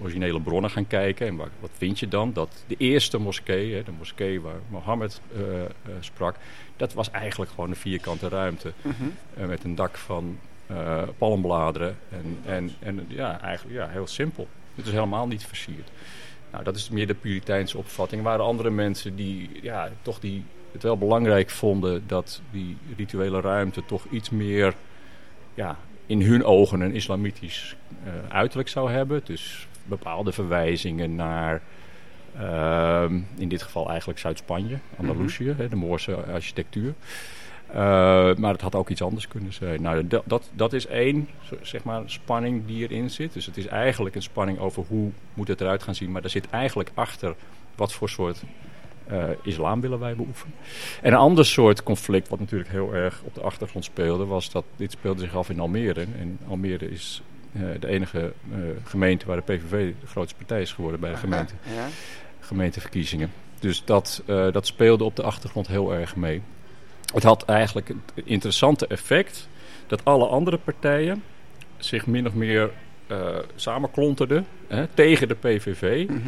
originele 0.00 0.40
bronnen 0.40 0.70
gaan 0.70 0.86
kijken. 0.86 1.26
En 1.26 1.36
wat 1.36 1.70
vind 1.76 1.98
je 1.98 2.08
dan? 2.08 2.32
Dat 2.32 2.64
de 2.66 2.76
eerste 2.78 3.18
moskee, 3.18 3.74
hè, 3.74 3.82
de 3.82 3.92
moskee 3.98 4.40
waar 4.40 4.60
Mohammed 4.68 5.20
eh, 5.34 5.64
eh, 5.64 5.68
sprak, 6.00 6.36
dat 6.76 6.92
was 6.92 7.10
eigenlijk 7.10 7.50
gewoon 7.50 7.70
een 7.70 7.76
vierkante 7.76 8.28
ruimte. 8.28 8.72
Mhm. 8.82 9.48
met 9.48 9.64
een 9.64 9.74
dak 9.74 9.96
van 9.96 10.38
eh, 10.70 11.02
palmbladeren. 11.18 11.96
En, 12.10 12.38
en, 12.44 12.70
en 12.78 13.04
ja, 13.08 13.40
eigenlijk 13.40 13.76
ja, 13.78 13.88
heel 13.88 14.06
simpel. 14.06 14.48
Het 14.74 14.86
is 14.86 14.92
helemaal 14.92 15.26
niet 15.26 15.44
versierd. 15.44 15.90
Nou, 16.52 16.64
dat 16.64 16.76
is 16.76 16.90
meer 16.90 17.06
de 17.06 17.14
Puriteinse 17.14 17.78
opvatting. 17.78 18.20
Er 18.22 18.28
waren 18.28 18.44
andere 18.44 18.70
mensen 18.70 19.16
die 19.16 19.50
ja, 19.62 19.88
toch 20.02 20.20
die 20.20 20.44
het 20.72 20.82
wel 20.82 20.98
belangrijk 20.98 21.50
vonden 21.50 22.02
dat 22.06 22.40
die 22.50 22.76
rituele 22.96 23.40
ruimte 23.40 23.84
toch 23.84 24.06
iets 24.10 24.30
meer 24.30 24.74
ja, 25.54 25.76
in 26.06 26.22
hun 26.22 26.44
ogen 26.44 26.80
een 26.80 26.94
islamitisch 26.94 27.76
eh, 28.04 28.12
uiterlijk 28.28 28.68
zou 28.68 28.90
hebben. 28.90 29.20
Dus 29.24 29.66
bepaalde 29.84 30.32
verwijzingen 30.32 31.14
naar, 31.14 31.62
ehm, 32.38 33.20
in 33.36 33.48
dit 33.48 33.62
geval 33.62 33.88
eigenlijk 33.88 34.18
Zuid-Spanje, 34.18 34.78
Andalusië, 34.96 35.54
hè, 35.56 35.68
de 35.68 35.76
Moorse 35.76 36.14
architectuur. 36.14 36.94
Eh, 37.74 38.34
maar 38.34 38.52
het 38.52 38.60
had 38.60 38.74
ook 38.74 38.88
iets 38.88 39.02
anders 39.02 39.28
kunnen 39.28 39.52
zijn. 39.52 39.82
Nou, 39.82 40.06
dat, 40.06 40.22
dat, 40.26 40.50
dat 40.54 40.72
is 40.72 40.86
één 40.86 41.28
zeg 41.62 41.84
maar, 41.84 42.02
spanning 42.06 42.66
die 42.66 42.88
erin 42.88 43.10
zit. 43.10 43.32
Dus 43.32 43.46
het 43.46 43.56
is 43.56 43.66
eigenlijk 43.66 44.14
een 44.14 44.22
spanning 44.22 44.58
over 44.58 44.84
hoe 44.88 45.10
moet 45.34 45.48
het 45.48 45.60
eruit 45.60 45.82
gaan 45.82 45.94
zien. 45.94 46.12
Maar 46.12 46.22
er 46.22 46.30
zit 46.30 46.50
eigenlijk 46.50 46.90
achter 46.94 47.34
wat 47.76 47.92
voor 47.92 48.08
soort 48.08 48.42
eh, 49.06 49.24
islam 49.42 49.80
willen 49.80 49.98
wij 49.98 50.16
beoefenen. 50.16 50.54
En 51.02 51.12
een 51.12 51.18
ander 51.18 51.44
soort 51.46 51.82
conflict, 51.82 52.28
wat 52.28 52.38
natuurlijk 52.40 52.70
heel 52.70 52.94
erg 52.94 53.22
op 53.24 53.34
de 53.34 53.40
achtergrond 53.40 53.84
speelde, 53.84 54.24
was 54.26 54.50
dat 54.50 54.64
dit 54.76 54.90
speelde 54.92 55.20
zich 55.20 55.36
af 55.36 55.50
in 55.50 55.60
Almere. 55.60 56.00
En 56.00 56.38
Almere 56.48 56.90
is 56.90 57.22
eh, 57.52 57.62
de 57.80 57.88
enige 57.88 58.32
gemeente 58.84 59.26
waar 59.26 59.36
de 59.36 59.52
PVV 59.52 59.92
de 60.00 60.06
grootste 60.06 60.36
partij 60.36 60.60
is 60.60 60.72
geworden 60.72 61.00
bij 61.00 61.10
de 61.10 61.16
gemeente, 61.16 61.54
Ja. 61.74 61.86
gemeenteverkiezingen. 62.40 63.30
Dus 63.58 63.84
dat, 63.84 64.22
dat 64.26 64.66
speelde 64.66 65.04
op 65.04 65.16
de 65.16 65.22
achtergrond 65.22 65.66
heel 65.66 65.94
erg 65.94 66.16
mee. 66.16 66.42
Het 67.14 67.22
had 67.22 67.44
eigenlijk 67.44 67.88
het 67.88 68.24
interessante 68.24 68.86
effect 68.86 69.48
dat 69.86 70.04
alle 70.04 70.26
andere 70.26 70.58
partijen 70.58 71.22
zich 71.78 72.06
min 72.06 72.26
of 72.26 72.34
meer 72.34 72.70
eh 73.06 73.36
samenklonterden 73.54 74.46
hè, 74.68 74.86
tegen 74.86 75.28
de 75.28 75.34
PVV. 75.34 76.08
Mhm. 76.08 76.18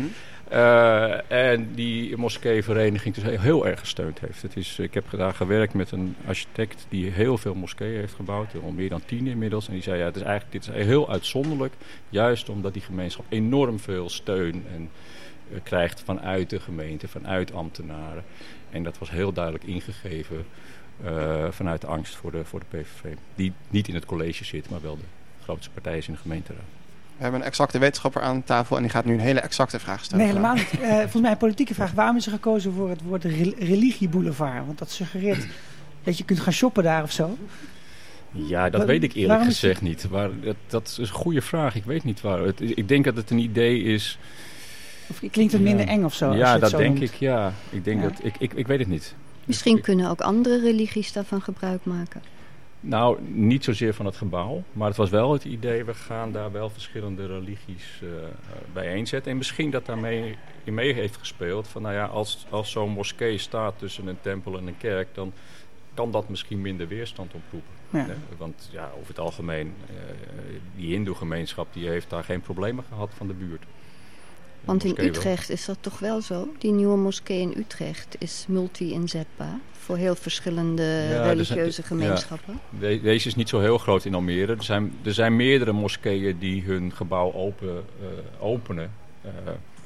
Eh, 0.52 1.30
en 1.30 1.74
die 1.74 2.16
moskeevereniging 2.16 3.14
dus 3.14 3.24
heel, 3.24 3.40
heel 3.40 3.66
erg 3.66 3.80
gesteund 3.80 4.20
heeft. 4.20 4.42
Het 4.42 4.56
is, 4.56 4.78
ik 4.78 4.94
heb 4.94 5.04
daar 5.10 5.34
gewerkt 5.34 5.74
met 5.74 5.90
een 5.90 6.16
architect 6.26 6.86
die 6.88 7.10
heel 7.10 7.38
veel 7.38 7.54
moskeeën 7.54 7.98
heeft 7.98 8.14
gebouwd. 8.14 8.54
Al 8.62 8.70
meer 8.70 8.88
dan 8.88 9.02
tien 9.04 9.26
inmiddels. 9.26 9.66
En 9.66 9.72
die 9.72 9.82
zei, 9.82 9.98
ja, 9.98 10.04
het 10.04 10.16
is 10.16 10.22
eigenlijk, 10.22 10.52
dit 10.52 10.74
is 10.74 10.84
heel 10.84 11.10
uitzonderlijk. 11.10 11.74
Juist 12.08 12.48
omdat 12.48 12.72
die 12.72 12.82
gemeenschap 12.82 13.24
enorm 13.28 13.78
veel 13.78 14.08
steun 14.08 14.64
en, 14.74 14.90
eh, 15.52 15.58
krijgt 15.62 16.02
vanuit 16.04 16.50
de 16.50 16.60
gemeente, 16.60 17.08
vanuit 17.08 17.52
ambtenaren. 17.52 18.24
En 18.70 18.82
dat 18.82 18.98
was 18.98 19.10
heel 19.10 19.32
duidelijk 19.32 19.64
ingegeven 19.64 20.44
eh, 21.04 21.44
vanuit 21.50 21.80
de 21.80 21.86
angst 21.86 22.14
voor 22.16 22.30
de, 22.32 22.44
voor 22.44 22.60
de 22.60 22.66
PVV. 22.78 23.14
Die 23.34 23.52
niet 23.70 23.88
in 23.88 23.94
het 23.94 24.04
college 24.06 24.44
zit, 24.44 24.70
maar 24.70 24.80
wel 24.82 24.96
de 24.96 25.02
grootste 25.42 25.70
partij 25.70 25.98
is 25.98 26.06
in 26.06 26.12
de 26.12 26.18
gemeenteraad. 26.20 26.60
We 27.16 27.22
hebben 27.22 27.40
een 27.40 27.46
exacte 27.46 27.78
wetenschapper 27.78 28.22
aan 28.22 28.44
tafel 28.44 28.76
en 28.76 28.82
die 28.82 28.90
gaat 28.90 29.04
nu 29.04 29.12
een 29.14 29.20
hele 29.20 29.40
exacte 29.40 29.78
vraag 29.78 30.04
stellen. 30.04 30.24
Nee, 30.24 30.34
helemaal 30.34 30.54
niet. 30.54 30.70
Eh, 30.80 30.88
volgens 30.88 31.20
mij 31.22 31.30
een 31.30 31.36
politieke 31.36 31.74
vraag. 31.74 31.92
Waarom 31.92 32.16
is 32.16 32.26
er 32.26 32.32
gekozen 32.32 32.72
voor 32.72 32.88
het 32.88 33.02
woord 33.02 33.24
re- 33.24 33.54
religieboulevard? 33.58 34.66
Want 34.66 34.78
dat 34.78 34.90
suggereert 34.90 35.46
dat 36.04 36.18
je 36.18 36.24
kunt 36.24 36.40
gaan 36.40 36.52
shoppen 36.52 36.82
daar 36.82 37.02
of 37.02 37.12
zo. 37.12 37.36
Ja, 38.30 38.70
dat 38.70 38.80
Wa- 38.80 38.86
weet 38.86 39.02
ik 39.02 39.12
eerlijk 39.12 39.42
gezegd 39.44 39.80
niet. 39.82 40.06
Maar 40.10 40.30
dat, 40.40 40.56
dat 40.66 40.88
is 40.88 41.08
een 41.08 41.14
goede 41.14 41.42
vraag. 41.42 41.74
Ik 41.74 41.84
weet 41.84 42.04
niet 42.04 42.20
waar. 42.20 42.38
Het, 42.38 42.60
ik 42.60 42.88
denk 42.88 43.04
dat 43.04 43.16
het 43.16 43.30
een 43.30 43.38
idee 43.38 43.82
is. 43.82 44.18
Of 45.08 45.20
klinkt 45.30 45.52
het 45.52 45.62
minder 45.62 45.86
Ja. 45.86 45.92
eng 45.92 46.04
of 46.04 46.14
zo? 46.14 46.26
als 46.26 46.34
je 46.36 46.40
ja, 46.42 46.52
het 46.52 46.60
dat 46.60 46.70
zo 46.70 46.76
denk 46.78 46.98
noemt? 46.98 47.10
ik. 47.12 47.14
Ja, 47.18 47.52
ik 47.70 47.84
denk 47.84 48.02
Ja. 48.02 48.08
dat. 48.08 48.18
Ik, 48.22 48.34
ik, 48.38 48.52
ik 48.52 48.66
weet 48.66 48.78
het 48.78 48.88
niet. 48.88 49.14
Misschien 49.44 49.80
kunnen 49.80 50.10
ook 50.10 50.20
andere 50.20 50.60
religies 50.60 51.12
daarvan 51.12 51.42
gebruik 51.42 51.84
maken. 51.84 52.22
Nou, 52.80 53.22
niet 53.22 53.64
zozeer 53.64 53.94
van 53.94 54.06
het 54.06 54.16
gebouw. 54.16 54.62
Maar 54.72 54.88
het 54.88 54.96
was 54.96 55.10
wel 55.10 55.32
het 55.32 55.44
idee. 55.44 55.84
We 55.84 55.94
gaan 55.94 56.32
daar 56.32 56.52
wel 56.52 56.70
verschillende 56.70 57.26
religies 57.26 58.00
eh 58.02 58.08
bijeenzetten. 58.72 59.30
En 59.30 59.36
misschien 59.36 59.70
dat 59.70 59.86
daarmee 59.86 60.36
in 60.64 60.74
mee 60.74 60.92
heeft 60.92 61.16
gespeeld. 61.16 61.68
Van 61.68 61.82
nou 61.82 61.94
ja, 61.94 62.04
als, 62.04 62.46
als 62.50 62.70
zo'n 62.70 62.90
moskee 62.90 63.38
staat 63.38 63.78
tussen 63.78 64.06
een 64.06 64.20
tempel 64.20 64.58
en 64.58 64.66
een 64.66 64.78
kerk. 64.78 65.08
dan 65.12 65.32
kan 65.94 66.10
dat 66.10 66.28
misschien 66.28 66.60
minder 66.60 66.88
weerstand 66.88 67.34
oproepen. 67.34 67.72
Ja. 67.90 68.06
Hè? 68.06 68.14
Want 68.38 68.68
ja, 68.72 68.90
over 68.96 69.08
het 69.08 69.18
algemeen, 69.18 69.74
eh, 69.88 69.94
die 70.76 70.92
hindoe-gemeenschap 70.92 71.72
die 71.72 71.88
heeft 71.88 72.10
daar 72.10 72.24
geen 72.24 72.40
problemen 72.40 72.84
gehad 72.88 73.10
van 73.16 73.26
de 73.26 73.34
buurt. 73.34 73.64
Want 74.64 74.84
in 74.84 74.94
wel. 74.94 75.04
Utrecht 75.06 75.50
is 75.50 75.64
dat 75.64 75.76
toch 75.80 75.98
wel 75.98 76.20
zo? 76.20 76.48
Die 76.58 76.72
nieuwe 76.72 76.96
moskee 76.96 77.40
in 77.40 77.54
Utrecht 77.56 78.16
is 78.18 78.44
multi-inzetbaar 78.48 79.58
voor 79.72 79.96
heel 79.96 80.14
verschillende 80.14 80.82
er 80.82 81.22
religieuze 81.22 81.82
gemeenschappen. 81.82 82.58
De- 82.78 83.00
deze 83.02 83.28
is 83.28 83.34
niet 83.34 83.48
zo 83.48 83.60
heel 83.60 83.78
groot 83.78 84.04
in 84.04 84.14
Almere. 84.14 84.52
Er 84.56 84.62
zijn, 84.62 84.92
er 85.04 85.14
zijn 85.14 85.36
meerdere 85.36 85.72
moskeeën 85.72 86.38
die 86.38 86.62
hun 86.62 86.92
gebouw 86.92 87.32
open, 87.32 87.84
eh, 88.00 88.06
openen 88.44 88.90
eh, 89.22 89.30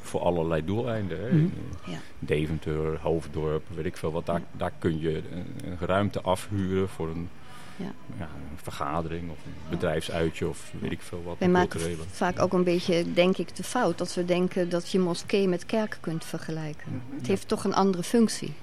voor 0.01 0.21
allerlei 0.21 0.65
doeleinden. 0.65 1.21
Hè. 1.21 1.31
Mhm. 1.33 1.47
Ja. 1.87 1.99
Deventer, 2.19 2.99
Hoofddorp, 3.01 3.63
weet 3.75 3.87
ik 3.87 3.97
veel 3.97 4.13
wat. 4.13 4.27
Daar, 4.27 4.43
daar 4.57 4.73
kun 4.79 5.01
je 5.01 5.17
een, 5.33 5.47
een 5.71 5.77
ruimte 5.87 6.21
afhuren 6.21 6.89
voor 6.89 7.09
een, 7.09 7.29
Ja. 7.77 7.93
ja, 8.19 8.25
een 8.25 8.59
vergadering 8.63 9.31
of 9.31 9.37
een 9.45 9.71
bedrijfsuitje 9.71 10.49
of 10.49 10.73
weet 10.81 10.93
ik 10.93 11.01
veel 11.01 11.23
wat. 11.25 11.37
Wij 11.39 11.49
maken 11.49 11.81
vaak 12.11 12.39
ook 12.41 12.53
een 12.53 12.65
beetje, 12.65 13.13
denk 13.13 13.37
ik, 13.37 13.57
de 13.57 13.63
fout 13.63 13.99
dat 13.99 14.15
we 14.15 14.25
denken 14.25 14.69
dat 14.69 14.91
je 14.91 14.99
moskee 14.99 15.49
met 15.49 15.67
kerk 15.67 15.99
kunt 16.01 16.25
vergelijken. 16.25 17.03
Het 17.17 17.27
heeft 17.27 17.49
toch 17.49 17.65
een 17.65 17.75
andere 17.75 18.03
functie. 18.03 18.55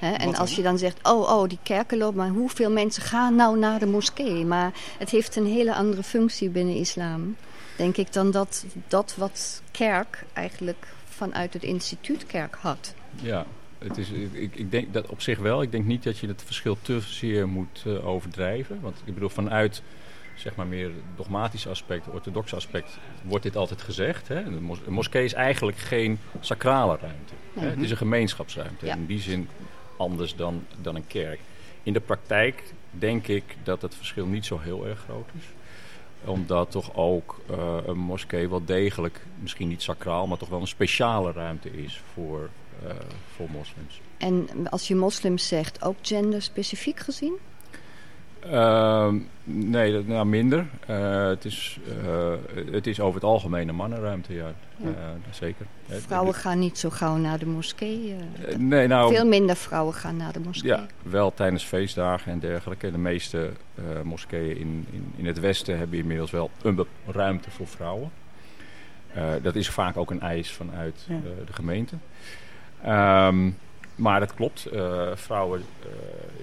En 0.00 0.34
als 0.34 0.56
je 0.56 0.62
dan 0.62 0.78
zegt, 0.78 1.08
oh, 1.08 1.20
oh, 1.20 1.48
die 1.48 1.58
kerken 1.62 1.98
lopen, 1.98 2.16
maar 2.16 2.28
hoeveel 2.28 2.70
mensen 2.70 3.02
gaan 3.02 3.34
nou 3.34 3.58
naar 3.58 3.78
de 3.78 3.86
moskee? 3.86 4.44
Maar 4.44 4.72
het 4.98 5.10
heeft 5.10 5.36
een 5.36 5.46
hele 5.46 5.74
andere 5.74 6.02
functie 6.02 6.48
binnen 6.48 6.74
islam. 6.74 7.36
Denk 7.76 7.96
ik 7.96 8.12
dan 8.12 8.30
dat 8.30 8.64
dat 8.88 9.14
wat 9.16 9.62
kerk 9.70 10.24
eigenlijk 10.32 10.86
vanuit 11.08 11.52
het 11.52 11.62
instituut 11.62 12.26
kerk 12.26 12.56
had. 12.60 12.94
Ja, 13.22 13.46
het 13.86 13.98
is, 13.98 14.10
ik, 14.32 14.54
ik 14.56 14.70
denk 14.70 14.92
dat 14.92 15.06
op 15.06 15.20
zich 15.20 15.38
wel. 15.38 15.62
Ik 15.62 15.72
denk 15.72 15.84
niet 15.84 16.02
dat 16.02 16.18
je 16.18 16.26
het 16.26 16.42
verschil 16.42 16.76
te 16.82 17.00
zeer 17.00 17.48
moet 17.48 17.82
eh, 17.86 18.06
overdrijven. 18.06 18.80
Want 18.80 19.02
ik 19.04 19.14
bedoel, 19.14 19.28
vanuit 19.28 19.82
zeg 20.36 20.54
maar 20.54 20.66
meer 20.66 20.90
dogmatische 21.16 21.68
aspect, 21.68 22.08
orthodoxe 22.08 22.56
aspect, 22.56 22.98
wordt 23.22 23.44
dit 23.44 23.56
altijd 23.56 23.82
gezegd. 23.82 24.28
Hè? 24.28 24.50
Mos- 24.50 24.80
een 24.86 24.92
moskee 24.92 25.24
is 25.24 25.32
eigenlijk 25.32 25.78
geen 25.78 26.18
sacrale 26.40 26.98
ruimte. 27.00 27.34
Hè? 27.54 27.66
Het 27.66 27.82
is 27.82 27.90
een 27.90 27.96
gemeenschapsruimte. 27.96 28.86
Ja. 28.86 28.94
In 28.94 29.06
die 29.06 29.20
zin 29.20 29.48
anders 29.96 30.36
dan, 30.36 30.64
dan 30.80 30.94
een 30.94 31.06
kerk. 31.06 31.40
In 31.82 31.92
de 31.92 32.00
praktijk 32.00 32.62
denk 32.90 33.26
ik 33.26 33.44
dat 33.62 33.82
het 33.82 33.94
verschil 33.94 34.26
niet 34.26 34.44
zo 34.44 34.58
heel 34.58 34.86
erg 34.86 35.00
groot 35.00 35.28
is 35.38 35.44
omdat 36.24 36.70
toch 36.70 36.94
ook 36.94 37.40
eh, 37.50 37.76
een 37.86 37.98
moskee 37.98 38.48
wel 38.48 38.64
degelijk, 38.64 39.20
misschien 39.40 39.68
niet 39.68 39.82
sacraal, 39.82 40.26
maar 40.26 40.38
toch 40.38 40.48
wel 40.48 40.60
een 40.60 40.66
speciale 40.66 41.32
ruimte 41.32 41.82
is 41.82 42.02
voor, 42.12 42.50
voor 43.34 43.50
moslims. 43.50 44.00
En 44.18 44.48
als 44.70 44.88
je 44.88 44.94
moslims 44.94 45.48
zegt, 45.48 45.82
ook 45.82 45.96
genderspecifiek 46.02 47.00
gezien? 47.00 47.32
Ehm, 48.50 49.18
nee, 49.44 49.92
dat, 49.92 50.06
nou, 50.06 50.26
minder. 50.26 50.66
Eh, 50.86 51.26
het, 51.26 51.44
is, 51.44 51.78
eh, 52.06 52.32
het 52.72 52.86
is 52.86 53.00
over 53.00 53.14
het 53.14 53.24
algemeen 53.24 53.68
een 53.68 53.74
mannenruimte, 53.74 54.34
ja. 54.34 54.54
Ja. 54.76 54.88
Eh, 54.88 54.94
zeker. 55.30 55.66
Eh, 55.88 55.96
Vrouwen 55.96 56.34
gaan 56.34 56.58
niet 56.58 56.78
zo 56.78 56.90
gauw 56.90 57.16
naar 57.16 57.38
de 57.38 57.46
moskee. 57.46 58.14
eh, 58.44 58.52
eh, 58.52 58.58
nee, 58.58 58.86
nou, 58.86 59.14
Veel 59.14 59.26
minder 59.26 59.56
vrouwen 59.56 59.94
gaan 59.94 60.16
naar 60.16 60.32
de 60.32 60.40
moskee. 60.40 60.70
Ja, 60.70 60.86
wel 61.02 61.34
tijdens 61.34 61.64
feestdagen 61.64 62.32
en 62.32 62.38
dergelijke. 62.38 62.90
De 62.90 62.98
meeste 62.98 63.50
eh, 63.74 63.84
moskeeën 64.02 64.56
in, 64.56 64.86
in, 64.90 65.12
in 65.16 65.26
het 65.26 65.40
westen 65.40 65.78
hebben 65.78 65.98
inmiddels 65.98 66.30
wel 66.30 66.50
een 66.62 66.84
ruimte 67.06 67.50
voor 67.50 67.66
vrouwen. 67.66 68.10
Eh, 69.12 69.24
dat 69.42 69.54
is 69.54 69.68
vaak 69.68 69.96
ook 69.96 70.10
een 70.10 70.20
eis 70.20 70.50
vanuit 70.52 71.04
Ja. 71.08 71.14
eh, 71.14 71.46
de 71.46 71.52
gemeente. 71.52 71.96
Ehm, 72.84 73.50
maar 73.94 74.20
dat 74.20 74.34
klopt. 74.34 74.66
eh, 74.66 75.02
vrouwen 75.14 75.64
eh, 75.82 75.88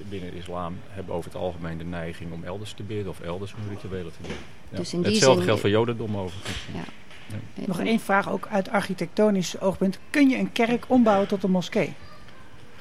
binnen 0.09 0.31
de 0.31 0.37
islam 0.37 0.77
hebben 0.89 1.15
over 1.15 1.31
het 1.31 1.41
algemeen 1.41 1.77
de 1.77 1.83
neiging 1.83 2.31
om 2.31 2.43
elders 2.43 2.73
te 2.73 2.83
bidden 2.83 3.07
of 3.09 3.19
elders 3.19 3.53
hun 3.55 3.69
rituelen 3.69 4.11
te 4.11 4.21
doen. 4.21 4.31
Ja. 4.69 4.77
Dus 4.77 4.93
in 4.93 5.01
die 5.01 5.11
Hetzelfde 5.11 5.35
zin- 5.37 5.45
geldt 5.45 5.61
voor 5.61 5.69
jodendom 5.69 6.17
overigens. 6.17 6.57
Ja. 6.73 6.83
Nog 7.65 7.79
één 7.79 7.99
vraag 7.99 8.29
ook 8.31 8.47
uit 8.51 8.69
architectonisch 8.69 9.59
oogpunt. 9.59 9.99
Kun 10.09 10.29
je 10.29 10.37
een 10.37 10.51
kerk 10.51 10.85
ombouwen 10.87 11.27
tot 11.27 11.43
een 11.43 11.51
moskee? 11.51 11.93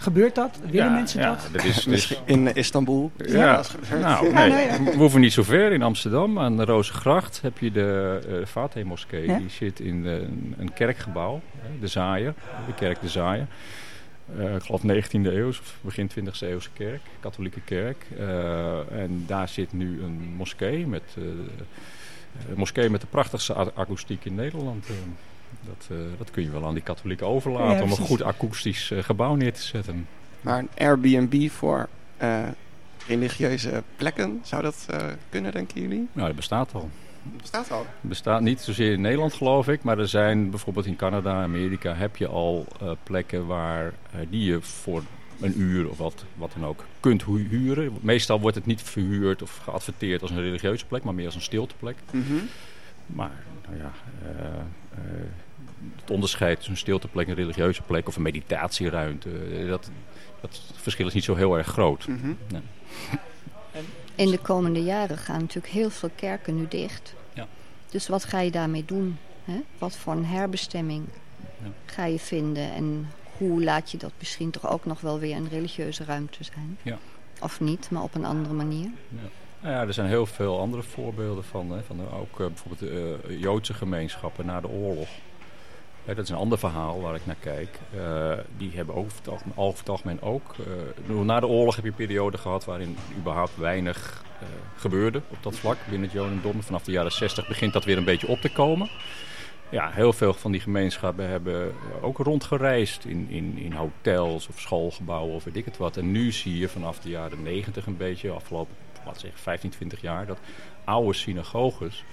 Gebeurt 0.01 0.34
dat? 0.34 0.59
Willen 0.62 0.74
Ja, 0.74 0.90
mensen 0.92 1.20
ja, 1.20 1.28
dat? 1.28 1.48
dat 1.53 1.64
is, 1.64 1.66
dat 1.74 1.76
is- 1.76 1.86
Misschien 1.86 2.16
in 2.24 2.48
eh, 2.48 2.55
Istanbul. 2.55 3.11
Ja, 3.16 3.57
dat 3.57 3.64
is 3.64 3.70
gebeurd. 3.70 4.03
nou, 4.03 4.26
Ja, 4.28 4.46
nee, 4.46 4.66
ja. 4.66 4.82
we 4.82 4.90
hoeven 4.96 5.20
niet 5.20 5.32
zo 5.32 5.42
ver. 5.42 5.72
In 5.72 5.82
Amsterdam, 5.82 6.38
aan 6.38 6.57
de 6.57 6.64
Rozengracht, 6.64 7.40
heb 7.42 7.59
je 7.59 7.70
de 7.70 8.20
eh 8.28 8.46
Fateh-moskee. 8.46 9.26
Ja? 9.26 9.38
Die 9.38 9.48
zit 9.51 9.80
in 9.80 10.03
de- 10.03 10.26
een, 10.59 10.72
kerkgebouw, 10.72 11.40
hè, 11.59 11.68
de 11.80 11.86
Zaaier, 11.86 12.34
de 12.66 12.74
kerk 12.74 13.01
de 13.01 13.09
Zaaier. 13.09 13.46
Eh, 14.38 14.55
ik 14.55 14.62
geloof 14.62 14.82
19e 14.82 15.30
eeuw, 15.36 15.48
of 15.48 15.74
begin 15.80 16.09
20e 16.09 16.46
eeuwse 16.46 16.70
kerk, 16.72 17.01
katholieke 17.20 17.61
kerk. 17.61 18.07
Eh, 18.18 18.78
en 19.03 19.24
daar 19.26 19.48
zit 19.48 19.72
nu 19.72 20.03
een 20.03 20.34
moskee 20.36 20.86
met, 20.86 21.03
eh, 21.16 21.22
een 22.51 22.57
moskee 22.57 22.90
met 22.90 23.01
de 23.01 23.07
prachtigste 23.07 23.55
akoestiek 23.55 24.24
in 24.24 24.34
Nederland. 24.34 24.86
Dat, 25.61 25.89
eh, 25.91 25.97
dat 26.19 26.31
kun 26.31 26.43
je 26.43 26.51
wel 26.51 26.67
aan 26.67 26.75
die 26.75 26.83
katholieken 26.83 27.27
overlaten 27.27 27.77
Ja, 27.77 27.83
om 27.83 27.91
een 27.91 27.97
goed 27.97 28.23
akoestisch 28.23 28.91
eh, 28.91 29.03
gebouw 29.03 29.35
neer 29.35 29.53
te 29.53 29.63
zetten. 29.63 30.07
Maar 30.41 30.59
een 30.59 30.69
Airbnb 30.79 31.51
voor 31.51 31.89
eh, 32.17 32.43
religieuze 33.07 33.83
plekken, 33.97 34.41
zou 34.45 34.63
dat 34.63 34.87
eh, 34.91 35.07
kunnen, 35.29 35.53
denken 35.53 35.81
jullie? 35.81 36.09
Nou, 36.13 36.27
dat 36.27 36.37
bestaat 36.37 36.75
al. 36.75 36.91
Bestaat 37.41 37.71
al. 37.71 37.87
Bestaat 38.01 38.41
niet 38.41 38.61
zozeer 38.61 38.93
in 38.93 39.01
Nederland, 39.01 39.33
geloof 39.33 39.69
ik. 39.69 39.83
Maar 39.83 39.99
er 39.99 40.09
zijn 40.09 40.51
bijvoorbeeld 40.51 40.87
in 40.87 40.97
Canada, 40.97 41.43
Amerika, 41.43 41.95
heb 41.95 42.17
je 42.17 42.27
al 42.27 42.67
eh, 42.81 42.91
plekken 43.03 43.47
waar 43.47 43.93
die 44.31 44.45
je 44.45 44.61
voor 44.61 45.03
een 45.41 45.61
uur 45.61 45.91
of 45.91 45.99
wat, 45.99 46.25
wat 46.35 46.51
dan 46.59 46.65
ook 46.69 46.85
kunt 47.01 47.23
hu- 47.25 47.49
huren. 47.49 47.93
Meestal 48.01 48.41
wordt 48.41 48.57
het 48.57 48.67
niet 48.67 48.83
verhuurd 48.83 49.43
of 49.43 49.57
geadverteerd 49.65 50.23
als 50.23 50.31
een 50.31 50.41
religieuze 50.41 50.87
plek, 50.87 51.03
maar 51.05 51.15
meer 51.15 51.27
als 51.27 51.35
een 51.35 51.41
stilteplek. 51.41 51.97
Mhm. 52.13 52.35
Maar 53.07 53.45
nou 53.69 53.77
ja, 53.79 53.93
eh, 54.25 54.45
eh, 54.91 55.01
het 56.01 56.11
onderscheid 56.11 56.55
tussen 56.57 56.72
een 56.72 56.78
stilteplek, 56.81 57.28
een 57.28 57.35
religieuze 57.35 57.83
plek 57.83 58.09
of 58.09 58.16
een 58.16 58.22
meditatieruimte, 58.22 59.31
eh, 59.31 59.68
dat, 59.68 59.91
dat 60.41 60.61
verschil 60.74 61.07
is 61.07 61.14
niet 61.14 61.24
zo 61.24 61.35
heel 61.35 61.59
erg 61.59 61.66
groot. 61.66 62.07
Mhm. 62.09 62.33
In 64.14 64.31
de 64.31 64.39
komende 64.39 64.83
jaren 64.83 65.18
gaan 65.18 65.41
natuurlijk 65.41 65.72
heel 65.72 65.91
veel 65.91 66.11
kerken 66.14 66.57
nu 66.57 66.66
dicht. 66.68 67.14
Ja. 67.35 67.47
Dus 67.91 68.09
wat 68.09 68.24
ga 68.24 68.41
je 68.41 68.51
daarmee 68.51 68.85
doen? 68.85 69.18
Hè? 69.45 69.61
Wat 69.78 69.97
voor 69.97 70.12
een 70.12 70.24
herbestemming 70.26 71.05
Ja. 71.62 71.70
ga 71.85 72.05
je 72.05 72.18
vinden? 72.18 72.72
En 72.72 73.11
hoe 73.37 73.64
laat 73.64 73.91
je 73.91 73.97
dat 73.99 74.12
misschien 74.18 74.51
toch 74.51 74.68
ook 74.70 74.85
nog 74.85 75.01
wel 75.01 75.18
weer 75.18 75.37
een 75.37 75.49
religieuze 75.49 76.05
ruimte 76.05 76.45
zijn? 76.45 76.78
Ja. 76.83 76.99
Of 77.41 77.61
niet, 77.61 77.91
maar 77.91 78.03
op 78.03 78.14
een 78.14 78.24
andere 78.24 78.55
manier. 78.55 78.91
Nou 79.62 79.74
ja, 79.74 79.81
er 79.87 79.93
zijn 79.93 80.09
heel 80.09 80.26
veel 80.26 80.59
andere 80.61 80.83
voorbeelden 80.83 81.45
van. 81.45 81.70
Hè, 81.70 81.83
van 81.83 81.97
de- 81.97 82.12
ook 82.12 82.41
eh, 82.41 82.47
bijvoorbeeld 82.47 82.78
de 82.81 83.18
eh, 83.28 83.41
Joodse 83.41 83.74
gemeenschappen 83.74 84.47
na 84.47 84.61
de 84.61 84.68
oorlog. 84.68 85.09
Hè, 86.05 86.14
dat 86.14 86.24
is 86.24 86.30
een 86.30 86.36
ander 86.36 86.59
verhaal 86.59 87.01
waar 87.01 87.14
ik 87.14 87.26
naar 87.26 87.36
kijk. 87.40 87.78
Eh, 87.96 88.32
die 88.57 88.70
hebben 88.74 88.94
over 88.94 89.12
het, 89.62 89.88
algemeen, 89.88 90.22
ook. 90.22 90.55
eh, 91.09 91.20
na 91.20 91.40
de 91.40 91.46
oorlog 91.46 91.74
heb 91.74 91.84
je 91.84 91.90
een 91.90 91.96
periode 91.96 92.38
gehad 92.38 92.64
waarin 92.64 92.96
überhaupt 93.18 93.57
weinig 93.57 94.24
eh, 94.40 94.46
gebeurde 94.76 95.22
op 95.28 95.42
dat 95.42 95.57
vlak 95.57 95.76
binnen 95.88 96.09
het 96.09 96.12
Jodendom. 96.12 96.62
Vanaf 96.62 96.82
de 96.82 96.92
jaren 96.92 97.12
60 97.12 97.48
begint 97.48 97.72
dat 97.72 97.84
weer 97.84 97.96
een 97.96 98.05
beetje 98.05 98.28
op 98.28 98.40
te 98.40 98.53
komen. 98.53 98.90
Ja, 99.70 99.90
heel 99.90 100.12
veel 100.12 100.32
van 100.32 100.53
die 100.53 100.61
gemeenschappen 100.61 101.28
hebben 101.28 101.62
eh, 101.68 102.05
ook 102.05 102.18
rondgereisd 102.18 103.05
in, 103.05 103.26
in, 103.28 103.59
in 103.59 103.72
hotels 103.72 104.48
of 104.48 104.61
schoolgebouwen 104.61 105.34
of 105.34 105.44
weet 105.44 105.57
ik 105.57 105.64
het 105.64 105.76
wat. 105.76 105.96
En 105.96 106.11
nu 106.11 106.32
zie 106.32 106.59
je 106.59 106.68
vanaf 106.68 106.98
de 107.01 107.09
jaren 107.09 107.42
90 107.42 107.86
een 107.86 107.96
beetje, 107.96 108.30
afgelopen 108.30 108.74
we 109.05 109.18
zeggen 109.18 109.40
15, 109.40 109.70
20 109.70 110.01
jaar, 110.01 110.26
dat 110.26 110.38
oude 110.84 111.12
synagoges 111.12 112.05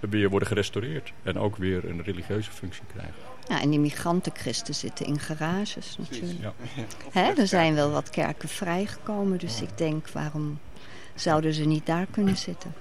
weer 0.00 0.30
worden 0.30 0.48
gerestaureerd. 0.48 1.12
En 1.22 1.38
ook 1.38 1.56
weer 1.56 1.88
een 1.88 2.02
religieuze 2.02 2.50
functie 2.50 2.84
krijgen. 2.92 3.14
Ja, 3.48 3.60
en 3.60 3.70
die 3.70 3.78
migrantenchristen 3.78 4.74
zitten 4.74 5.06
in 5.06 5.18
garages 5.18 5.96
natuurlijk. 5.98 6.40
Ja. 6.40 6.52
Hè, 7.10 7.32
er 7.32 7.46
zijn 7.46 7.74
wel 7.74 7.90
wat 7.90 8.10
kerken 8.10 8.48
vrijgekomen, 8.48 9.38
dus 9.38 9.62
ik 9.62 9.78
denk 9.78 10.08
waarom 10.08 10.58
zouden 11.14 11.54
ze 11.54 11.64
niet 11.64 11.86
daar 11.86 12.06
kunnen 12.10 12.36
zitten? 12.36 12.74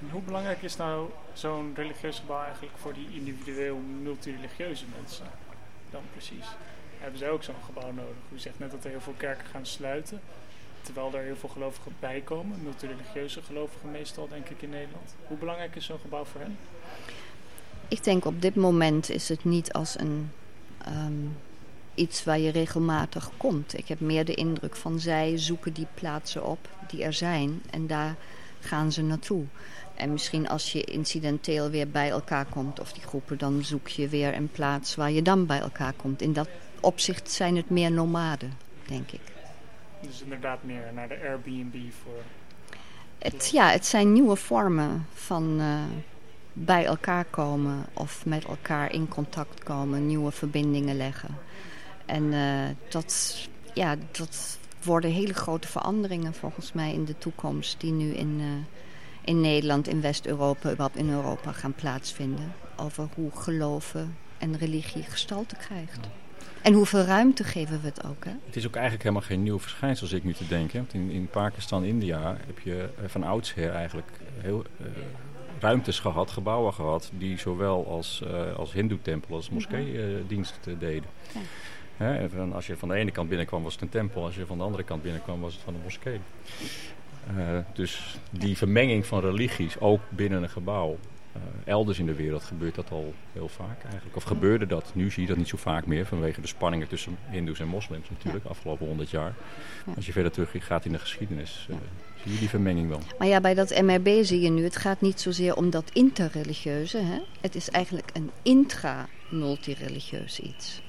En 0.00 0.08
hoe 0.10 0.22
belangrijk 0.22 0.62
is 0.62 0.76
nou 0.76 1.10
zo'n 1.32 1.72
religieus 1.76 2.18
gebouw 2.18 2.42
eigenlijk 2.42 2.74
voor 2.76 2.94
die 2.94 3.08
individueel 3.12 3.80
multireligieuze 4.02 4.84
mensen 4.96 5.26
dan 5.90 6.02
precies? 6.12 6.46
Hebben 6.98 7.18
zij 7.18 7.30
ook 7.30 7.42
zo'n 7.42 7.54
gebouw 7.64 7.92
nodig? 7.92 8.14
U 8.34 8.38
zegt 8.38 8.58
net 8.58 8.70
dat 8.70 8.84
er 8.84 8.90
heel 8.90 9.00
veel 9.00 9.14
kerken 9.16 9.46
gaan 9.46 9.66
sluiten, 9.66 10.20
terwijl 10.82 11.14
er 11.14 11.22
heel 11.22 11.36
veel 11.36 11.48
gelovigen 11.48 11.92
bij 12.00 12.20
komen, 12.20 12.62
multireligieuze 12.62 13.42
gelovigen 13.42 13.90
meestal 13.90 14.28
denk 14.28 14.48
ik 14.48 14.62
in 14.62 14.70
Nederland. 14.70 15.14
Hoe 15.26 15.36
belangrijk 15.36 15.76
is 15.76 15.84
zo'n 15.84 15.98
gebouw 15.98 16.24
voor 16.24 16.40
hen? 16.40 16.56
Ik 17.88 18.04
denk 18.04 18.24
op 18.24 18.42
dit 18.42 18.54
moment 18.54 19.10
is 19.10 19.28
het 19.28 19.44
niet 19.44 19.72
als 19.72 19.98
een 19.98 20.30
ehm, 20.78 21.26
iets 21.94 22.24
waar 22.24 22.38
je 22.38 22.50
regelmatig 22.50 23.30
komt. 23.36 23.78
Ik 23.78 23.88
heb 23.88 24.00
meer 24.00 24.24
de 24.24 24.34
indruk 24.34 24.76
van 24.76 25.00
zij 25.00 25.38
zoeken 25.38 25.72
die 25.72 25.86
plaatsen 25.94 26.46
op 26.46 26.68
die 26.88 27.04
er 27.04 27.12
zijn 27.12 27.62
en 27.70 27.86
daar 27.86 28.16
gaan 28.60 28.92
ze 28.92 29.02
naartoe. 29.02 29.44
En 29.94 30.12
misschien 30.12 30.48
als 30.48 30.72
je 30.72 30.84
incidenteel 30.84 31.70
weer 31.70 31.88
bij 31.88 32.10
elkaar 32.10 32.46
komt 32.46 32.80
of 32.80 32.92
die 32.92 33.02
groepen, 33.02 33.38
dan 33.38 33.64
zoek 33.64 33.88
je 33.88 34.08
weer 34.08 34.34
een 34.34 34.50
plaats 34.50 34.94
waar 34.94 35.10
je 35.10 35.22
dan 35.22 35.46
bij 35.46 35.60
elkaar 35.60 35.92
komt. 35.92 36.22
In 36.22 36.32
dat 36.32 36.48
opzicht 36.80 37.30
zijn 37.30 37.56
het 37.56 37.70
meer 37.70 37.92
nomaden, 37.92 38.52
denk 38.86 39.10
ik. 39.10 39.31
Dus 40.02 40.22
inderdaad 40.22 40.62
meer 40.62 40.90
naar 40.94 41.08
de 41.08 41.20
Airbnb 41.28 41.74
voor. 42.02 42.22
Het, 43.18 43.50
ja, 43.52 43.68
het 43.68 43.86
zijn 43.86 44.12
nieuwe 44.12 44.36
vormen 44.36 45.06
van 45.12 45.60
eh, 45.60 45.82
bij 46.52 46.84
elkaar 46.84 47.24
komen 47.24 47.86
of 47.92 48.26
met 48.26 48.44
elkaar 48.44 48.92
in 48.92 49.08
contact 49.08 49.62
komen, 49.62 50.06
nieuwe 50.06 50.30
verbindingen 50.30 50.96
leggen. 50.96 51.38
En 52.06 52.32
eh, 52.32 52.90
dat, 52.90 53.36
ja, 53.74 53.96
dat 54.10 54.58
worden 54.82 55.10
hele 55.10 55.34
grote 55.34 55.68
veranderingen 55.68 56.34
volgens 56.34 56.72
mij 56.72 56.92
in 56.92 57.04
de 57.04 57.18
toekomst, 57.18 57.80
die 57.80 57.92
nu 57.92 58.10
in, 58.10 58.36
eh, 58.40 58.78
in 59.24 59.40
Nederland, 59.40 59.88
in 59.88 60.00
West-Europa, 60.00 60.68
überhaupt 60.70 60.96
in 60.96 61.10
Europa 61.10 61.52
gaan 61.52 61.74
plaatsvinden. 61.74 62.52
Over 62.76 63.08
hoe 63.14 63.30
geloven 63.34 64.16
en 64.38 64.56
religie 64.56 65.02
gestalte 65.02 65.56
krijgt. 65.56 66.08
En 66.62 66.72
hoeveel 66.72 67.02
ruimte 67.04 67.44
geven 67.44 67.80
we 67.80 67.86
het 67.86 68.04
ook, 68.04 68.24
hè? 68.24 68.30
Het 68.46 68.56
is 68.56 68.66
ook 68.66 68.74
eigenlijk 68.74 69.02
helemaal 69.04 69.26
geen 69.26 69.42
nieuw 69.42 69.58
verschijnsel, 69.58 70.06
zit 70.06 70.18
ik 70.18 70.24
nu 70.24 70.32
te 70.32 70.46
denken. 70.46 70.78
Want 70.78 70.94
in, 70.94 71.10
in 71.10 71.26
Pakistan, 71.26 71.84
India, 71.84 72.36
heb 72.46 72.58
je 72.58 72.88
eh, 72.98 73.04
van 73.06 73.22
oudsher 73.22 73.70
eigenlijk 73.70 74.08
heel 74.38 74.64
eh, 74.80 74.86
ruimtes 75.60 76.00
gehad, 76.00 76.30
gebouwen 76.30 76.72
gehad, 76.72 77.10
die 77.18 77.38
zowel 77.38 77.86
als, 77.88 78.22
eh 78.26 78.56
als 78.56 78.72
hindoe-tempel 78.72 79.36
als 79.36 79.50
moskee-dienst 79.50 80.58
deden. 80.78 81.08
Ja. 81.98 82.28
Van- 82.28 82.52
als 82.52 82.66
je 82.66 82.76
van 82.76 82.88
de 82.88 82.94
ene 82.94 83.10
kant 83.10 83.28
binnenkwam 83.28 83.62
was 83.62 83.72
het 83.72 83.82
een 83.82 83.88
tempel, 83.88 84.24
als 84.24 84.34
je 84.34 84.46
van 84.46 84.58
de 84.58 84.64
andere 84.64 84.82
kant 84.82 85.02
binnenkwam 85.02 85.40
was 85.40 85.52
het 85.54 85.62
van 85.62 85.74
een 85.74 85.80
moskee. 85.82 86.20
Dus 87.72 88.16
die 88.30 88.56
vermenging 88.56 89.06
van 89.06 89.20
religies, 89.20 89.78
ook 89.80 90.00
binnen 90.08 90.42
een 90.42 90.50
gebouw, 90.50 90.98
elders 91.64 91.98
in 91.98 92.06
de 92.06 92.14
wereld 92.14 92.42
gebeurt 92.42 92.74
dat 92.74 92.90
al 92.90 93.14
heel 93.32 93.48
vaak 93.48 93.82
eigenlijk. 93.84 94.16
Of 94.16 94.22
gebeurde 94.22 94.66
dat, 94.66 94.90
nu 94.94 95.10
zie 95.10 95.22
je 95.22 95.28
dat 95.28 95.36
niet 95.36 95.48
zo 95.48 95.56
vaak 95.56 95.86
meer 95.86 96.06
vanwege 96.06 96.40
de 96.40 96.46
spanningen 96.46 96.88
tussen 96.88 97.18
hindoes 97.30 97.60
en 97.60 97.68
moslims 97.68 98.10
natuurlijk, 98.10 98.44
afgelopen 98.44 98.86
honderd 98.86 99.10
jaar. 99.10 99.34
Ja. 99.86 99.92
Als 99.96 100.06
je 100.06 100.12
verder 100.12 100.32
terug 100.32 100.50
gaat 100.58 100.84
in 100.84 100.92
de 100.92 100.98
geschiedenis, 100.98 101.66
eh, 101.70 101.76
zie 102.22 102.32
je 102.32 102.38
die 102.38 102.48
vermenging 102.48 102.88
wel. 102.88 103.00
Maar 103.18 103.28
ja, 103.28 103.40
bij 103.40 103.54
dat 103.54 103.80
MRB 103.82 104.24
zie 104.24 104.40
je 104.40 104.50
nu, 104.50 104.64
het 104.64 104.76
gaat 104.76 105.00
niet 105.00 105.20
zozeer 105.20 105.56
om 105.56 105.70
dat 105.70 105.90
interreligieuze. 105.92 106.98
Hè? 106.98 107.18
Het 107.40 107.54
is 107.54 107.70
eigenlijk 107.70 108.10
een 108.12 108.30
intra-multireligieus 108.42 110.40
iets. 110.40 110.82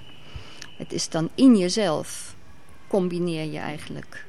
Het 0.77 0.93
is 0.93 1.09
dan 1.09 1.29
in 1.35 1.57
jezelf, 1.57 2.35
combineer 2.87 3.51
je 3.51 3.59
eigenlijk 3.59 4.25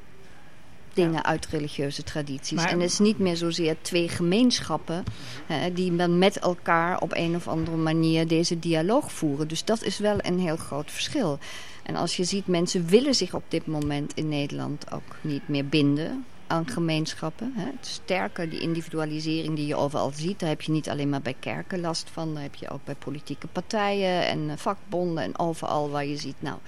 dingen 0.95 1.25
uit 1.25 1.47
religieuze 1.47 2.03
tradities. 2.03 2.57
Maar- 2.57 2.71
en 2.71 2.81
het 2.81 2.91
is 2.91 2.99
niet 2.99 3.19
meer 3.19 3.37
zozeer 3.37 3.77
twee 3.81 4.09
gemeenschappen 4.09 5.05
hè, 5.47 5.73
die 5.73 5.97
dan 5.97 6.19
met 6.19 6.39
elkaar 6.39 7.01
op 7.01 7.13
een 7.15 7.35
of 7.37 7.49
andere 7.49 7.77
manier 7.77 8.29
deze 8.29 8.59
dialoog 8.59 9.13
voeren. 9.13 9.49
Dus 9.49 9.65
dat 9.65 9.83
is 9.83 9.99
wel 9.99 10.17
een 10.19 10.39
heel 10.39 10.57
groot 10.57 10.91
verschil. 10.91 11.39
En 11.83 11.97
als 11.97 12.17
je 12.17 12.25
ziet, 12.25 12.47
mensen 12.47 12.87
willen 12.87 13.15
zich 13.15 13.35
op 13.35 13.45
dit 13.49 13.67
moment 13.67 14.13
in 14.15 14.29
Nederland 14.29 14.93
ook 14.93 15.17
niet 15.21 15.49
meer 15.49 15.67
binden 15.67 16.25
gemeenschappen. 16.67 17.53
Hè. 17.55 17.71
Sterker, 17.81 18.51
die 18.51 18.61
individualisering 18.61 19.57
die 19.57 19.67
je 19.67 19.77
overal 19.77 20.11
ziet, 20.15 20.41
daar 20.41 20.49
heb 20.49 20.63
je 20.63 20.73
niet 20.73 20.89
alleen 20.89 21.09
maar 21.09 21.23
bij 21.23 21.37
kerken 21.41 21.81
last 21.81 22.11
van, 22.11 22.35
daar 22.35 22.43
heb 22.43 22.55
je 22.55 22.71
ook 22.71 22.85
bij 22.85 22.95
politieke 22.95 23.47
partijen 23.47 24.27
en 24.27 24.51
eh, 24.51 24.57
vakbonden 24.57 25.25
en 25.25 25.39
overal 25.39 25.91
waar 25.91 26.07
je 26.07 26.17
ziet, 26.17 26.37
nou, 26.39 26.59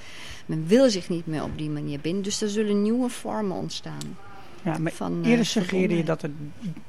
men 0.46 0.66
wil 0.66 0.90
zich 0.90 1.08
niet 1.08 1.26
meer 1.26 1.42
op 1.42 1.58
die 1.58 1.70
manier 1.70 2.00
binden. 2.00 2.22
Dus 2.22 2.42
er 2.42 2.48
zullen 2.48 2.82
nieuwe 2.82 3.08
vormen 3.08 3.56
ontstaan. 3.56 4.16
Ja, 4.66 4.78
maar 4.78 4.92
van. 4.92 5.20
eh, 5.24 5.30
eerder 5.30 5.46
suggereerde 5.46 5.96
je 5.96 6.04
dat 6.04 6.22
er, 6.22 6.30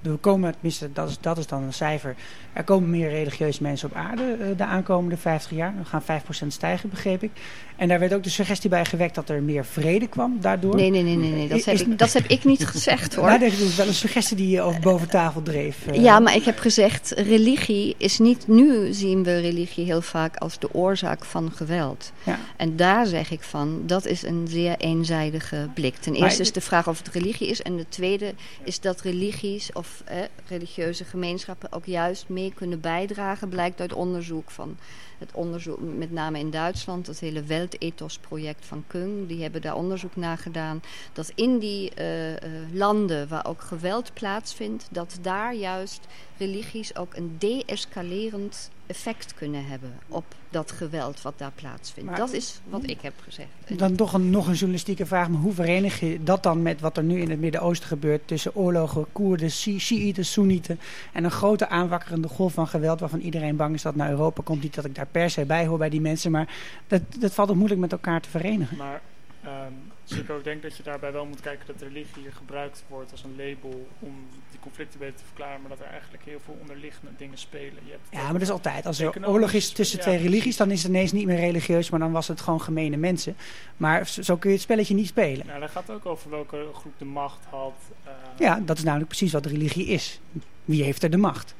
er 0.04 0.18
komen, 0.18 0.52
tenminste 0.52 0.90
dat 0.94 1.10
is, 1.10 1.18
dat 1.22 1.38
is 1.38 1.48
dan 1.48 1.64
een 1.64 1.74
cijfer, 1.74 2.16
er 2.54 2.64
komen 2.64 2.90
meer 2.90 3.10
religieuze 3.10 3.62
mensen 3.64 3.90
op 3.90 3.96
aarde 3.96 4.24
eh, 4.40 4.48
de 4.58 4.64
aankomende 4.66 5.18
50 5.18 5.52
jaar. 5.52 5.74
We 5.78 5.86
gaan 5.86 6.04
5% 6.44 6.48
stijgen, 6.48 6.90
begreep 6.90 7.24
ik. 7.24 7.32
En 7.76 7.88
daar 7.88 8.00
werd 8.00 8.14
ook 8.14 8.24
de 8.24 8.30
suggestie 8.30 8.70
bij 8.70 8.86
gewekt 8.86 9.16
dat 9.16 9.30
er 9.30 9.42
meer 9.42 9.66
vrede 9.66 10.08
kwam 10.08 10.38
daardoor. 10.42 10.76
Nee, 10.76 10.90
nee, 10.90 11.04
nee, 11.04 11.16
nee, 11.18 11.32
nee. 11.32 11.48
Dat, 11.48 11.66
heb 11.66 11.74
is- 11.76 11.82
ik, 11.82 11.98
dat 11.98 12.14
heb 12.14 12.26
ik 12.26 12.44
niet 12.44 12.66
gezegd 12.76 13.16
hoor. 13.16 13.26
Nou, 13.26 13.40
dat 13.40 13.52
is 13.52 13.76
wel 13.76 13.88
een 13.88 13.94
suggestie 13.94 14.38
die 14.38 14.50
je 14.50 14.62
over 14.62 14.82
boven 14.82 15.10
tafel 15.10 15.42
dreef. 15.42 15.88
eh. 15.88 16.02
Ja, 16.04 16.20
maar 16.20 16.36
ik 16.36 16.44
heb 16.44 16.60
gezegd, 16.60 17.12
religie 17.16 17.96
is 17.98 18.20
niet... 18.20 18.48
Nu 18.48 18.94
zien 18.94 19.24
we 19.24 19.40
religie 19.40 19.86
heel 19.86 20.02
vaak 20.02 20.36
als 20.38 20.60
de 20.60 20.74
oorzaak 20.74 21.26
van 21.26 21.52
geweld. 21.52 22.12
Ja. 22.24 22.40
En 22.58 22.76
daar 22.76 23.06
zeg 23.06 23.32
ik 23.32 23.42
van, 23.42 23.82
dat 23.86 24.06
is 24.06 24.24
een 24.24 24.48
zeer 24.50 24.76
eenzijdige 24.78 25.68
blik. 25.74 25.96
Ten 25.96 26.12
Maar- 26.14 26.22
eerste 26.22 26.42
is 26.42 26.52
de 26.52 26.62
vraag 26.62 26.88
of 26.88 26.98
het 26.98 27.08
religie 27.14 27.48
is. 27.48 27.62
En 27.68 27.78
de 27.78 27.90
tweede 27.90 28.34
is 28.64 28.80
dat 28.80 29.02
religies 29.02 29.74
of 29.74 30.04
religieuze 30.48 31.04
gemeenschappen 31.04 31.72
ook 31.72 31.86
juist 31.86 32.30
mee 32.30 32.54
kunnen 32.56 32.80
bijdragen. 32.80 33.50
Blijkt 33.50 33.82
uit 33.82 33.94
onderzoek 33.94 34.52
van 34.52 34.78
het 35.18 35.32
onderzoek, 35.34 35.80
met 35.80 36.12
name 36.12 36.40
in 36.40 36.50
Duitsland, 36.50 37.08
het 37.08 37.20
hele 37.20 37.44
Weltethos-project 37.44 38.66
van 38.66 38.84
Kung. 38.88 39.28
Die 39.28 39.42
hebben 39.42 39.62
daar 39.62 39.76
onderzoek 39.76 40.16
naar 40.16 40.38
gedaan. 40.38 40.82
Dat 41.14 41.32
in 41.36 41.60
die 41.60 41.94
eh, 41.94 42.36
eh, 42.36 42.42
landen 42.72 43.28
waar 43.28 43.46
ook 43.46 43.62
geweld 43.62 44.14
plaatsvindt, 44.14 44.88
dat 44.92 45.18
daar 45.22 45.56
juist 45.56 46.08
religies 46.38 46.96
ook 46.96 47.16
een 47.16 47.36
deescalerend 47.38 48.70
effect 48.88 49.34
kunnen 49.34 49.66
hebben 49.66 49.94
op 50.08 50.26
dat 50.50 50.72
geweld 50.72 51.22
wat 51.22 51.34
daar 51.38 51.52
plaatsvindt. 51.56 52.10
Maar- 52.10 52.20
dat 52.20 52.34
is 52.34 52.60
wat 52.70 52.90
ik 52.90 53.02
heb 53.02 53.14
gezegd. 53.24 53.50
Dan 53.78 53.96
toch 53.96 54.14
een, 54.14 54.30
nog 54.30 54.48
een 54.48 54.54
journalistieke 54.54 55.06
vraag, 55.06 55.30
maar 55.30 55.42
hoe 55.42 55.54
verenig 55.54 56.00
je 56.00 56.24
dat 56.24 56.44
dan 56.44 56.62
met 56.62 56.82
wat 56.82 56.98
er 56.98 57.04
nu 57.04 57.22
in 57.22 57.30
het 57.30 57.40
Midden-Oosten 57.40 57.88
gebeurt 57.88 58.28
tussen 58.28 58.56
oorlogen, 58.56 59.06
Koerden, 59.12 59.52
Shi- 59.52 59.80
Shiiten, 59.80 60.26
Soenieten 60.26 60.80
en 61.14 61.24
een 61.24 61.32
grote 61.32 61.70
aanwakkerende 61.70 62.28
golf 62.28 62.54
van 62.54 62.68
geweld 62.68 63.00
waarvan 63.00 63.20
iedereen 63.20 63.56
bang 63.56 63.76
is 63.76 63.82
dat 63.82 63.96
naar 63.96 64.10
Europa 64.10 64.42
komt. 64.44 64.62
Niet 64.62 64.76
dat 64.76 64.86
ik 64.86 64.96
daar 64.96 65.08
per 65.12 65.30
se 65.30 65.46
bij 65.46 65.66
hoor 65.66 65.78
bij 65.78 65.90
die 65.90 66.02
mensen, 66.02 66.32
maar 66.32 66.56
dat, 66.88 67.02
dat 67.20 67.34
valt 67.34 67.50
ook 67.50 67.56
moeilijk 67.56 67.82
met 67.82 67.92
elkaar 67.92 68.22
te 68.22 68.30
verenigen. 68.30 68.78
Maar 68.78 69.02
ehm 69.44 69.72
dus 70.08 70.18
ik 70.18 70.30
ook 70.30 70.44
denk 70.44 70.62
dat 70.62 70.78
je 70.78 70.84
daarbij 70.84 71.12
wel 71.12 71.26
moet 71.26 71.42
kijken 71.42 71.68
dat 71.68 71.82
religie 71.82 72.22
hier 72.22 72.34
gebruikt 72.34 72.84
wordt 72.88 73.12
als 73.12 73.24
een 73.24 73.36
label 73.38 73.88
om 74.00 74.14
die 74.52 74.60
conflicten 74.60 75.00
beter 75.00 75.16
te 75.16 75.24
verklaren, 75.26 75.62
maar 75.62 75.70
dat 75.70 75.80
er 75.80 75.86
eigenlijk 75.92 76.24
heel 76.26 76.40
veel 76.46 76.58
onderliggende 76.62 77.12
dingen 77.18 77.38
spelen. 77.38 77.74
Je 77.86 77.92
hebt 77.92 78.02
Ja, 78.10 78.22
maar 78.24 78.34
dat 78.34 78.42
is 78.42 78.50
altijd. 78.50 78.86
Als 78.86 79.00
er 79.00 79.28
oorlog 79.28 79.52
is 79.52 79.72
tussen 79.72 79.98
ja, 79.98 80.04
twee 80.04 80.18
religies, 80.18 80.58
dan 80.58 80.72
is 80.72 80.84
het 80.84 80.92
ineens 80.92 81.12
niet 81.12 81.26
meer 81.26 81.40
religieus, 81.40 81.90
maar 81.90 82.00
dan 82.00 82.12
was 82.12 82.28
het 82.28 82.42
gewoon 82.42 82.62
gemene 82.62 82.98
mensen. 82.98 83.36
Maar 83.78 84.08
zo 84.08 84.22
zo 84.22 84.38
kun 84.38 84.50
je 84.50 84.56
het 84.56 84.64
spelletje 84.66 84.94
niet 84.94 85.08
spelen. 85.08 85.48
Nou, 85.48 85.60
dat 85.60 85.70
gaat 85.72 85.90
ook 85.90 86.06
over 86.06 86.30
welke 86.30 86.66
groep 86.74 86.94
de 86.98 87.06
macht 87.06 87.46
had. 87.50 87.74
eh, 88.04 88.12
Ja, 88.38 88.60
dat 88.66 88.78
is 88.78 88.84
namelijk 88.84 89.08
precies 89.10 89.32
wat 89.32 89.46
religie 89.46 89.86
is. 89.86 90.20
Wie 90.66 90.84
heeft 90.84 91.04
er 91.04 91.10
de 91.10 91.18
macht? 91.18 91.56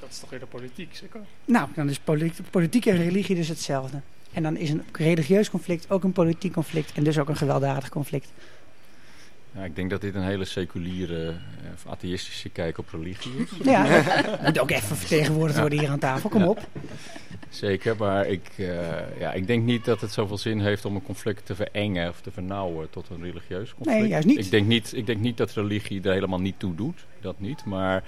Dat 0.00 0.10
is 0.10 0.18
toch 0.18 0.30
weer 0.30 0.38
de 0.40 0.46
politiek, 0.46 0.94
zeker? 0.96 1.20
Nou, 1.44 1.68
dan 1.74 1.88
is 1.88 1.98
politiek, 1.98 2.50
politiek 2.50 2.86
en 2.86 2.96
religie 2.96 3.36
dus 3.36 3.48
hetzelfde. 3.48 4.00
En 4.32 4.42
dan 4.42 4.56
is 4.56 4.70
een 4.70 4.82
religieus 4.92 5.50
conflict 5.50 5.90
ook 5.90 6.04
een 6.04 6.12
politiek 6.12 6.52
conflict 6.52 6.92
en 6.92 7.04
dus 7.04 7.18
ook 7.18 7.28
een 7.28 7.36
gewelddadig 7.36 7.88
conflict. 7.88 8.32
Ja, 9.54 9.64
ik 9.64 9.76
denk 9.76 9.90
dat 9.90 10.00
dit 10.00 10.14
een 10.14 10.22
hele 10.24 10.44
seculiere, 10.44 11.28
eh, 11.28 11.34
of 11.74 11.86
atheïstische 11.92 12.48
kijk 12.48 12.78
op 12.78 12.88
religie 12.92 13.32
is. 13.38 13.50
Ja, 13.64 14.02
moet 14.44 14.58
ook 14.60 14.70
even 14.70 14.96
vertegenwoordigd 14.96 15.58
worden 15.58 15.78
hier 15.78 15.88
aan 15.88 15.98
tafel. 15.98 16.30
Kom 16.30 16.40
Ja. 16.40 16.48
op. 16.48 16.68
Zeker, 17.48 17.96
maar 17.96 18.26
ik, 18.26 18.48
eh, 18.56 19.18
ja, 19.20 19.32
ik 19.32 19.46
denk 19.46 19.64
niet 19.64 19.84
dat 19.84 20.00
het 20.00 20.12
zoveel 20.12 20.38
zin 20.38 20.60
heeft 20.60 20.84
om 20.84 20.94
een 20.94 21.02
conflict 21.02 21.46
te 21.46 21.54
verengen 21.54 22.08
of 22.08 22.20
te 22.20 22.30
vernauwen 22.30 22.90
tot 22.90 23.08
een 23.10 23.22
religieus 23.22 23.74
conflict. 23.74 23.98
Nee, 24.00 24.08
juist 24.08 24.26
niet. 24.26 24.38
Ik 24.38 24.50
denk 24.50 24.66
niet, 24.66 24.92
ik 24.96 25.06
denk 25.06 25.20
niet 25.20 25.36
dat 25.36 25.52
religie 25.52 26.02
er 26.02 26.12
helemaal 26.12 26.40
niet 26.40 26.58
toe 26.58 26.74
doet, 26.74 27.04
dat 27.20 27.40
niet. 27.40 27.64
Maar 27.64 28.02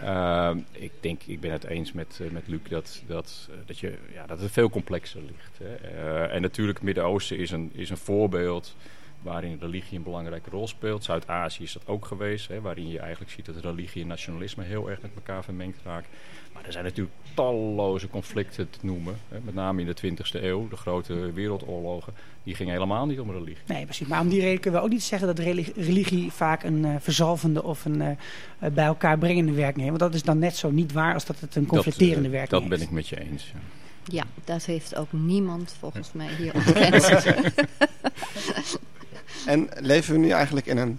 eh, 0.00 0.56
ik 0.72 0.92
denk, 1.00 1.22
ik 1.22 1.40
ben 1.40 1.52
het 1.52 1.64
eens 1.64 1.92
met, 1.92 2.18
eh, 2.22 2.30
met 2.30 2.48
Luc 2.48 2.60
dat, 2.68 3.02
dat, 3.06 3.48
eh, 3.50 3.56
dat, 3.66 3.78
je, 3.78 3.98
ja, 4.12 4.26
dat 4.26 4.40
het 4.40 4.52
veel 4.52 4.70
complexer 4.70 5.20
ligt. 5.20 5.58
Hè. 5.58 5.74
Eh, 5.74 6.34
en 6.34 6.42
natuurlijk, 6.42 6.78
het 6.78 6.86
Midden-Oosten 6.86 7.38
is 7.38 7.50
een, 7.50 7.70
is 7.74 7.90
een 7.90 7.96
voorbeeld 7.96 8.76
waarin 9.22 9.56
religie 9.60 9.96
een 9.96 10.02
belangrijke 10.02 10.50
rol 10.50 10.68
speelt. 10.68 11.04
Zuid-Azië 11.04 11.62
is 11.62 11.72
dat 11.72 11.86
ook 11.86 12.04
geweest, 12.06 12.48
hè, 12.48 12.60
waarin 12.60 12.88
je 12.88 12.98
eigenlijk 12.98 13.30
ziet 13.30 13.46
dat 13.46 13.56
religie 13.56 14.02
en 14.02 14.08
nationalisme 14.08 14.64
heel 14.64 14.90
erg 14.90 15.00
met 15.02 15.10
elkaar 15.14 15.44
vermengd 15.44 15.78
raken. 15.84 16.08
Maar 16.52 16.64
er 16.66 16.72
zijn 16.72 16.84
natuurlijk 16.84 17.14
talloze 17.34 18.08
conflicten 18.08 18.70
te 18.70 18.78
noemen. 18.82 19.16
Hè, 19.28 19.38
met 19.44 19.54
name 19.54 19.80
in 19.80 19.86
de 19.86 19.94
20e 19.94 20.42
eeuw, 20.42 20.68
de 20.68 20.76
grote 20.76 21.32
wereldoorlogen. 21.32 22.14
Die 22.42 22.54
gingen 22.54 22.72
helemaal 22.72 23.06
niet 23.06 23.20
om 23.20 23.30
religie. 23.30 23.56
Nee, 23.66 23.84
precies. 23.84 24.06
Maar 24.06 24.20
om 24.20 24.28
die 24.28 24.40
reden 24.40 24.60
kunnen 24.60 24.80
we 24.80 24.86
ook 24.86 24.92
niet 24.92 25.02
zeggen 25.02 25.28
dat 25.28 25.38
relig- 25.38 25.74
religie 25.76 26.32
vaak 26.32 26.62
een 26.62 26.84
eh, 26.84 26.94
verzalvende 27.00 27.62
of 27.62 27.84
een 27.84 28.00
eh, 28.02 28.10
eh, 28.58 28.72
bij 28.72 28.84
elkaar 28.84 29.18
brengende 29.18 29.52
werking 29.52 29.76
heeft. 29.86 29.88
Want 29.98 30.12
dat 30.12 30.14
is 30.14 30.22
dan 30.22 30.38
net 30.38 30.56
zo 30.56 30.70
niet 30.70 30.92
waar 30.92 31.14
als 31.14 31.24
dat 31.24 31.40
het 31.40 31.56
een 31.56 31.66
conflicterende 31.66 32.22
dat, 32.22 32.30
werking 32.30 32.50
Dat 32.50 32.60
heeft. 32.60 32.74
ben 32.74 32.82
ik 32.88 32.90
met 32.94 33.08
je 33.08 33.20
eens. 33.20 33.52
Ja. 33.54 33.58
Ja, 34.10 34.24
dat 34.44 34.64
heeft 34.64 34.94
ook 34.96 35.12
niemand 35.12 35.76
volgens 35.78 36.12
mij 36.12 36.28
hier 36.38 36.54
ontkend. 36.54 37.08
En 39.46 39.68
leven 39.80 40.12
we 40.12 40.18
nu 40.18 40.28
eigenlijk 40.30 40.66
in 40.66 40.76
een 40.76 40.98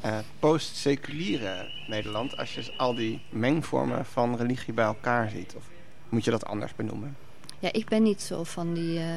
eh, 0.00 0.18
post-seculiere 0.38 1.68
Nederland 1.86 2.36
als 2.36 2.54
je 2.54 2.72
al 2.76 2.94
die 2.94 3.20
mengvormen 3.28 4.06
van 4.06 4.36
religie 4.36 4.72
bij 4.74 4.84
elkaar 4.84 5.30
ziet? 5.30 5.54
Of 5.56 5.62
moet 6.08 6.24
je 6.24 6.30
dat 6.30 6.44
anders 6.44 6.74
benoemen? 6.74 7.16
Ja, 7.58 7.72
ik 7.72 7.88
ben 7.88 8.02
niet 8.02 8.22
zo 8.22 8.44
van, 8.44 8.74
die, 8.74 8.98
eh, 8.98 9.14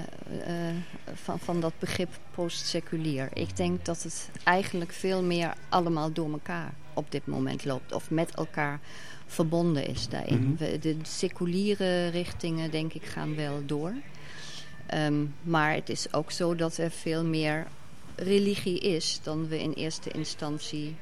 eh, 0.69 0.75
van, 1.13 1.39
van 1.39 1.59
dat 1.61 1.73
begrip 1.79 2.09
postseculier. 2.35 3.29
Ik 3.33 3.57
denk 3.57 3.85
dat 3.85 4.03
het 4.03 4.29
eigenlijk 4.43 4.91
veel 4.91 5.23
meer 5.23 5.53
allemaal 5.69 6.11
door 6.11 6.31
elkaar 6.31 6.73
op 6.93 7.11
dit 7.11 7.27
moment 7.27 7.65
loopt. 7.65 7.93
Of 7.93 8.09
met 8.09 8.35
elkaar 8.35 8.79
verbonden 9.27 9.87
is 9.87 10.07
daarin. 10.07 10.43
Mhm. 10.43 10.55
We- 10.57 10.79
de 10.79 10.95
seculiere 11.01 12.07
richtingen, 12.07 12.71
denk 12.71 12.93
ik, 12.93 13.05
gaan 13.05 13.35
wel 13.35 13.61
door. 13.65 13.93
Ehm, 14.85 15.25
maar 15.41 15.73
het 15.73 15.89
is 15.89 16.13
ook 16.13 16.31
zo 16.31 16.55
dat 16.55 16.77
er 16.77 16.91
veel 16.91 17.23
meer 17.25 17.67
religie 18.23 18.79
is 18.79 19.19
dan 19.23 19.47
we 19.47 19.59
in 19.61 19.73
eerste 19.73 20.09
instantie 20.11 20.95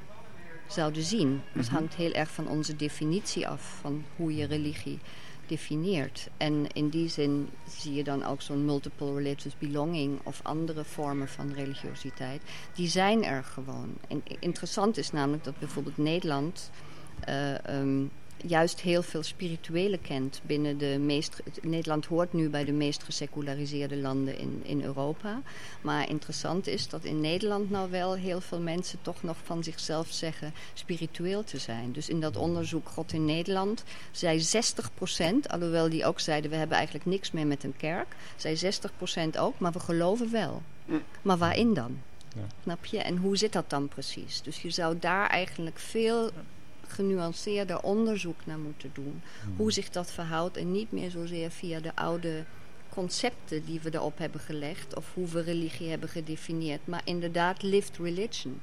zouden 0.68 1.04
zien. 1.04 1.42
Het 1.52 1.66
Mhm. 1.66 1.74
hangt 1.76 1.96
heel 1.96 2.12
erg 2.12 2.30
van 2.30 2.48
onze 2.48 2.76
definitie 2.76 3.48
af, 3.48 3.78
van 3.82 4.04
hoe 4.16 4.36
je 4.36 4.46
religie 4.46 5.00
definieert. 5.46 6.28
En 6.38 6.68
in 6.74 6.90
die 6.90 7.10
zin 7.10 7.50
zie 7.80 7.94
je 7.94 8.04
dan 8.04 8.24
ook 8.26 8.42
zo'n 8.42 8.66
multiple 8.66 9.14
religious 9.14 9.58
belonging 9.58 10.20
of 10.24 10.40
andere 10.44 10.84
vormen 10.84 11.28
van 11.28 11.54
religiositeit. 11.54 12.42
Die 12.74 12.88
zijn 12.88 13.24
er 13.24 13.44
gewoon. 13.44 13.94
En 14.08 14.22
interessant 14.40 14.98
is 14.98 15.12
namelijk 15.12 15.44
dat 15.44 15.60
bijvoorbeeld 15.60 15.98
Nederland 15.98 16.70
eh, 17.20 17.66
ehm, 17.66 18.06
juist 18.48 18.82
heel 18.82 19.02
veel 19.02 19.24
spirituele 19.24 19.98
kent 19.98 20.42
binnen 20.46 20.78
de 20.78 20.98
meest. 21.00 21.42
Nederland 21.62 22.06
hoort 22.06 22.34
nu 22.34 22.50
bij 22.50 22.66
de 22.66 22.72
meest 22.72 23.04
geseculariseerde 23.04 23.98
landen 23.98 24.38
in, 24.38 24.62
in 24.64 24.84
Europa. 24.84 25.42
Maar 25.82 26.10
interessant 26.10 26.68
is 26.68 26.90
dat 26.90 27.04
in 27.04 27.22
Nederland 27.22 27.70
nou 27.70 27.92
wel 27.92 28.16
heel 28.16 28.42
veel 28.42 28.60
mensen 28.60 29.00
toch 29.02 29.24
nog 29.24 29.38
van 29.44 29.64
zichzelf 29.64 30.08
zeggen 30.12 30.54
spiritueel 30.74 31.44
te 31.44 31.58
zijn. 31.58 31.92
Dus 31.92 32.10
in 32.10 32.20
dat 32.20 32.36
onderzoek 32.36 32.90
God 32.90 33.14
in 33.14 33.26
Nederland 33.26 33.84
zei 34.12 34.44
60%, 34.46 35.48
alhoewel 35.48 35.90
die 35.90 36.06
ook 36.06 36.20
zeiden 36.20 36.52
we 36.52 36.58
hebben 36.58 36.78
eigenlijk 36.78 37.06
niks 37.06 37.32
meer 37.32 37.48
met 37.48 37.64
een 37.64 37.78
kerk, 37.78 38.16
zei 38.36 38.74
60% 39.36 39.40
ook, 39.40 39.60
maar 39.60 39.72
we 39.72 39.80
geloven 39.80 40.32
wel. 40.32 40.62
Maar 41.22 41.38
waarin 41.38 41.74
dan? 41.74 41.98
Ja. 42.36 42.48
Snap 42.64 42.86
je? 42.86 42.98
En 42.98 43.18
hoe 43.18 43.38
zit 43.38 43.54
dat 43.54 43.70
dan 43.70 43.88
precies? 43.88 44.42
Dus 44.42 44.62
je 44.62 44.70
zou 44.70 45.00
daar 45.00 45.30
eigenlijk 45.30 45.80
veel 45.80 46.32
genuanceerder 46.88 47.82
onderzoek 47.82 48.46
naar 48.46 48.60
moeten 48.60 48.90
doen. 48.94 49.22
Hoe 49.56 49.72
zich 49.72 49.90
dat 49.90 50.12
verhoudt 50.12 50.58
en 50.58 50.72
niet 50.72 50.92
meer 50.92 51.10
zozeer 51.10 51.52
via 51.52 51.80
de 51.80 51.96
oude 51.96 52.44
concepten 52.90 53.66
die 53.66 53.80
we 53.84 53.90
erop 53.94 54.18
hebben 54.18 54.42
gelegd 54.42 54.96
of 54.96 55.14
hoe 55.14 55.28
we 55.28 55.42
religie 55.42 55.90
hebben 55.90 56.10
gedefinieerd, 56.10 56.88
maar 56.88 57.02
inderdaad 57.04 57.64
lived 57.64 57.98
religion 57.98 58.62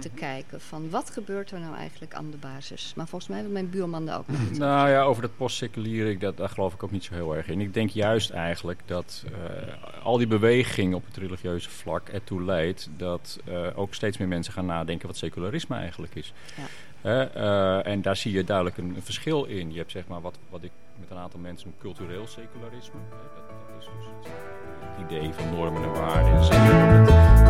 te 0.00 0.08
kijken 0.08 0.60
van 0.60 0.90
wat 0.90 1.10
gebeurt 1.10 1.50
er 1.50 1.60
nou 1.60 1.76
eigenlijk 1.76 2.14
aan 2.14 2.30
de 2.30 2.36
basis. 2.36 2.92
Maar 2.96 3.08
volgens 3.08 3.30
mij 3.30 3.42
wil 3.42 3.50
mijn 3.50 3.70
buurman 3.70 4.06
daar 4.06 4.18
ook 4.18 4.28
nog 4.28 4.40
iets 4.48 4.58
Nou 4.58 4.88
ja, 4.88 5.02
over 5.02 5.22
dat 5.22 5.36
postseculiere, 5.36 6.18
dat, 6.18 6.36
daar 6.36 6.48
geloof 6.48 6.74
ik 6.74 6.82
ook 6.82 6.90
niet 6.90 7.04
zo 7.04 7.14
heel 7.14 7.36
erg 7.36 7.48
in. 7.48 7.60
Ik 7.60 7.74
denk 7.74 7.90
juist 7.90 8.30
eigenlijk 8.30 8.80
dat 8.86 9.24
eh, 9.26 10.04
al 10.04 10.18
die 10.18 10.26
beweging 10.26 10.94
op 10.94 11.04
het 11.06 11.16
religieuze 11.16 11.70
vlak 11.70 12.08
ertoe 12.08 12.44
leidt 12.44 12.88
dat 12.96 13.38
eh, 13.44 13.66
ook 13.74 13.94
steeds 13.94 14.18
meer 14.18 14.28
mensen 14.28 14.52
gaan 14.52 14.66
nadenken 14.66 15.06
wat 15.06 15.16
secularisme 15.16 15.76
eigenlijk 15.76 16.14
is. 16.14 16.32
Ja. 16.56 16.64
Eh, 17.04 17.86
en 17.86 18.02
daar 18.02 18.16
zie 18.16 18.32
je 18.32 18.44
duidelijk 18.44 18.76
een, 18.76 18.96
verschil 19.02 19.44
in. 19.44 19.72
Je 19.72 19.78
hebt 19.78 19.90
zeg 19.90 20.06
maar 20.06 20.20
wat, 20.20 20.38
wat 20.50 20.62
ik 20.62 20.70
met 21.00 21.10
een 21.10 21.16
aantal 21.16 21.40
mensen 21.40 21.68
noem 21.68 21.78
cultureel 21.80 22.26
secularisme. 22.26 23.00
Dat, 23.10 23.46
dat 23.48 23.80
is 23.80 23.84
dus 23.84 24.06
het, 24.80 25.10
idee 25.10 25.32
van 25.32 25.56
normen 25.56 25.82
en 25.82 25.92
waarden. 25.92 26.34
En 26.34 26.44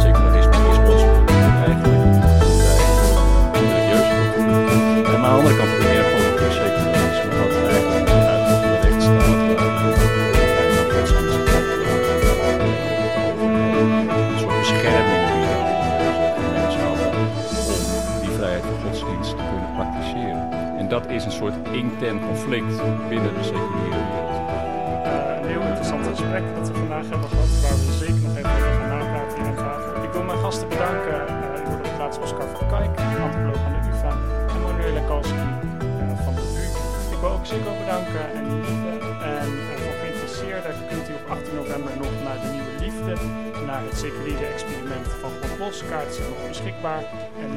secularisme, 0.00 0.52
is 0.70 0.78
ons 0.78 1.02
eigenlijk. 1.66 1.94
En 5.06 5.24
aan 5.24 5.44
de 5.44 5.93
soort 21.34 21.54
intern 21.72 22.20
conflict 22.20 22.74
binnen 23.08 23.34
de 23.34 23.42
seculiere 23.42 24.02
wereld. 24.10 24.36
Eh, 25.04 25.36
een 25.40 25.48
heel 25.48 25.64
interessant 25.70 26.06
gesprek 26.06 26.44
dat 26.56 26.68
we 26.68 26.74
vandaag 26.74 27.06
hebben 27.08 27.28
gehad, 27.28 27.50
waar 27.62 27.78
we 27.86 27.92
zeker 28.04 28.22
nog 28.26 28.36
even 28.36 28.50
over 28.50 28.86
gaan 28.90 29.46
aan 29.46 29.56
tafel. 29.56 30.02
Ik 30.06 30.12
wil 30.12 30.22
mijn 30.22 30.38
gasten 30.38 30.68
bedanken. 30.68 31.18
Uh, 31.28 31.60
ik 31.60 31.66
word 31.66 31.86
op 31.88 31.94
plaats 31.96 32.18
Oscar 32.18 32.48
van 32.54 32.68
Kijk, 32.68 32.92
antropoloog 33.24 33.62
aan 33.66 33.74
de 33.76 33.82
UvA, 33.92 34.12
en 34.54 34.60
Manuela 34.62 35.02
Kalski 35.10 35.46
eh, 36.00 36.24
van 36.24 36.34
de 36.34 36.44
VU. 36.52 36.66
Ik 37.14 37.20
wil 37.20 37.30
ook 37.36 37.46
Zico 37.46 37.72
bedanken 37.82 38.24
en 38.36 38.44
Lieve. 38.52 38.92
En 39.38 39.50
eh, 39.70 39.76
voor 39.82 39.94
geïnteresseerden 40.00 40.74
kunt 40.90 41.06
u 41.10 41.12
op 41.20 41.26
18 41.34 41.54
november 41.60 41.92
nog 42.02 42.14
naar 42.26 42.38
de 42.42 42.48
Nieuwe 42.54 42.74
Liefde, 42.84 43.14
naar 43.68 43.82
het 43.88 43.96
seculiere 44.04 44.46
experiment 44.54 45.06
van 45.22 45.30
God 45.40 45.52
Bos. 45.58 45.78
Kaarten 45.90 46.14
zijn 46.14 46.28
nog 46.32 46.48
beschikbaar. 46.48 47.02
En 47.42 47.50